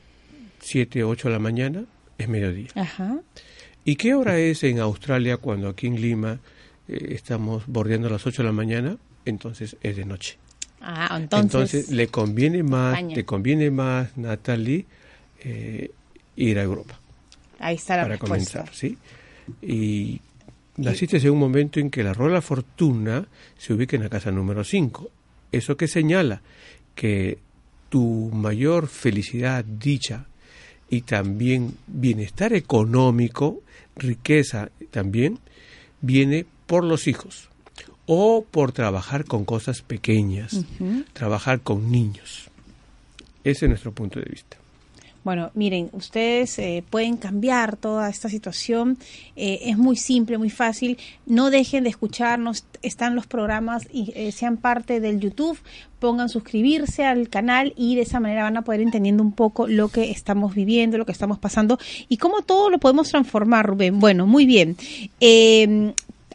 7, 0.60 1.02
8 1.02 1.28
de 1.28 1.34
la 1.34 1.40
mañana? 1.40 1.84
Es 2.16 2.28
mediodía. 2.28 2.68
Ajá. 2.76 3.18
¿Y 3.84 3.96
qué 3.96 4.14
hora 4.14 4.38
es 4.38 4.62
en 4.62 4.78
Australia 4.78 5.36
cuando 5.38 5.68
aquí 5.68 5.88
en 5.88 6.00
Lima 6.00 6.38
eh, 6.86 7.08
estamos 7.10 7.64
bordeando 7.66 8.08
las 8.08 8.24
8 8.24 8.42
de 8.42 8.46
la 8.46 8.52
mañana? 8.52 8.98
Entonces 9.24 9.76
es 9.82 9.96
de 9.96 10.04
noche. 10.04 10.38
Ah, 10.80 11.20
entonces, 11.20 11.90
le 11.90 12.06
conviene 12.06 12.62
más, 12.62 13.02
le 13.02 13.24
conviene 13.24 13.72
más, 13.72 14.16
Natalie, 14.16 14.86
eh, 15.40 15.90
ir 16.36 16.60
a 16.60 16.62
Europa. 16.62 17.00
Ahí 17.58 17.76
está 17.76 17.96
la 17.96 18.02
para 18.04 18.18
comenzar, 18.18 18.72
¿sí? 18.72 18.96
Y 19.62 20.20
naciste 20.76 21.18
en 21.18 21.30
un 21.30 21.38
momento 21.38 21.80
en 21.80 21.90
que 21.90 22.02
la 22.02 22.12
rueda 22.12 22.40
fortuna 22.40 23.26
se 23.56 23.72
ubica 23.72 23.96
en 23.96 24.02
la 24.02 24.08
casa 24.08 24.30
número 24.30 24.64
5. 24.64 25.10
Eso 25.50 25.76
que 25.76 25.88
señala 25.88 26.42
que 26.94 27.38
tu 27.88 28.30
mayor 28.32 28.86
felicidad, 28.86 29.64
dicha 29.64 30.26
y 30.90 31.02
también 31.02 31.74
bienestar 31.86 32.52
económico, 32.52 33.62
riqueza 33.96 34.70
también, 34.90 35.38
viene 36.00 36.46
por 36.66 36.84
los 36.84 37.06
hijos 37.06 37.48
o 38.06 38.44
por 38.50 38.72
trabajar 38.72 39.24
con 39.24 39.44
cosas 39.44 39.82
pequeñas, 39.82 40.64
trabajar 41.12 41.60
con 41.60 41.90
niños. 41.90 42.48
Ese 43.44 43.66
es 43.66 43.68
nuestro 43.68 43.92
punto 43.92 44.18
de 44.18 44.26
vista. 44.30 44.56
Bueno, 45.28 45.50
miren, 45.52 45.90
ustedes 45.92 46.58
eh, 46.58 46.82
pueden 46.88 47.18
cambiar 47.18 47.76
toda 47.76 48.08
esta 48.08 48.30
situación. 48.30 48.96
Eh, 49.36 49.58
es 49.64 49.76
muy 49.76 49.94
simple, 49.94 50.38
muy 50.38 50.48
fácil. 50.48 50.96
No 51.26 51.50
dejen 51.50 51.84
de 51.84 51.90
escucharnos. 51.90 52.64
Están 52.80 53.14
los 53.14 53.26
programas 53.26 53.86
y 53.92 54.10
eh, 54.16 54.32
sean 54.32 54.56
parte 54.56 55.00
del 55.00 55.20
YouTube. 55.20 55.58
Pongan 55.98 56.30
suscribirse 56.30 57.04
al 57.04 57.28
canal 57.28 57.74
y 57.76 57.94
de 57.94 58.02
esa 58.04 58.20
manera 58.20 58.44
van 58.44 58.56
a 58.56 58.62
poder 58.62 58.80
entendiendo 58.80 59.22
un 59.22 59.32
poco 59.32 59.66
lo 59.68 59.88
que 59.88 60.10
estamos 60.10 60.54
viviendo, 60.54 60.96
lo 60.96 61.04
que 61.04 61.12
estamos 61.12 61.38
pasando 61.38 61.78
y 62.08 62.16
cómo 62.16 62.40
todo 62.40 62.70
lo 62.70 62.78
podemos 62.78 63.10
transformar, 63.10 63.66
Rubén. 63.66 63.98
Bueno, 63.98 64.26
muy 64.26 64.46
bien. 64.46 64.78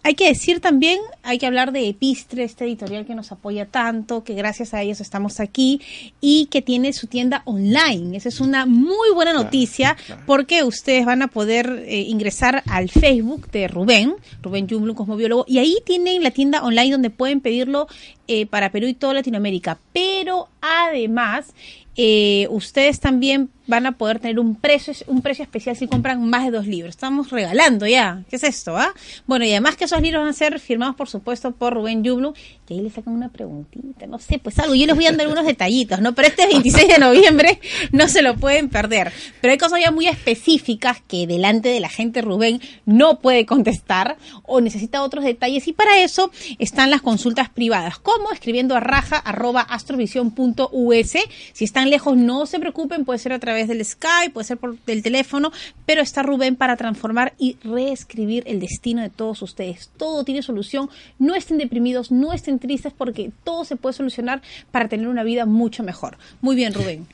Hay 0.06 0.16
que 0.16 0.28
decir 0.28 0.60
también, 0.60 1.00
hay 1.24 1.38
que 1.38 1.46
hablar 1.46 1.72
de 1.72 1.88
Epistre, 1.88 2.44
este 2.44 2.66
editorial 2.66 3.06
que 3.06 3.16
nos 3.16 3.32
apoya 3.32 3.68
tanto, 3.68 4.26
que 4.26 4.34
gracias 4.34 4.74
a 4.74 4.82
ellos 4.82 5.00
estamos 5.00 5.40
aquí 5.40 5.80
y 6.20 6.48
que 6.48 6.62
tiene 6.62 6.92
su 6.92 7.08
tienda 7.08 7.42
online. 7.46 8.18
Esa 8.18 8.28
es 8.28 8.42
una 8.42 8.66
muy 8.66 9.12
buena 9.14 9.32
noticia 9.32 9.96
porque 10.26 10.64
ustedes 10.64 11.06
van 11.06 11.22
a 11.22 11.30
poder 11.30 11.86
eh, 11.88 12.02
ingresar 12.02 12.64
al 12.68 12.90
Facebook 12.90 13.50
de 13.52 13.70
Rubén, 13.70 14.16
Rubén 14.42 14.68
Jumblum, 14.68 14.94
cosmobiólogo, 14.94 15.46
y 15.48 15.60
ahí 15.60 15.78
tienen 15.86 16.22
la 16.22 16.32
tienda 16.32 16.64
online 16.64 16.92
donde 16.92 17.10
pueden 17.10 17.40
pedirlo 17.40 17.88
eh, 18.28 18.46
para 18.46 18.74
Perú 18.74 18.88
y 18.88 18.96
toda 18.96 19.14
Latinoamérica. 19.14 19.80
Pero 19.94 20.50
además, 20.60 21.54
eh, 21.96 22.48
ustedes 22.50 23.00
también 23.00 23.50
van 23.66 23.86
a 23.86 23.94
poder 23.94 24.20
tener 24.20 24.40
un 24.40 24.56
precio, 24.56 24.94
un 25.08 25.22
precio 25.22 25.44
especial 25.44 25.76
si 25.76 25.88
compran 25.88 26.22
más 26.30 26.44
de 26.44 26.52
dos 26.52 26.68
libros. 26.68 26.90
Estamos 26.90 27.30
regalando 27.32 27.88
ya. 27.88 28.24
¿Qué 28.30 28.36
es 28.36 28.44
esto? 28.44 28.78
Ah? 28.78 28.94
Bueno, 29.26 29.46
y 29.46 29.52
además 29.52 29.76
que 29.76 29.86
esos 29.86 30.02
libros 30.02 30.22
van 30.22 30.30
a 30.30 30.34
ser 30.34 30.60
firmados, 30.60 30.96
por 30.96 31.08
supuesto, 31.08 31.52
por 31.52 31.74
Rubén 31.74 32.04
Yublu. 32.04 32.34
Y 32.68 32.74
ahí 32.74 32.82
le 32.82 32.90
sacan 32.90 33.14
una 33.14 33.30
preguntita, 33.30 34.08
no 34.08 34.20
sé, 34.20 34.40
pues 34.40 34.60
algo. 34.60 34.76
Yo 34.76 34.86
les 34.86 34.96
voy 34.96 35.06
a 35.06 35.12
dar 35.12 35.22
algunos 35.22 35.46
detallitos, 35.46 36.02
¿no? 36.02 36.14
Pero 36.14 36.28
este 36.28 36.48
26 36.48 36.88
de 36.88 36.98
noviembre 36.98 37.60
no 37.92 38.08
se 38.08 38.22
lo 38.22 38.36
pueden 38.36 38.70
perder. 38.70 39.12
Pero 39.42 39.52
hay 39.52 39.58
cosas 39.58 39.80
ya 39.80 39.92
muy 39.92 40.08
específicas 40.08 41.02
que 41.08 41.28
delante 41.28 41.70
de 41.70 41.80
la 41.80 41.90
gente 41.90 42.22
Rubén 42.22 42.62
no 42.86 43.20
puede 43.20 43.46
contestar 43.46 44.18
o 44.44 44.62
necesita 44.62 45.04
otros 45.04 45.24
detalles. 45.24 45.68
Y 45.68 45.74
para 45.74 46.00
eso 46.02 46.32
están 46.60 46.90
las 46.90 47.02
consultas 47.02 47.50
privadas. 47.50 48.00
¿Cómo? 48.00 48.32
Escribiendo 48.32 48.76
a 48.76 48.80
raja 48.80 49.18
arroba 49.18 49.62
astrovision.us. 49.62 51.18
Si 51.54 51.64
están 51.64 51.83
lejos, 51.90 52.18
no 52.18 52.46
se 52.46 52.60
preocupen, 52.60 53.06
puede 53.06 53.20
ser 53.20 53.34
a 53.34 53.40
través 53.40 53.68
del 53.68 53.84
Skype, 53.84 54.32
puede 54.34 54.46
ser 54.46 54.58
por 54.58 54.76
el 54.88 55.04
teléfono, 55.04 55.52
pero 55.86 56.02
está 56.02 56.24
Rubén 56.24 56.56
para 56.56 56.78
transformar 56.78 57.34
y 57.38 57.58
reescribir 57.64 58.44
el 58.48 58.60
destino 58.60 59.02
de 59.02 59.10
todos 59.10 59.42
ustedes. 59.42 59.90
Todo 59.98 60.24
tiene 60.24 60.42
solución. 60.42 60.90
No 61.20 61.36
estén 61.36 61.58
deprimidos, 61.58 62.12
no 62.12 62.34
estén 62.34 62.60
tristes 62.60 62.94
porque 62.96 63.32
todo 63.44 63.66
se 63.66 63.76
puede 63.76 63.94
solucionar 63.94 64.42
para 64.72 64.88
tener 64.88 65.08
una 65.08 65.24
vida 65.24 65.46
mucho 65.46 65.84
mejor. 65.84 66.18
Muy 66.42 66.56
bien, 66.56 66.74
Rubén. 66.74 67.08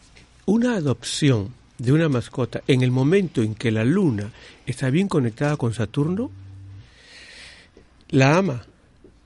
Una 0.45 0.76
adopción 0.76 1.53
de 1.78 1.93
una 1.93 2.09
mascota 2.09 2.61
en 2.67 2.82
el 2.82 2.91
momento 2.91 3.41
en 3.41 3.55
que 3.55 3.72
la 3.72 3.86
luna 3.86 4.32
está 4.65 4.89
bien 4.89 5.07
conectada 5.07 5.57
con 5.57 5.74
Saturno, 5.74 6.30
la 8.09 8.38
ama. 8.38 8.65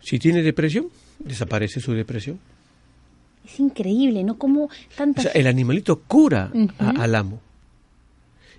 Si 0.01 0.19
tiene 0.19 0.41
depresión, 0.43 0.87
desaparece 1.19 1.79
su 1.79 1.93
depresión. 1.93 2.39
Es 3.45 3.59
increíble, 3.59 4.23
¿no? 4.23 4.37
Como 4.37 4.69
tantas... 4.95 5.25
O 5.25 5.29
sea, 5.29 5.39
el 5.39 5.47
animalito 5.47 5.99
cura 6.01 6.51
al 6.79 7.15
amo. 7.15 7.39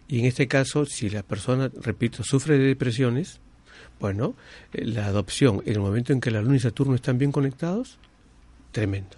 Y 0.08 0.20
en 0.20 0.26
este 0.26 0.46
caso, 0.46 0.84
si 0.84 1.08
la 1.08 1.22
persona, 1.22 1.70
repito, 1.80 2.22
sufre 2.22 2.58
de 2.58 2.66
depresiones, 2.66 3.40
bueno, 4.00 4.34
eh, 4.72 4.84
la 4.84 5.06
adopción 5.06 5.62
en 5.64 5.72
el 5.72 5.80
momento 5.80 6.12
en 6.12 6.20
que 6.20 6.30
la 6.30 6.42
Luna 6.42 6.56
y 6.56 6.60
Saturno 6.60 6.94
están 6.94 7.18
bien 7.18 7.32
conectados, 7.32 7.98
tremendo. 8.72 9.16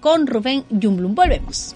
con 0.00 0.26
Rubén 0.26 0.64
Jumblum. 0.70 1.14
Volvemos. 1.14 1.74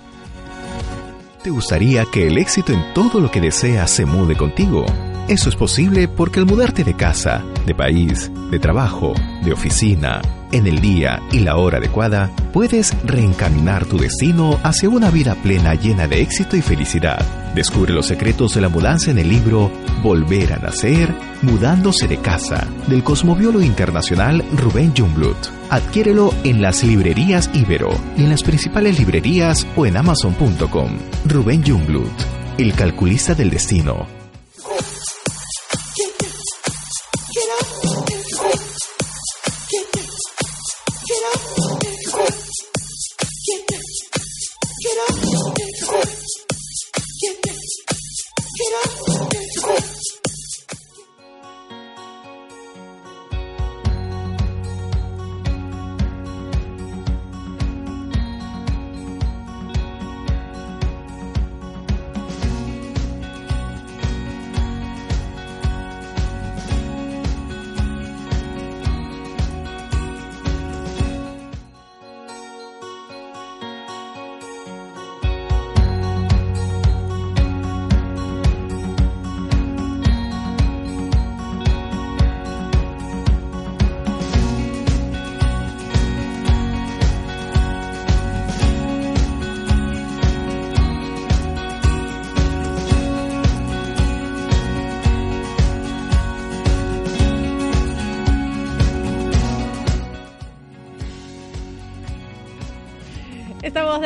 ¿Te 1.42 1.50
gustaría 1.50 2.04
que 2.04 2.26
el 2.26 2.36
éxito 2.36 2.72
en 2.72 2.92
todo 2.94 3.20
lo 3.20 3.30
que 3.30 3.40
deseas 3.40 3.90
se 3.90 4.04
mude 4.04 4.36
contigo? 4.36 4.84
Eso 5.28 5.48
es 5.48 5.56
posible 5.56 6.08
porque 6.08 6.40
al 6.40 6.46
mudarte 6.46 6.84
de 6.84 6.94
casa, 6.94 7.44
de 7.64 7.74
país, 7.74 8.30
de 8.50 8.58
trabajo, 8.58 9.14
de 9.42 9.52
oficina, 9.52 10.20
en 10.52 10.66
el 10.66 10.80
día 10.80 11.20
y 11.32 11.40
la 11.40 11.56
hora 11.56 11.78
adecuada, 11.78 12.30
puedes 12.52 12.96
reencaminar 13.04 13.86
tu 13.86 13.98
destino 13.98 14.58
hacia 14.62 14.88
una 14.88 15.10
vida 15.10 15.34
plena 15.36 15.74
llena 15.74 16.06
de 16.06 16.20
éxito 16.20 16.56
y 16.56 16.62
felicidad. 16.62 17.24
Descubre 17.54 17.92
los 17.92 18.06
secretos 18.06 18.54
de 18.54 18.60
la 18.60 18.68
mudanza 18.68 19.10
en 19.10 19.18
el 19.18 19.28
libro 19.28 19.70
Volver 20.02 20.52
a 20.52 20.58
Nacer, 20.58 21.14
Mudándose 21.42 22.08
de 22.08 22.18
Casa, 22.18 22.66
del 22.86 23.02
cosmobiólogo 23.02 23.64
internacional 23.64 24.44
Rubén 24.56 24.92
Jungblut. 24.96 25.36
Adquiérelo 25.70 26.32
en 26.44 26.62
las 26.62 26.82
librerías 26.84 27.50
Ibero 27.54 27.90
y 28.16 28.24
en 28.24 28.30
las 28.30 28.42
principales 28.42 28.98
librerías 28.98 29.66
o 29.76 29.86
en 29.86 29.96
amazon.com. 29.96 30.98
Rubén 31.26 31.62
Jungblut, 31.66 32.12
el 32.58 32.72
calculista 32.74 33.34
del 33.34 33.50
destino 33.50 34.17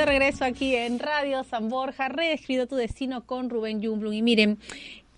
regreso 0.06 0.44
aquí 0.44 0.74
en 0.74 0.98
Radio 0.98 1.44
San 1.44 1.68
Borja, 1.68 2.08
reescrito 2.08 2.66
tu 2.66 2.76
destino 2.76 3.24
con 3.24 3.50
Rubén 3.50 3.82
Jumblum. 3.82 4.12
Y 4.12 4.22
miren, 4.22 4.58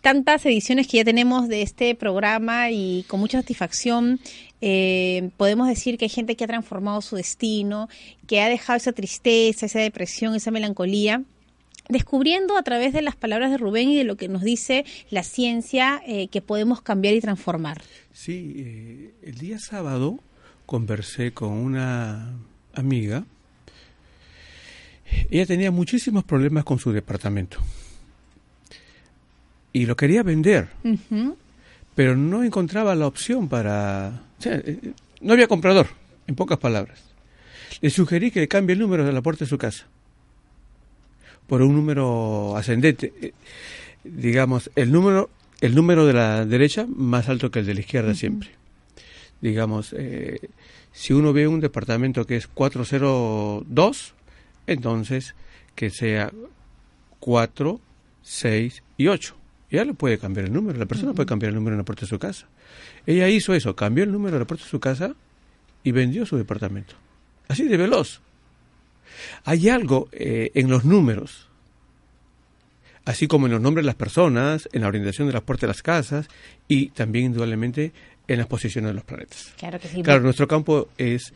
tantas 0.01 0.45
ediciones 0.47 0.87
que 0.87 0.99
ya 0.99 1.05
tenemos 1.05 1.49
de 1.49 1.63
este 1.63 1.95
programa 1.95 2.71
y 2.71 3.05
con 3.09 3.21
mucha 3.21 3.41
satisfacción 3.41 4.21
eh, 4.61 5.31
podemos 5.37 5.69
decir 5.69 5.99
que 5.99 6.07
hay 6.07 6.11
gente 6.11 6.37
que 6.37 6.45
ha 6.45 6.49
transformado 6.49 7.01
su 7.01 7.17
destino, 7.17 7.89
que 8.27 8.41
ha 8.41 8.49
dejado 8.49 8.77
esa 8.77 8.93
tristeza, 8.93 9.67
esa 9.67 9.81
depresión, 9.81 10.35
esa 10.35 10.51
melancolía 10.51 11.23
descubriendo 11.89 12.57
a 12.57 12.63
través 12.63 12.93
de 12.93 13.03
las 13.03 13.15
palabras 13.15 13.51
de 13.51 13.59
Rubén 13.59 13.91
y 13.91 13.97
de 13.97 14.05
lo 14.05 14.17
que 14.17 14.29
nos 14.29 14.43
dice 14.43 14.85
la 15.11 15.23
ciencia 15.23 16.03
eh, 16.07 16.29
que 16.29 16.41
podemos 16.41 16.81
cambiar 16.81 17.15
y 17.15 17.21
transformar. 17.21 17.83
Sí, 18.13 18.55
eh, 18.57 19.15
el 19.23 19.39
día 19.39 19.59
sábado 19.59 20.19
conversé 20.67 21.33
con 21.33 21.53
una 21.53 22.39
amiga 22.73 23.27
ella 25.31 25.47
tenía 25.47 25.71
muchísimos 25.71 26.25
problemas 26.25 26.65
con 26.65 26.79
su 26.79 26.93
departamento. 26.93 27.59
Y 29.73 29.87
lo 29.87 29.97
quería 29.97 30.23
vender. 30.23 30.69
Pero 31.95 32.17
no 32.17 32.43
encontraba 32.45 32.95
la 32.95 33.07
opción 33.07 33.49
para... 33.49 34.23
Eh, 34.45 34.93
no 35.21 35.33
había 35.33 35.49
comprador, 35.49 35.89
en 36.27 36.35
pocas 36.35 36.59
palabras. 36.59 37.03
Le 37.81 37.91
sugerí 37.91 38.31
que 38.31 38.47
cambie 38.47 38.75
el 38.75 38.81
número 38.81 39.05
de 39.05 39.13
la 39.13 39.23
puerta 39.23 39.45
de 39.45 39.49
su 39.49 39.59
casa 39.59 39.87
por 41.47 41.63
un 41.63 41.75
número 41.75 42.57
ascendente. 42.57 43.13
Eh, 43.21 43.33
digamos, 44.05 44.71
el 44.77 44.93
número, 44.93 45.31
el 45.61 45.75
número 45.75 46.07
de 46.07 46.13
la 46.13 46.45
derecha 46.45 46.87
más 46.89 47.29
alto 47.29 47.51
que 47.51 47.61
el 47.61 47.67
de 47.67 47.75
la 47.75 47.81
izquierda 47.81 48.15
siempre. 48.15 48.51
digamos, 49.41 49.95
eh, 49.97 50.41
si 50.93 51.13
uno 51.13 51.33
ve 51.33 51.47
un 51.49 51.61
departamento 51.61 52.27
que 52.27 52.37
es 52.37 52.47
402, 52.47 54.15
entonces 54.67 55.35
que 55.75 55.91
sea 55.91 56.33
4, 57.21 57.81
6 58.23 58.83
y 58.97 59.09
8. 59.09 59.37
Ya 59.71 59.85
le 59.85 59.95
puede 59.95 60.19
cambiar 60.19 60.47
el 60.47 60.53
número, 60.53 60.79
la 60.79 60.87
persona 60.87 61.13
puede 61.15 61.27
cambiar 61.27 61.51
el 61.51 61.57
número 61.57 61.75
en 61.75 61.79
la 61.79 61.85
puerta 61.85 62.03
de 62.03 62.09
su 62.09 62.19
casa. 62.19 62.47
Ella 63.07 63.29
hizo 63.29 63.55
eso, 63.55 63.75
cambió 63.75 64.05
el 64.05 64.13
número 64.13 64.35
de 64.35 64.41
la 64.41 64.47
puerta 64.47 64.65
de 64.65 64.71
su 64.71 64.81
casa 64.81 65.15
y 65.83 65.93
vendió 65.93 66.27
su 66.27 66.37
departamento. 66.37 66.95
Así 67.49 67.65
de 67.65 67.77
veloz. 67.77 68.21
Hay 69.45 69.69
algo 69.69 70.09
eh, 70.13 70.51
en 70.55 70.71
los 70.71 70.85
números, 70.85 71.49
así 73.05 73.27
como 73.27 73.47
en 73.47 73.53
los 73.53 73.61
nombres 73.61 73.85
de 73.85 73.87
las 73.87 73.95
personas, 73.97 74.69
en 74.73 74.83
la 74.83 74.89
orientación 74.89 75.27
de 75.27 75.35
las 75.35 75.43
puertas 75.43 75.63
de 75.63 75.69
las 75.69 75.83
casas 75.83 76.29
y 76.69 76.89
también 76.91 77.27
indudablemente 77.27 77.93
en 78.27 78.39
las 78.39 78.47
posiciones 78.47 78.91
de 78.91 78.95
los 78.95 79.05
planetas. 79.05 79.53
Claro 79.59 79.79
que 79.79 79.89
sí. 79.89 80.03
Claro, 80.03 80.23
nuestro 80.23 80.49
campo 80.49 80.89
es 80.99 81.33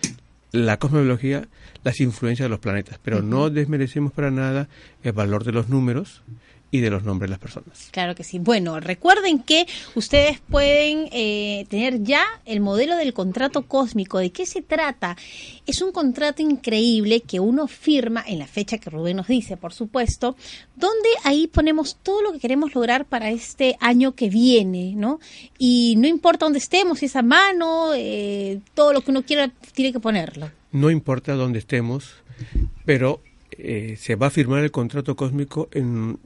la 0.52 0.78
cosmobiología, 0.78 1.46
las 1.84 2.00
influencias 2.00 2.44
de 2.44 2.50
los 2.50 2.60
planetas, 2.60 2.98
pero 3.02 3.22
no 3.22 3.50
desmerecemos 3.50 4.12
para 4.12 4.30
nada 4.30 4.68
el 5.02 5.12
valor 5.12 5.44
de 5.44 5.52
los 5.52 5.68
números 5.68 6.22
y 6.70 6.80
de 6.80 6.90
los 6.90 7.02
nombres 7.02 7.28
de 7.28 7.30
las 7.30 7.38
personas. 7.38 7.88
Claro 7.90 8.14
que 8.14 8.24
sí. 8.24 8.38
Bueno, 8.38 8.78
recuerden 8.80 9.38
que 9.38 9.66
ustedes 9.94 10.40
pueden 10.40 11.08
eh, 11.12 11.66
tener 11.70 12.02
ya 12.02 12.22
el 12.44 12.60
modelo 12.60 12.96
del 12.96 13.14
contrato 13.14 13.62
cósmico. 13.66 14.18
¿De 14.18 14.30
qué 14.30 14.44
se 14.44 14.60
trata? 14.60 15.16
Es 15.66 15.80
un 15.80 15.92
contrato 15.92 16.42
increíble 16.42 17.20
que 17.20 17.40
uno 17.40 17.68
firma 17.68 18.22
en 18.26 18.38
la 18.38 18.46
fecha 18.46 18.78
que 18.78 18.90
Rubén 18.90 19.16
nos 19.16 19.28
dice, 19.28 19.56
por 19.56 19.72
supuesto, 19.72 20.36
donde 20.76 21.08
ahí 21.24 21.46
ponemos 21.46 21.96
todo 22.02 22.22
lo 22.22 22.32
que 22.32 22.38
queremos 22.38 22.74
lograr 22.74 23.06
para 23.06 23.30
este 23.30 23.76
año 23.80 24.14
que 24.14 24.28
viene, 24.28 24.92
¿no? 24.94 25.20
Y 25.58 25.94
no 25.98 26.06
importa 26.06 26.44
dónde 26.44 26.58
estemos, 26.58 26.98
si 26.98 27.06
es 27.06 27.16
a 27.16 27.22
mano, 27.22 27.92
eh, 27.94 28.60
todo 28.74 28.92
lo 28.92 29.00
que 29.00 29.10
uno 29.10 29.22
quiera 29.22 29.50
tiene 29.72 29.92
que 29.92 30.00
ponerlo. 30.00 30.50
No 30.72 30.90
importa 30.90 31.34
dónde 31.34 31.58
estemos, 31.58 32.14
pero 32.84 33.20
eh, 33.52 33.96
se 33.98 34.16
va 34.16 34.28
a 34.28 34.30
firmar 34.30 34.62
el 34.62 34.70
contrato 34.70 35.16
cósmico 35.16 35.68
en 35.72 36.18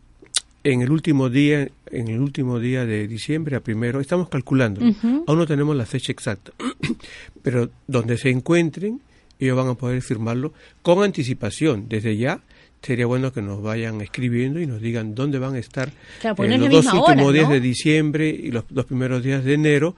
en 0.64 0.82
el 0.82 0.90
último 0.90 1.28
día, 1.28 1.68
en 1.90 2.08
el 2.08 2.20
último 2.20 2.60
día 2.60 2.86
de 2.86 3.08
diciembre 3.08 3.56
a 3.56 3.60
primero, 3.60 4.00
estamos 4.00 4.28
calculando, 4.28 4.80
aún 5.26 5.38
no 5.38 5.46
tenemos 5.46 5.74
la 5.76 5.86
fecha 5.86 6.12
exacta, 6.12 6.52
pero 7.42 7.70
donde 7.86 8.16
se 8.16 8.30
encuentren, 8.30 9.00
ellos 9.40 9.56
van 9.56 9.68
a 9.68 9.74
poder 9.74 10.02
firmarlo 10.02 10.52
con 10.82 11.02
anticipación, 11.02 11.88
desde 11.88 12.16
ya. 12.16 12.40
Sería 12.80 13.06
bueno 13.06 13.32
que 13.32 13.42
nos 13.42 13.62
vayan 13.62 14.00
escribiendo 14.00 14.60
y 14.60 14.66
nos 14.66 14.80
digan 14.80 15.14
dónde 15.14 15.38
van 15.38 15.54
a 15.54 15.58
estar 15.58 15.92
en 16.20 16.60
los 16.60 16.68
dos 16.68 16.92
últimos 16.92 17.32
días 17.32 17.48
de 17.48 17.60
diciembre 17.60 18.28
y 18.28 18.50
los 18.50 18.64
dos 18.68 18.86
primeros 18.86 19.22
días 19.22 19.44
de 19.44 19.54
enero, 19.54 19.94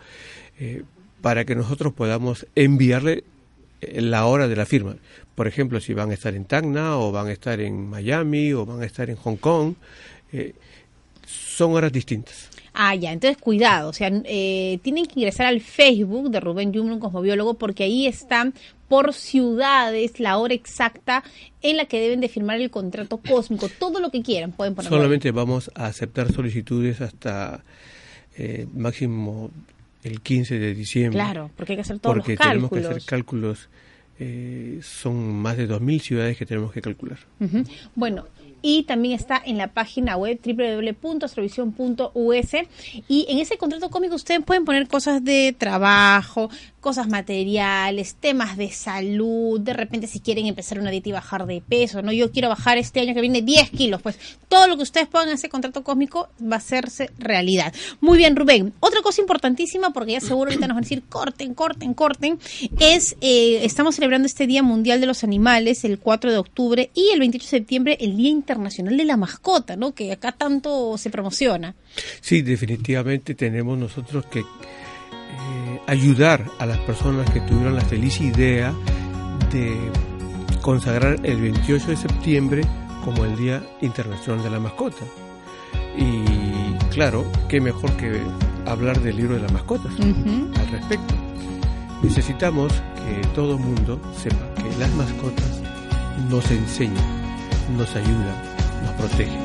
eh, 0.60 0.82
para 1.22 1.46
que 1.46 1.54
nosotros 1.54 1.94
podamos 1.94 2.46
enviarle 2.54 3.12
eh, 3.12 3.24
la 3.94 4.26
hora 4.26 4.48
de 4.48 4.56
la 4.56 4.66
firma. 4.66 4.96
Por 5.34 5.46
ejemplo, 5.46 5.80
si 5.80 5.94
van 5.94 6.10
a 6.10 6.14
estar 6.14 6.34
en 6.34 6.44
Tacna 6.44 6.98
o 6.98 7.12
van 7.12 7.28
a 7.28 7.32
estar 7.32 7.60
en 7.60 7.88
Miami 7.88 8.52
o 8.52 8.64
van 8.64 8.82
a 8.82 8.86
estar 8.86 9.10
en 9.10 9.16
Hong 9.16 9.36
Kong, 9.36 9.74
eh, 10.32 10.54
son 11.26 11.72
horas 11.72 11.92
distintas. 11.92 12.50
Ah, 12.76 12.96
ya, 12.96 13.12
entonces 13.12 13.40
cuidado, 13.40 13.90
o 13.90 13.92
sea, 13.92 14.10
eh, 14.24 14.80
tienen 14.82 15.06
que 15.06 15.20
ingresar 15.20 15.46
al 15.46 15.60
Facebook 15.60 16.28
de 16.30 16.40
Rubén 16.40 16.72
Yumno, 16.72 16.94
un 16.94 17.00
cosmobiólogo, 17.00 17.54
porque 17.54 17.84
ahí 17.84 18.08
están 18.08 18.52
por 18.88 19.14
ciudades 19.14 20.18
la 20.18 20.38
hora 20.38 20.54
exacta 20.54 21.22
en 21.62 21.76
la 21.76 21.84
que 21.84 22.00
deben 22.00 22.20
de 22.20 22.28
firmar 22.28 22.60
el 22.60 22.70
contrato 22.70 23.18
cósmico, 23.18 23.68
todo 23.68 24.00
lo 24.00 24.10
que 24.10 24.22
quieran, 24.22 24.50
pueden 24.50 24.74
poner. 24.74 24.90
Solamente 24.90 25.30
vamos 25.30 25.70
a 25.76 25.86
aceptar 25.86 26.32
solicitudes 26.32 27.00
hasta 27.00 27.62
eh, 28.36 28.66
máximo 28.74 29.52
el 30.04 30.20
15 30.20 30.58
de 30.58 30.74
diciembre. 30.74 31.18
Claro, 31.18 31.50
porque 31.56 31.72
hay 31.72 31.76
que 31.78 31.82
hacer 31.82 31.98
todos 31.98 32.16
porque 32.16 32.32
los 32.32 32.38
cálculos. 32.38 32.70
tenemos 32.70 32.88
que 32.88 32.96
hacer 32.96 33.08
cálculos. 33.08 33.68
Eh, 34.20 34.78
son 34.82 35.34
más 35.34 35.56
de 35.56 35.68
2.000 35.68 36.00
ciudades 36.00 36.36
que 36.36 36.46
tenemos 36.46 36.72
que 36.72 36.80
calcular. 36.80 37.18
Bueno, 37.96 38.26
y 38.66 38.84
también 38.84 39.14
está 39.14 39.42
en 39.44 39.58
la 39.58 39.68
página 39.68 40.16
web 40.16 40.40
www.astrovision.us 40.42 42.54
y 43.08 43.26
en 43.28 43.38
ese 43.38 43.58
contrato 43.58 43.90
cómico 43.90 44.14
ustedes 44.14 44.42
pueden 44.42 44.64
poner 44.64 44.88
cosas 44.88 45.22
de 45.22 45.54
trabajo, 45.56 46.48
cosas 46.80 47.08
materiales, 47.08 48.14
temas 48.14 48.56
de 48.56 48.70
salud, 48.70 49.60
de 49.60 49.74
repente 49.74 50.06
si 50.06 50.20
quieren 50.20 50.46
empezar 50.46 50.78
una 50.78 50.90
dieta 50.90 51.10
y 51.10 51.12
bajar 51.12 51.44
de 51.44 51.60
peso, 51.60 52.00
no 52.00 52.10
yo 52.10 52.32
quiero 52.32 52.48
bajar 52.48 52.78
este 52.78 53.00
año 53.00 53.12
que 53.12 53.20
viene 53.20 53.42
10 53.42 53.70
kilos, 53.70 54.00
pues 54.00 54.18
todo 54.48 54.66
lo 54.66 54.78
que 54.78 54.84
ustedes 54.84 55.08
pongan 55.08 55.28
en 55.28 55.34
ese 55.34 55.50
contrato 55.50 55.84
cósmico 55.84 56.30
va 56.40 56.56
a 56.56 56.58
hacerse 56.58 57.10
realidad. 57.18 57.74
Muy 58.00 58.16
bien, 58.16 58.34
Rubén. 58.34 58.72
Otra 58.80 59.02
cosa 59.02 59.20
importantísima, 59.20 59.92
porque 59.92 60.12
ya 60.12 60.20
seguro 60.20 60.50
ahorita 60.50 60.68
nos 60.68 60.76
van 60.76 60.84
a 60.84 60.86
decir 60.86 61.02
corten, 61.02 61.52
corten, 61.52 61.92
corten, 61.92 62.38
es 62.80 63.14
eh, 63.20 63.62
estamos 63.62 63.96
celebrando 63.96 64.24
este 64.24 64.46
Día 64.46 64.62
Mundial 64.62 65.02
de 65.02 65.06
los 65.06 65.22
Animales 65.22 65.84
el 65.84 65.98
4 65.98 66.32
de 66.32 66.38
octubre 66.38 66.90
y 66.94 67.10
el 67.12 67.18
28 67.18 67.44
de 67.44 67.50
septiembre 67.50 67.98
el 68.00 68.16
Día 68.16 68.30
Internacional 68.30 68.53
Internacional 68.54 68.96
de 68.96 69.04
la 69.04 69.16
Mascota, 69.16 69.76
¿no? 69.76 69.94
Que 69.94 70.12
acá 70.12 70.32
tanto 70.32 70.96
se 70.96 71.10
promociona. 71.10 71.74
Sí, 72.20 72.42
definitivamente 72.42 73.34
tenemos 73.34 73.76
nosotros 73.76 74.26
que 74.26 74.40
eh, 74.40 75.80
ayudar 75.86 76.46
a 76.58 76.66
las 76.66 76.78
personas 76.78 77.28
que 77.30 77.40
tuvieron 77.40 77.74
la 77.74 77.84
feliz 77.84 78.20
idea 78.20 78.72
de 79.52 79.76
consagrar 80.62 81.18
el 81.24 81.40
28 81.40 81.88
de 81.88 81.96
septiembre 81.96 82.62
como 83.04 83.24
el 83.24 83.36
Día 83.36 83.62
Internacional 83.80 84.42
de 84.44 84.50
la 84.50 84.60
Mascota. 84.60 85.04
Y 85.96 86.74
claro, 86.90 87.24
qué 87.48 87.60
mejor 87.60 87.92
que 87.96 88.20
hablar 88.66 89.00
del 89.00 89.16
libro 89.16 89.34
de 89.34 89.42
las 89.42 89.52
mascotas 89.52 89.92
al 89.98 90.68
respecto. 90.70 91.14
Necesitamos 92.02 92.72
que 92.72 93.26
todo 93.34 93.58
mundo 93.58 94.00
sepa 94.16 94.54
que 94.54 94.78
las 94.78 94.92
mascotas 94.94 95.60
nos 96.30 96.50
enseñan 96.50 97.23
nos 97.70 97.94
ayuda, 97.96 98.34
nos 98.82 98.92
protege, 98.92 99.38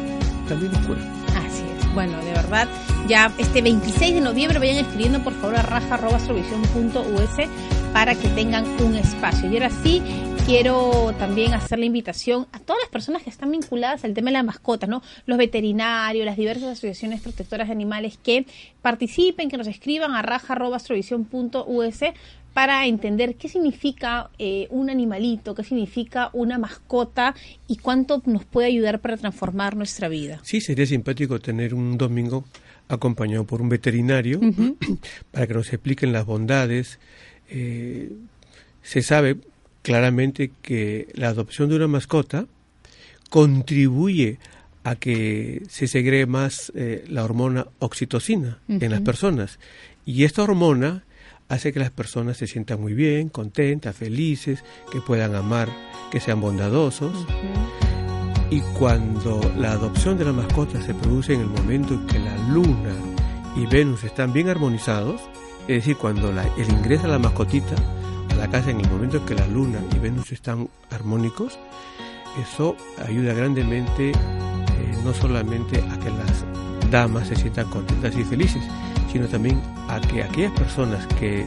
también 0.48 0.72
nos 0.72 0.86
cura. 0.86 1.02
Así 1.46 1.64
es. 1.64 1.94
Bueno, 1.94 2.18
de 2.24 2.32
verdad, 2.32 2.68
ya 3.08 3.32
este 3.38 3.62
26 3.62 4.16
de 4.16 4.22
noviembre 4.22 4.60
vayan 4.60 4.78
escribiendo 4.78 5.24
por 5.24 5.34
favor 5.34 5.56
a 5.56 5.62
raja.astrovision.us 5.64 7.48
para 7.94 8.16
que 8.16 8.28
tengan 8.30 8.66
un 8.84 8.96
espacio. 8.96 9.50
Y 9.52 9.56
ahora 9.56 9.72
sí, 9.84 10.02
quiero 10.50 11.14
también 11.20 11.54
hacer 11.54 11.78
la 11.78 11.86
invitación 11.86 12.48
a 12.52 12.60
todas 12.60 12.82
las 12.82 12.90
personas 12.90 13.22
que 13.22 13.30
están 13.30 13.52
vinculadas 13.52 14.04
al 14.04 14.16
tema 14.16 14.30
de 14.30 14.34
las 14.34 14.44
mascotas, 14.44 14.90
¿no? 14.90 15.04
Los 15.28 15.38
veterinarios, 15.38 16.26
las 16.26 16.38
diversas 16.38 16.64
asociaciones 16.64 17.22
protectoras 17.22 17.68
de 17.68 17.74
animales 17.74 18.18
que 18.18 18.48
participen, 18.82 19.50
que 19.50 19.58
nos 19.58 19.68
escriban 19.68 20.16
a 20.16 20.22
raja.astrovision.us 20.22 22.00
para 22.54 22.86
entender 22.88 23.36
qué 23.36 23.47
significa 23.47 24.30
eh, 24.39 24.68
un 24.70 24.89
animalito, 24.89 25.56
qué 25.56 25.64
significa 25.64 26.30
una 26.34 26.58
mascota 26.58 27.36
y 27.68 27.78
cuánto 27.78 28.22
nos 28.26 28.45
puede 28.45 28.68
ayudar 28.68 29.00
para 29.00 29.18
transformar 29.18 29.76
nuestra 29.76 30.08
vida. 30.08 30.39
Sí, 30.43 30.62
sería 30.62 30.86
simpático 30.86 31.39
tener 31.39 31.74
un 31.74 31.97
domingo 31.97 32.45
acompañado 32.88 33.45
por 33.45 33.62
un 33.62 33.70
veterinario 33.70 34.39
para 35.32 35.47
que 35.47 35.54
nos 35.54 35.72
expliquen 35.72 36.12
las 36.12 36.26
bondades. 36.26 37.00
Eh, 37.50 38.12
se 38.82 39.02
sabe 39.02 39.38
claramente 39.82 40.52
que 40.62 41.08
la 41.14 41.30
adopción 41.30 41.70
de 41.70 41.76
una 41.76 41.88
mascota 41.88 42.47
contribuye 43.30 44.39
a 44.84 44.95
que 44.95 45.62
se 45.70 45.88
segregue 45.88 46.26
más 46.26 46.72
eh, 46.76 47.06
la 47.08 47.24
hormona 47.24 47.68
oxitocina 47.80 48.60
en 48.68 48.89
las 48.89 49.02
personas. 49.02 49.60
Y 50.06 50.24
esta 50.24 50.41
hormona 50.41 51.04
hace 51.50 51.74
que 51.74 51.80
las 51.80 51.91
personas 51.91 52.38
se 52.38 52.47
sientan 52.47 52.80
muy 52.80 52.93
bien, 52.93 53.30
contentas, 53.30 53.95
felices, 53.95 54.64
que 54.91 55.02
puedan 55.02 55.36
amar, 55.36 55.68
que 56.12 56.20
sean 56.20 56.39
bondadosos. 56.39 57.26
Y 58.52 58.62
cuando 58.78 59.41
la 59.58 59.74
adopción 59.74 60.18
de 60.18 60.26
la 60.26 60.32
mascota 60.32 60.82
se 60.82 60.93
produce 60.93 61.34
en 61.34 61.41
el 61.41 61.47
momento 61.47 61.95
en 61.95 62.08
que 62.08 62.20
la 62.20 62.38
luna 62.50 62.93
y 63.56 63.66
Venus 63.66 64.04
están 64.04 64.32
bien 64.32 64.47
armonizados, 64.47 65.22
es 65.68 65.78
decir, 65.78 65.97
cuando 65.97 66.30
el 66.30 66.70
ingreso 66.70 67.06
a 67.06 67.10
la 67.10 67.20
mascotita 67.20 67.76
a 68.32 68.36
la 68.36 68.50
casa 68.50 68.72
en 68.72 68.80
el 68.80 68.89
momento 68.89 69.18
en 69.18 69.26
que 69.26 69.36
la 69.36 69.47
luna 69.47 69.80
y 69.95 70.00
Venus 70.00 70.32
están 70.32 70.70
armónicos, 70.91 71.60
eso 72.41 72.76
ayuda 73.06 73.34
grandemente 73.34 74.12
eh, 74.12 74.14
no 75.04 75.14
solamente 75.14 75.78
a 75.78 76.00
que 76.00 76.10
las 76.10 76.45
damas 76.91 77.28
se 77.28 77.36
sientan 77.36 77.70
contentas 77.70 78.16
y 78.16 78.24
felices, 78.24 78.64
sino 79.12 79.28
también 79.28 79.60
a 79.90 80.00
que 80.00 80.24
aquellas 80.24 80.52
personas 80.54 81.06
que 81.20 81.46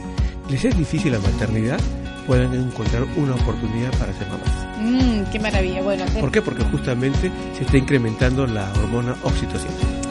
les 0.49 0.65
es 0.65 0.77
difícil 0.77 1.13
la 1.13 1.19
maternidad 1.19 1.79
puedan 2.27 2.53
encontrar 2.53 3.03
una 3.15 3.35
oportunidad 3.35 3.91
para 3.97 4.13
ser 4.13 4.27
mamás. 4.27 4.67
Mm, 4.79 5.31
qué 5.31 5.39
maravilla. 5.39 5.81
Bueno, 5.81 6.05
¿por 6.19 6.31
qué? 6.31 6.41
Porque 6.41 6.63
justamente 6.63 7.31
se 7.57 7.63
está 7.63 7.77
incrementando 7.77 8.47
la 8.47 8.71
hormona 8.73 9.15
oxitocina. 9.23 10.02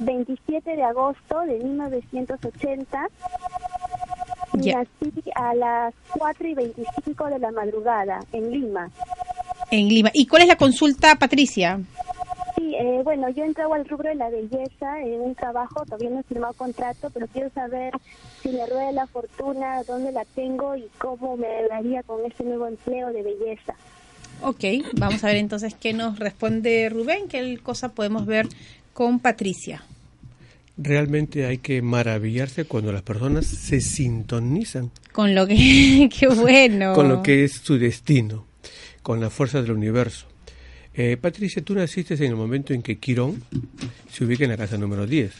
27 0.00 0.76
de 0.76 0.82
agosto 0.82 1.40
de 1.42 1.58
1980. 1.58 3.06
Y 4.60 4.70
así 4.70 5.12
a 5.34 5.54
las 5.54 5.94
4 6.16 6.48
y 6.48 6.54
25 6.54 7.26
de 7.26 7.38
la 7.38 7.52
madrugada 7.52 8.20
en 8.32 8.50
Lima 8.50 8.90
en 9.70 9.88
Lima. 9.88 10.10
¿Y 10.12 10.26
cuál 10.26 10.42
es 10.42 10.48
la 10.48 10.56
consulta, 10.56 11.16
Patricia? 11.16 11.80
Sí, 12.58 12.74
eh, 12.74 13.00
bueno, 13.04 13.28
yo 13.30 13.44
entrado 13.44 13.72
al 13.74 13.88
rubro 13.88 14.08
de 14.08 14.16
la 14.16 14.30
belleza 14.30 15.00
en 15.00 15.20
un 15.20 15.34
trabajo, 15.34 15.84
todavía 15.84 16.10
no 16.10 16.20
he 16.20 16.22
firmado 16.24 16.54
contrato, 16.54 17.08
pero 17.10 17.28
quiero 17.28 17.50
saber 17.50 17.92
si 18.42 18.48
me 18.48 18.66
rueda 18.66 18.90
la 18.90 19.06
fortuna, 19.06 19.82
dónde 19.84 20.10
la 20.10 20.24
tengo 20.24 20.74
y 20.74 20.88
cómo 20.98 21.36
me 21.36 21.46
daría 21.68 22.02
con 22.02 22.24
este 22.26 22.44
nuevo 22.44 22.66
empleo 22.66 23.12
de 23.12 23.22
belleza. 23.22 23.74
Ok, 24.42 24.64
vamos 24.94 25.22
a 25.22 25.28
ver 25.28 25.36
entonces 25.36 25.74
qué 25.74 25.92
nos 25.92 26.18
responde 26.18 26.88
Rubén, 26.88 27.28
qué 27.28 27.58
cosa 27.62 27.90
podemos 27.90 28.26
ver 28.26 28.48
con 28.92 29.20
Patricia. 29.20 29.84
Realmente 30.76 31.46
hay 31.46 31.58
que 31.58 31.82
maravillarse 31.82 32.64
cuando 32.64 32.92
las 32.92 33.02
personas 33.02 33.46
se 33.46 33.80
sintonizan. 33.80 34.90
Con 35.12 35.34
lo 35.34 35.46
que, 35.46 36.08
qué 36.18 36.28
bueno. 36.28 36.94
con 36.94 37.08
lo 37.08 37.22
que 37.22 37.44
es 37.44 37.52
su 37.52 37.78
destino 37.78 38.48
con 39.08 39.22
la 39.22 39.30
fuerza 39.30 39.62
del 39.62 39.70
universo. 39.70 40.26
Eh, 40.94 41.16
Patricia, 41.20 41.62
tú 41.62 41.74
naciste 41.74 42.14
en 42.14 42.24
el 42.24 42.36
momento 42.36 42.72
en 42.72 42.82
que 42.82 42.98
Quirón 42.98 43.42
se 44.10 44.24
ubica 44.24 44.44
en 44.44 44.50
la 44.50 44.56
casa 44.56 44.76
número 44.76 45.06
10. 45.06 45.32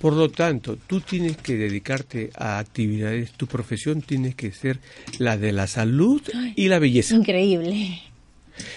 Por 0.00 0.14
lo 0.14 0.30
tanto, 0.30 0.76
tú 0.76 1.00
tienes 1.00 1.36
que 1.36 1.56
dedicarte 1.56 2.30
a 2.34 2.58
actividades, 2.58 3.32
tu 3.32 3.46
profesión 3.46 4.00
tiene 4.00 4.34
que 4.34 4.50
ser 4.52 4.78
la 5.18 5.36
de 5.36 5.52
la 5.52 5.66
salud 5.66 6.22
y 6.56 6.68
la 6.68 6.78
belleza. 6.78 7.14
Increíble. 7.14 8.00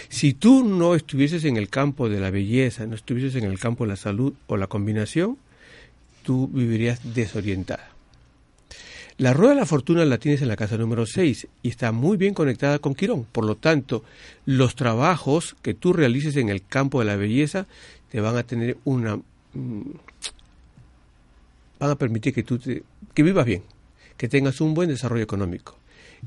Si 0.09 0.33
tú 0.33 0.65
no 0.65 0.95
estuvieses 0.95 1.45
en 1.45 1.55
el 1.55 1.69
campo 1.69 2.09
de 2.09 2.19
la 2.19 2.29
belleza, 2.29 2.85
no 2.87 2.95
estuvieses 2.95 3.35
en 3.35 3.45
el 3.45 3.57
campo 3.57 3.85
de 3.85 3.91
la 3.91 3.95
salud 3.95 4.33
o 4.47 4.57
la 4.57 4.67
combinación, 4.67 5.37
tú 6.23 6.49
vivirías 6.49 7.13
desorientada. 7.13 7.92
La 9.17 9.33
rueda 9.33 9.53
de 9.53 9.59
la 9.59 9.65
fortuna 9.67 10.05
la 10.05 10.17
tienes 10.17 10.41
en 10.41 10.47
la 10.47 10.55
casa 10.55 10.75
número 10.75 11.05
6 11.05 11.47
y 11.61 11.69
está 11.69 11.91
muy 11.91 12.17
bien 12.17 12.33
conectada 12.33 12.79
con 12.79 12.95
Quirón. 12.95 13.25
Por 13.25 13.45
lo 13.45 13.55
tanto, 13.55 14.03
los 14.45 14.75
trabajos 14.75 15.55
que 15.61 15.75
tú 15.75 15.93
realices 15.93 16.35
en 16.37 16.49
el 16.49 16.65
campo 16.65 16.99
de 16.99 17.05
la 17.05 17.15
belleza 17.15 17.67
te 18.09 18.21
van 18.21 18.37
a 18.37 18.43
tener 18.43 18.77
una... 18.85 19.17
Mm, 19.53 19.81
van 21.79 21.91
a 21.91 21.95
permitir 21.95 22.33
que 22.33 22.43
tú 22.43 22.57
te, 22.57 22.83
que 23.13 23.23
vivas 23.23 23.45
bien, 23.45 23.61
que 24.17 24.27
tengas 24.27 24.61
un 24.61 24.73
buen 24.73 24.89
desarrollo 24.89 25.23
económico. 25.23 25.77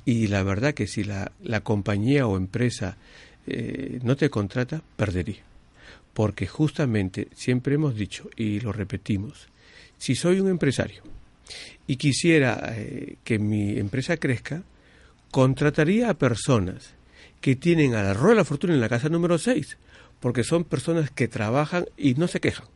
Y 0.04 0.28
la 0.28 0.42
verdad 0.42 0.74
que 0.74 0.86
si 0.86 1.02
la, 1.02 1.32
la 1.42 1.60
compañía 1.60 2.26
o 2.26 2.36
empresa 2.36 2.98
eh, 3.46 3.98
no 4.02 4.16
te 4.16 4.30
contrata, 4.30 4.82
perdería. 4.96 5.42
Porque 6.12 6.46
justamente 6.46 7.28
siempre 7.34 7.74
hemos 7.74 7.96
dicho, 7.96 8.30
y 8.36 8.60
lo 8.60 8.72
repetimos, 8.72 9.48
si 9.98 10.14
soy 10.14 10.40
un 10.40 10.48
empresario 10.48 11.15
y 11.86 11.96
quisiera 11.96 12.74
eh, 12.76 13.16
que 13.24 13.38
mi 13.38 13.78
empresa 13.78 14.16
crezca, 14.16 14.62
contrataría 15.30 16.10
a 16.10 16.14
personas 16.14 16.94
que 17.40 17.56
tienen 17.56 17.94
a 17.94 18.02
la 18.02 18.14
rueda 18.14 18.30
de 18.30 18.40
la 18.40 18.44
fortuna 18.44 18.74
en 18.74 18.80
la 18.80 18.88
casa 18.88 19.08
número 19.08 19.38
6, 19.38 19.76
porque 20.20 20.44
son 20.44 20.64
personas 20.64 21.10
que 21.10 21.28
trabajan 21.28 21.86
y 21.96 22.14
no 22.14 22.28
se 22.28 22.40
quejan. 22.40 22.66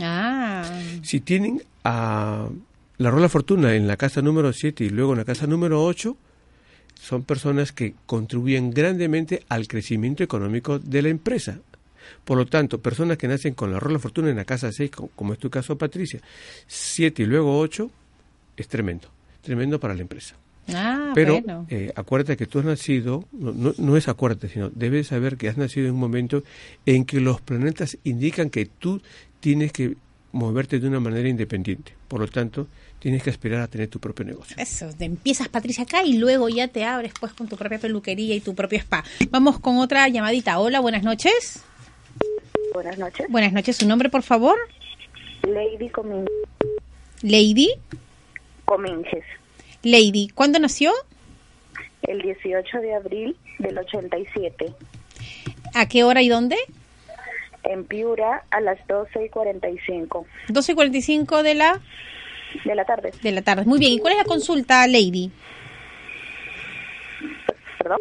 Ah. 0.00 0.64
Si 1.02 1.20
tienen 1.20 1.62
a 1.84 2.48
la 2.98 3.10
rueda 3.10 3.22
de 3.22 3.26
la 3.26 3.28
fortuna 3.30 3.74
en 3.74 3.86
la 3.86 3.96
casa 3.96 4.22
número 4.22 4.52
7 4.52 4.84
y 4.84 4.90
luego 4.90 5.12
en 5.12 5.18
la 5.18 5.24
casa 5.24 5.46
número 5.46 5.82
8, 5.84 6.16
son 7.00 7.22
personas 7.24 7.72
que 7.72 7.94
contribuyen 8.06 8.70
grandemente 8.70 9.42
al 9.48 9.66
crecimiento 9.66 10.22
económico 10.22 10.78
de 10.78 11.02
la 11.02 11.08
empresa. 11.08 11.58
Por 12.24 12.36
lo 12.36 12.46
tanto, 12.46 12.80
personas 12.80 13.16
que 13.16 13.28
nacen 13.28 13.54
con 13.54 13.72
la 13.72 13.80
rueda 13.80 13.94
de 13.94 13.98
la 13.98 14.02
fortuna 14.02 14.30
en 14.30 14.36
la 14.36 14.44
casa 14.44 14.70
6, 14.70 14.90
como 15.14 15.32
es 15.32 15.38
tu 15.38 15.48
caso, 15.48 15.78
Patricia, 15.78 16.20
7 16.66 17.22
y 17.22 17.26
luego 17.26 17.58
8, 17.58 17.90
es 18.60 18.68
tremendo, 18.68 19.08
tremendo 19.42 19.80
para 19.80 19.94
la 19.94 20.02
empresa. 20.02 20.36
Ah, 20.74 21.12
Pero 21.14 21.42
eh, 21.68 21.92
acuérdate 21.96 22.36
que 22.36 22.46
tú 22.46 22.60
has 22.60 22.64
nacido, 22.64 23.24
no, 23.32 23.74
no, 23.76 23.96
es 23.96 24.08
acuérdate, 24.08 24.48
sino 24.48 24.70
debes 24.70 25.08
saber 25.08 25.36
que 25.36 25.48
has 25.48 25.56
nacido 25.56 25.88
en 25.88 25.94
un 25.94 26.00
momento 26.00 26.44
en 26.86 27.04
que 27.04 27.20
los 27.20 27.40
planetas 27.40 27.98
indican 28.04 28.50
que 28.50 28.66
tú 28.66 29.02
tienes 29.40 29.72
que 29.72 29.96
moverte 30.32 30.78
de 30.78 30.86
una 30.86 31.00
manera 31.00 31.28
independiente. 31.28 31.94
Por 32.06 32.20
lo 32.20 32.28
tanto, 32.28 32.68
tienes 33.00 33.22
que 33.22 33.30
aspirar 33.30 33.62
a 33.62 33.68
tener 33.68 33.88
tu 33.88 33.98
propio 33.98 34.24
negocio. 34.24 34.56
Eso, 34.58 34.90
te 34.96 35.04
empiezas 35.06 35.48
Patricia 35.48 35.84
acá 35.84 36.04
y 36.04 36.18
luego 36.18 36.48
ya 36.48 36.68
te 36.68 36.84
abres 36.84 37.12
pues 37.18 37.32
con 37.32 37.48
tu 37.48 37.56
propia 37.56 37.78
peluquería 37.78 38.34
y 38.34 38.40
tu 38.40 38.54
propio 38.54 38.78
spa. 38.78 39.02
Vamos 39.30 39.58
con 39.58 39.78
otra 39.78 40.08
llamadita. 40.08 40.58
Hola, 40.60 40.80
buenas 40.80 41.02
noches. 41.02 41.62
Buenas 42.72 42.98
noches. 42.98 43.26
Buenas 43.28 43.52
noches, 43.52 43.76
¿su 43.76 43.88
nombre 43.88 44.08
por 44.08 44.22
favor? 44.22 44.56
Lady 45.42 45.88
Comín. 45.88 46.26
Lady. 47.22 47.70
Cominges. 48.70 49.24
Lady, 49.82 50.28
¿cuándo 50.32 50.60
nació? 50.60 50.92
El 52.02 52.22
18 52.22 52.78
de 52.78 52.94
abril 52.94 53.36
del 53.58 53.76
87. 53.76 54.72
¿A 55.74 55.88
qué 55.88 56.04
hora 56.04 56.22
y 56.22 56.28
dónde? 56.28 56.56
En 57.64 57.84
Piura 57.84 58.44
a 58.52 58.60
las 58.60 58.78
12 58.86 59.24
y 59.24 59.28
45. 59.28 60.24
12 60.50 60.70
y 60.70 60.74
45 60.76 61.42
de 61.42 61.54
la... 61.56 61.80
De 62.64 62.76
la 62.76 62.84
tarde. 62.84 63.10
De 63.20 63.32
la 63.32 63.42
tarde. 63.42 63.64
Muy 63.64 63.80
bien. 63.80 63.90
¿Y 63.94 63.98
cuál 63.98 64.12
es 64.12 64.18
la 64.18 64.24
consulta, 64.24 64.86
Lady? 64.86 65.32
¿Perdón? 67.76 67.98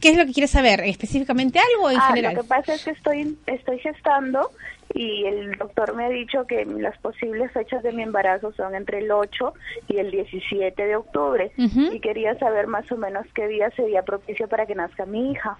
¿Qué 0.00 0.08
es 0.08 0.16
lo 0.16 0.26
que 0.26 0.32
quieres 0.32 0.50
saber? 0.50 0.80
¿Específicamente 0.80 1.60
algo 1.60 1.86
o 1.86 1.90
en 1.90 1.98
ah, 1.98 2.08
general? 2.08 2.34
Lo 2.34 2.42
que 2.42 2.48
pasa 2.48 2.74
es 2.74 2.82
que 2.82 2.90
estoy, 2.90 3.38
estoy 3.46 3.78
gestando 3.78 4.50
y 4.94 5.24
el 5.24 5.52
doctor 5.56 5.94
me 5.94 6.04
ha 6.04 6.08
dicho 6.08 6.46
que 6.46 6.64
las 6.64 6.98
posibles 6.98 7.52
fechas 7.52 7.82
de 7.82 7.92
mi 7.92 8.02
embarazo 8.02 8.52
son 8.52 8.74
entre 8.74 8.98
el 8.98 9.10
8 9.10 9.54
y 9.88 9.98
el 9.98 10.10
17 10.10 10.82
de 10.82 10.96
octubre 10.96 11.52
y 11.56 12.00
quería 12.00 12.38
saber 12.38 12.66
más 12.66 12.90
o 12.90 12.96
menos 12.96 13.26
qué 13.34 13.46
día 13.48 13.70
sería 13.76 14.02
propicio 14.02 14.48
para 14.48 14.66
que 14.66 14.74
nazca 14.74 15.06
mi 15.06 15.32
hija. 15.32 15.56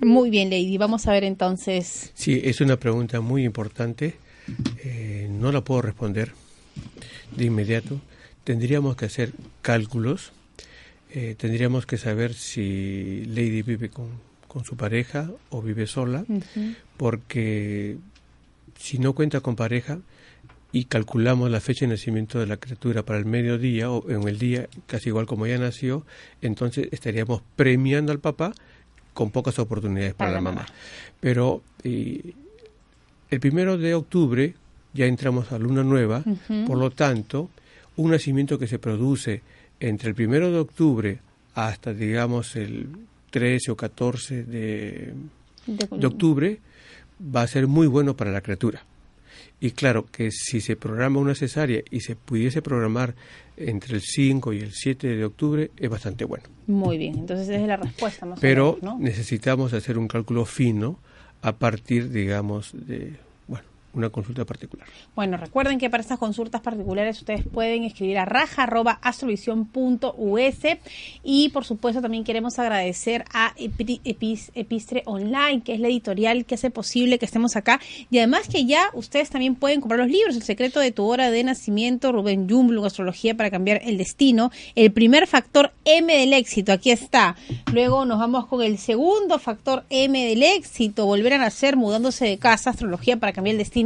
Muy 0.00 0.30
bien, 0.30 0.50
Lady. 0.50 0.78
Vamos 0.78 1.06
a 1.06 1.12
ver 1.12 1.24
entonces. 1.24 2.12
Sí, 2.14 2.40
es 2.44 2.60
una 2.60 2.76
pregunta 2.76 3.20
muy 3.20 3.44
importante. 3.44 4.14
Eh, 4.84 5.28
no 5.30 5.52
la 5.52 5.62
puedo 5.62 5.82
responder 5.82 6.32
de 7.36 7.44
inmediato. 7.44 8.00
Tendríamos 8.44 8.96
que 8.96 9.06
hacer 9.06 9.32
cálculos. 9.62 10.32
Eh, 11.10 11.34
tendríamos 11.38 11.86
que 11.86 11.96
saber 11.96 12.34
si 12.34 13.24
Lady 13.26 13.62
vive 13.62 13.88
con, 13.88 14.08
con 14.46 14.64
su 14.64 14.76
pareja 14.76 15.30
o 15.50 15.62
vive 15.62 15.86
sola, 15.86 16.24
porque 16.96 17.96
si 18.78 18.98
no 18.98 19.12
cuenta 19.12 19.40
con 19.40 19.56
pareja 19.56 19.98
y 20.72 20.84
calculamos 20.84 21.50
la 21.50 21.60
fecha 21.60 21.84
de 21.84 21.92
nacimiento 21.92 22.38
de 22.38 22.46
la 22.46 22.58
criatura 22.58 23.02
para 23.02 23.18
el 23.18 23.24
mediodía 23.24 23.90
o 23.90 24.08
en 24.10 24.28
el 24.28 24.38
día, 24.38 24.68
casi 24.86 25.08
igual 25.08 25.26
como 25.26 25.46
ya 25.46 25.58
nació, 25.58 26.04
entonces 26.40 26.88
estaríamos 26.92 27.42
premiando 27.56 28.12
al 28.12 28.20
papá 28.20 28.52
con 29.14 29.30
pocas 29.30 29.58
oportunidades 29.58 30.14
para, 30.14 30.30
la 30.30 30.40
mamá. 30.40 30.66
Pero 31.20 31.62
el 31.82 32.34
primero 33.40 33.76
de 33.76 33.94
octubre 33.94 34.54
ya 34.92 35.06
entramos 35.06 35.52
a 35.52 35.58
luna 35.58 35.82
nueva, 35.82 36.22
por 36.66 36.78
lo 36.78 36.90
tanto, 36.90 37.50
un 37.96 38.12
nacimiento 38.12 38.58
que 38.58 38.68
se 38.68 38.78
produce 38.78 39.42
entre 39.80 40.10
el 40.10 40.14
primero 40.14 40.52
de 40.52 40.58
octubre 40.58 41.18
hasta, 41.54 41.92
digamos, 41.92 42.54
el 42.56 42.88
13 43.30 43.72
o 43.72 43.76
14 43.76 44.44
de, 44.44 45.14
de 45.66 46.06
octubre, 46.06 46.58
va 47.20 47.42
a 47.42 47.46
ser 47.46 47.66
muy 47.66 47.86
bueno 47.86 48.16
para 48.16 48.30
la 48.30 48.40
criatura. 48.40 48.84
Y 49.60 49.72
claro 49.72 50.06
que 50.06 50.30
si 50.30 50.60
se 50.60 50.76
programa 50.76 51.18
una 51.18 51.34
cesárea 51.34 51.82
y 51.90 52.00
se 52.00 52.14
pudiese 52.14 52.62
programar 52.62 53.14
entre 53.56 53.96
el 53.96 54.02
5 54.02 54.52
y 54.52 54.60
el 54.60 54.72
7 54.72 55.16
de 55.16 55.24
octubre, 55.24 55.70
es 55.76 55.90
bastante 55.90 56.24
bueno. 56.24 56.44
Muy 56.68 56.96
bien, 56.96 57.18
entonces 57.18 57.48
esa 57.48 57.60
es 57.60 57.66
la 57.66 57.76
respuesta 57.76 58.24
más 58.24 58.38
Pero 58.38 58.70
o 58.70 58.76
menos, 58.76 59.00
necesitamos 59.00 59.72
hacer 59.72 59.98
un 59.98 60.06
cálculo 60.06 60.44
fino 60.44 61.00
a 61.42 61.56
partir, 61.56 62.10
digamos, 62.10 62.70
de, 62.72 63.16
una 63.94 64.10
consulta 64.10 64.44
particular. 64.44 64.88
Bueno, 65.14 65.36
recuerden 65.36 65.78
que 65.78 65.88
para 65.88 66.00
estas 66.02 66.18
consultas 66.18 66.60
particulares 66.60 67.18
ustedes 67.18 67.44
pueden 67.46 67.84
escribir 67.84 68.18
a 68.18 68.24
raja.astrovision.us 68.24 70.78
y 71.24 71.48
por 71.48 71.64
supuesto 71.64 72.02
también 72.02 72.24
queremos 72.24 72.58
agradecer 72.58 73.24
a 73.32 73.54
Epistre 73.56 75.02
Online, 75.06 75.62
que 75.62 75.74
es 75.74 75.80
la 75.80 75.88
editorial 75.88 76.44
que 76.44 76.56
hace 76.56 76.70
posible 76.70 77.18
que 77.18 77.24
estemos 77.24 77.56
acá 77.56 77.80
y 78.10 78.18
además 78.18 78.48
que 78.48 78.66
ya 78.66 78.90
ustedes 78.92 79.30
también 79.30 79.54
pueden 79.54 79.80
comprar 79.80 80.00
los 80.00 80.10
libros, 80.10 80.36
El 80.36 80.42
secreto 80.42 80.80
de 80.80 80.92
tu 80.92 81.06
hora 81.06 81.30
de 81.30 81.42
nacimiento, 81.42 82.12
Rubén 82.12 82.46
Jumblum, 82.48 82.84
Astrología 82.84 83.34
para 83.36 83.50
cambiar 83.50 83.80
el 83.84 83.96
destino, 83.98 84.50
el 84.74 84.92
primer 84.92 85.26
factor 85.26 85.72
M 85.84 86.14
del 86.14 86.34
éxito, 86.34 86.72
aquí 86.72 86.90
está. 86.90 87.36
Luego 87.72 88.04
nos 88.04 88.18
vamos 88.18 88.46
con 88.46 88.62
el 88.62 88.78
segundo 88.78 89.38
factor 89.38 89.84
M 89.90 90.26
del 90.26 90.42
éxito, 90.42 91.06
volver 91.06 91.34
a 91.34 91.38
nacer 91.38 91.76
mudándose 91.76 92.26
de 92.26 92.38
casa, 92.38 92.70
Astrología 92.70 93.16
para 93.16 93.32
cambiar 93.32 93.54
el 93.54 93.58
destino 93.58 93.77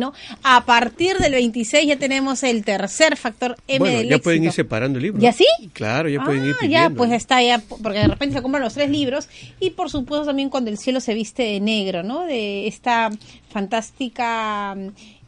a 0.43 0.64
partir 0.64 1.16
del 1.18 1.32
26 1.32 1.86
ya 1.86 1.97
tenemos 1.97 2.43
el 2.43 2.64
tercer 2.64 3.16
factor 3.16 3.57
M 3.68 3.78
bueno, 3.78 4.03
ya 4.03 4.18
pueden 4.18 4.45
ir 4.45 4.53
separando 4.53 4.99
el 4.99 5.05
libro. 5.05 5.20
¿Ya 5.20 5.32
sí? 5.32 5.47
Claro, 5.72 6.09
ya 6.09 6.24
pueden 6.24 6.45
ir 6.45 6.55
ah, 6.61 6.66
Ya, 6.66 6.90
pues 6.90 7.12
está 7.12 7.43
ya, 7.43 7.61
porque 7.82 7.99
de 7.99 8.09
repente 8.09 8.36
se 8.36 8.43
compran 8.43 8.62
los 8.62 8.74
tres 8.74 8.90
libros 8.90 9.28
y 9.61 9.70
por 9.70 9.90
supuesto 9.90 10.26
también 10.26 10.51
cuando 10.51 10.70
el 10.70 10.78
cielo 10.78 11.01
se 11.01 11.14
viste 11.14 11.43
de 11.43 11.61
negro, 11.61 12.03
¿no? 12.03 12.24
De 12.24 12.66
esta 12.66 13.11
fantástica 13.51 14.76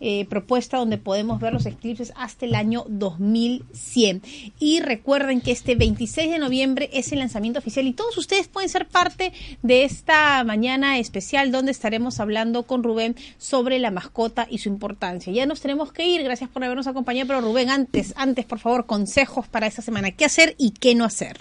eh, 0.06 0.26
propuesta 0.26 0.76
donde 0.76 0.98
podemos 0.98 1.40
ver 1.40 1.54
los 1.54 1.64
eclipses 1.64 2.12
hasta 2.14 2.44
el 2.44 2.54
año 2.54 2.84
2100. 2.88 4.20
Y 4.58 4.80
recuerden 4.80 5.40
que 5.40 5.50
este 5.50 5.76
26 5.76 6.30
de 6.30 6.38
noviembre 6.38 6.90
es 6.92 7.10
el 7.12 7.20
lanzamiento 7.20 7.58
oficial 7.58 7.86
y 7.86 7.94
todos 7.94 8.18
ustedes 8.18 8.46
pueden 8.46 8.68
ser 8.68 8.86
parte 8.86 9.32
de 9.62 9.84
esta 9.84 10.44
mañana 10.44 10.98
especial 10.98 11.50
donde 11.50 11.72
estaremos 11.72 12.20
hablando 12.20 12.64
con 12.64 12.82
Rubén 12.82 13.16
sobre 13.38 13.78
la 13.78 13.90
mascota 13.90 14.46
y 14.50 14.58
su 14.58 14.68
importancia. 14.68 15.32
Ya 15.32 15.46
nos 15.46 15.62
tenemos 15.62 15.90
que 15.90 16.06
ir, 16.06 16.22
gracias 16.22 16.50
por 16.50 16.62
habernos 16.62 16.86
acompañado, 16.86 17.28
pero 17.28 17.40
Rubén, 17.40 17.70
antes, 17.70 18.12
antes, 18.18 18.44
por 18.44 18.58
favor, 18.58 18.84
consejos 18.84 19.48
para 19.48 19.66
esta 19.66 19.80
semana. 19.80 20.10
¿Qué 20.10 20.26
hacer 20.26 20.54
y 20.58 20.72
qué 20.72 20.94
no 20.94 21.06
hacer? 21.06 21.38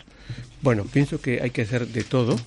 Bueno, 0.61 0.85
pienso 0.85 1.19
que 1.19 1.41
hay 1.41 1.49
que 1.49 1.63
hacer 1.63 1.85
de 1.87 2.05
todo 2.05 2.37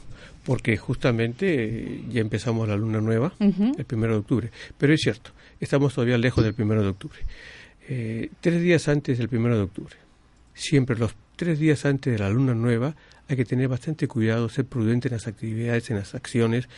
porque 0.46 0.76
justamente 0.76 1.64
eh, 1.64 2.00
ya 2.08 2.20
empezamos 2.20 2.68
la 2.68 2.76
luna 2.76 3.00
nueva 3.00 3.34
el 3.38 3.84
primero 3.84 4.14
de 4.14 4.20
octubre. 4.20 4.50
Pero 4.78 4.94
es 4.94 5.00
cierto, 5.02 5.32
estamos 5.60 5.94
todavía 5.94 6.18
lejos 6.18 6.44
del 6.44 6.54
primero 6.54 6.82
de 6.82 6.88
octubre. 6.88 7.18
Eh, 7.88 8.30
tres 8.40 8.60
días 8.60 8.88
antes 8.88 9.18
del 9.18 9.28
primero 9.28 9.56
de 9.56 9.62
octubre, 9.62 9.94
siempre 10.54 10.96
los 10.96 11.14
tres 11.36 11.58
días 11.58 11.84
antes 11.84 12.12
de 12.12 12.18
la 12.18 12.30
luna 12.30 12.54
nueva, 12.54 12.96
hay 13.28 13.36
que 13.36 13.44
tener 13.44 13.68
bastante 13.68 14.08
cuidado, 14.08 14.48
ser 14.48 14.66
prudente 14.66 15.08
en 15.08 15.14
las 15.14 15.26
actividades, 15.26 15.90
en 15.90 15.96
las 15.96 16.14
acciones, 16.14 16.68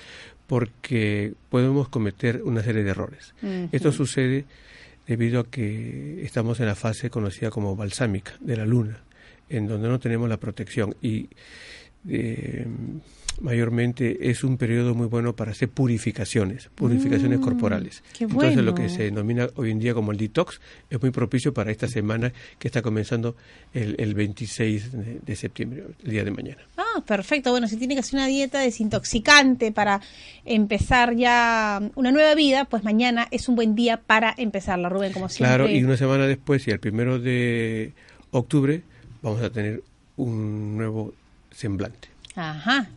porque 0.46 1.34
podemos 1.50 1.88
cometer 1.88 2.42
una 2.42 2.62
serie 2.62 2.82
de 2.82 2.90
errores. 2.90 3.34
Esto 3.70 3.92
sucede 3.92 4.46
debido 5.06 5.40
a 5.40 5.50
que 5.50 6.24
estamos 6.24 6.60
en 6.60 6.66
la 6.66 6.74
fase 6.74 7.10
conocida 7.10 7.50
como 7.50 7.76
balsámica 7.76 8.32
de 8.40 8.56
la 8.56 8.64
luna, 8.64 9.00
en 9.48 9.66
donde 9.66 9.88
no 9.88 9.98
tenemos 9.98 10.28
la 10.28 10.38
protección 10.38 10.94
y 11.02 11.28
eh, 12.08 12.66
mayormente 13.40 14.30
es 14.30 14.44
un 14.44 14.56
periodo 14.56 14.94
muy 14.94 15.06
bueno 15.06 15.34
para 15.34 15.52
hacer 15.52 15.68
purificaciones, 15.68 16.68
purificaciones 16.74 17.38
mm, 17.38 17.42
corporales. 17.42 18.02
Entonces 18.18 18.56
lo 18.56 18.74
que 18.74 18.88
se 18.88 19.04
denomina 19.04 19.48
hoy 19.56 19.70
en 19.70 19.78
día 19.78 19.94
como 19.94 20.12
el 20.12 20.18
detox 20.18 20.60
es 20.90 21.00
muy 21.00 21.10
propicio 21.10 21.54
para 21.54 21.70
esta 21.70 21.88
semana 21.88 22.32
que 22.58 22.68
está 22.68 22.82
comenzando 22.82 23.36
el, 23.72 23.96
el 23.98 24.14
26 24.14 25.24
de, 25.24 25.36
septiembre, 25.36 25.84
el 26.04 26.10
día 26.10 26.24
de 26.24 26.30
mañana. 26.30 26.58
Ah, 26.76 27.02
perfecto. 27.06 27.50
Bueno, 27.50 27.68
si 27.68 27.76
tiene 27.76 27.94
que 27.94 28.00
hacer 28.00 28.14
una 28.14 28.26
dieta 28.26 28.60
desintoxicante 28.60 29.72
para 29.72 30.00
empezar 30.44 31.14
ya 31.14 31.80
una 31.94 32.10
nueva 32.10 32.34
vida, 32.34 32.64
pues 32.64 32.84
mañana 32.84 33.28
es 33.30 33.48
un 33.48 33.56
buen 33.56 33.74
día 33.74 34.00
para 34.00 34.34
empezarla, 34.36 34.88
Rubén, 34.88 35.12
como 35.12 35.28
siempre. 35.28 35.56
Claro, 35.56 35.70
y 35.70 35.82
una 35.82 35.96
semana 35.96 36.26
después, 36.26 36.66
y 36.66 36.70
el 36.70 36.80
primero 36.80 37.18
de 37.18 37.92
octubre, 38.30 38.82
vamos 39.22 39.42
a 39.42 39.50
tener 39.50 39.82
un 40.16 40.76
nuevo 40.76 41.14
semblante. 41.50 42.08
Ajá, 42.38 42.88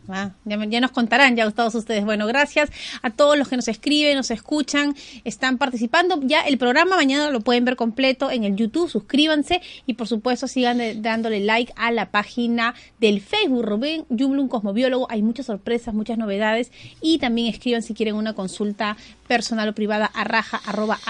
ya, 0.44 0.80
nos 0.80 0.92
contarán 0.92 1.34
ya 1.34 1.50
todos 1.50 1.74
ustedes. 1.74 2.04
Bueno, 2.04 2.28
gracias 2.28 2.70
a 3.02 3.10
todos 3.10 3.36
los 3.36 3.48
que 3.48 3.56
nos 3.56 3.66
escriben, 3.66 4.16
nos 4.16 4.30
escuchan, 4.30 4.94
están 5.24 5.58
participando. 5.58 6.20
Ya 6.22 6.42
el 6.42 6.58
programa 6.58 6.94
mañana 6.94 7.28
lo 7.30 7.40
pueden 7.40 7.64
ver 7.64 7.74
completo 7.74 8.30
en 8.30 8.44
el 8.44 8.54
YouTube, 8.54 8.88
suscríbanse 8.88 9.60
y 9.84 9.94
por 9.94 10.06
supuesto 10.06 10.46
sigan 10.46 10.80
dándole 11.02 11.40
like 11.40 11.72
a 11.74 11.90
la 11.90 12.12
página 12.12 12.76
del 13.00 13.20
Facebook 13.20 13.64
Rubén 13.64 14.04
Jumblum 14.10 14.46
Cosmobiólogo. 14.46 15.08
Hay 15.10 15.22
muchas 15.22 15.46
sorpresas, 15.46 15.92
muchas 15.92 16.18
novedades 16.18 16.70
y 17.00 17.18
también 17.18 17.48
escriban 17.52 17.82
si 17.82 17.94
quieren 17.94 18.14
una 18.14 18.34
consulta 18.34 18.96
personal 19.26 19.68
o 19.70 19.74
privada 19.74 20.06
a 20.06 20.22
raja 20.22 20.60
arroba 20.64 21.00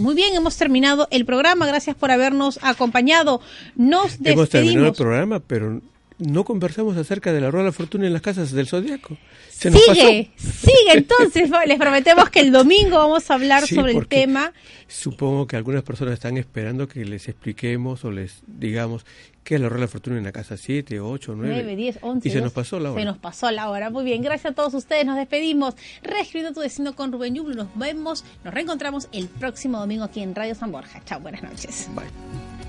Muy 0.00 0.14
bien, 0.14 0.34
hemos 0.34 0.56
terminado 0.56 1.06
el 1.12 1.24
programa. 1.24 1.66
Gracias 1.66 1.94
por 1.94 2.10
habernos 2.10 2.58
acompañado. 2.62 3.40
Nos 3.76 4.18
despedimos. 4.18 4.32
Hemos 4.32 4.48
terminado 4.50 4.86
el 4.88 4.94
programa, 4.94 5.40
pero 5.40 5.80
no 6.22 6.44
conversamos 6.44 6.96
acerca 6.96 7.32
de 7.32 7.40
la 7.40 7.50
rueda 7.50 7.64
de 7.64 7.70
la 7.70 7.72
fortuna 7.72 8.06
en 8.06 8.12
las 8.12 8.22
casas 8.22 8.52
del 8.52 8.66
zodiaco. 8.66 9.16
Sigue, 9.50 10.30
sigue 10.36 10.92
entonces. 10.92 11.50
les 11.66 11.78
prometemos 11.78 12.30
que 12.30 12.40
el 12.40 12.52
domingo 12.52 12.98
vamos 12.98 13.30
a 13.30 13.34
hablar 13.34 13.66
sobre 13.66 13.92
el 13.92 14.06
tema. 14.06 14.52
Supongo 14.88 15.46
que 15.46 15.56
algunas 15.56 15.82
personas 15.82 16.14
están 16.14 16.36
esperando 16.36 16.88
que 16.88 17.04
les 17.04 17.28
expliquemos 17.28 18.04
o 18.04 18.10
les 18.10 18.42
digamos 18.46 19.04
qué 19.44 19.56
es 19.56 19.60
la 19.60 19.68
rueda 19.68 19.80
de 19.80 19.86
la 19.86 19.92
fortuna 19.92 20.18
en 20.18 20.24
la 20.24 20.32
casa 20.32 20.56
7, 20.56 21.00
8, 21.00 21.34
9. 21.36 21.54
9, 21.54 21.76
10, 21.76 21.98
11. 22.02 22.28
Y 22.28 22.32
se 22.32 22.40
nos 22.40 22.52
pasó 22.52 22.78
la 22.78 22.92
hora. 22.92 23.00
Se 23.00 23.04
nos 23.04 23.18
pasó 23.18 23.50
la 23.50 23.70
hora. 23.70 23.90
Muy 23.90 24.04
bien, 24.04 24.22
gracias 24.22 24.52
a 24.52 24.54
todos 24.54 24.74
ustedes. 24.74 25.04
Nos 25.04 25.16
despedimos. 25.16 25.74
Reescribiendo 26.02 26.54
tu 26.54 26.60
destino 26.60 26.94
con 26.94 27.12
Rubén 27.12 27.34
Yublo. 27.34 27.54
Nos 27.54 27.76
vemos, 27.76 28.24
nos 28.44 28.54
reencontramos 28.54 29.08
el 29.12 29.28
próximo 29.28 29.78
domingo 29.78 30.04
aquí 30.04 30.20
en 30.20 30.34
Radio 30.34 30.54
San 30.54 30.72
Borja. 30.72 31.02
Chao, 31.04 31.20
buenas 31.20 31.42
noches. 31.42 31.88
Bye. 31.94 32.61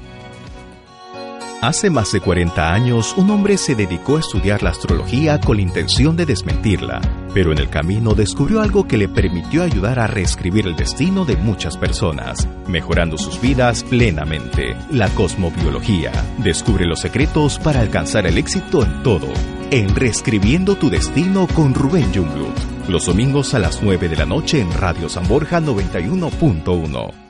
Hace 1.63 1.89
más 1.89 2.11
de 2.11 2.19
40 2.19 2.73
años, 2.73 3.15
un 3.15 3.29
hombre 3.29 3.57
se 3.57 3.73
dedicó 3.73 4.17
a 4.17 4.19
estudiar 4.19 4.61
la 4.63 4.71
astrología 4.71 5.39
con 5.39 5.55
la 5.55 5.63
intención 5.63 6.17
de 6.17 6.25
desmentirla, 6.25 6.99
pero 7.33 7.53
en 7.53 7.57
el 7.57 7.69
camino 7.69 8.15
descubrió 8.15 8.59
algo 8.59 8.85
que 8.85 8.97
le 8.97 9.07
permitió 9.07 9.63
ayudar 9.63 9.97
a 9.97 10.07
reescribir 10.07 10.67
el 10.67 10.75
destino 10.75 11.23
de 11.23 11.37
muchas 11.37 11.77
personas, 11.77 12.49
mejorando 12.67 13.17
sus 13.17 13.39
vidas 13.39 13.81
plenamente. 13.85 14.75
La 14.91 15.07
cosmobiología. 15.11 16.11
Descubre 16.39 16.85
los 16.85 16.99
secretos 16.99 17.57
para 17.59 17.79
alcanzar 17.79 18.27
el 18.27 18.37
éxito 18.37 18.83
en 18.83 19.01
todo. 19.01 19.29
En 19.71 19.95
Reescribiendo 19.95 20.75
tu 20.75 20.89
Destino 20.89 21.47
con 21.47 21.73
Rubén 21.73 22.13
Jungblut. 22.13 22.89
Los 22.89 23.05
domingos 23.05 23.53
a 23.53 23.59
las 23.59 23.81
9 23.81 24.09
de 24.09 24.17
la 24.17 24.25
noche 24.25 24.59
en 24.59 24.69
Radio 24.73 25.07
San 25.07 25.29
Borja 25.29 25.61
91.1. 25.61 27.22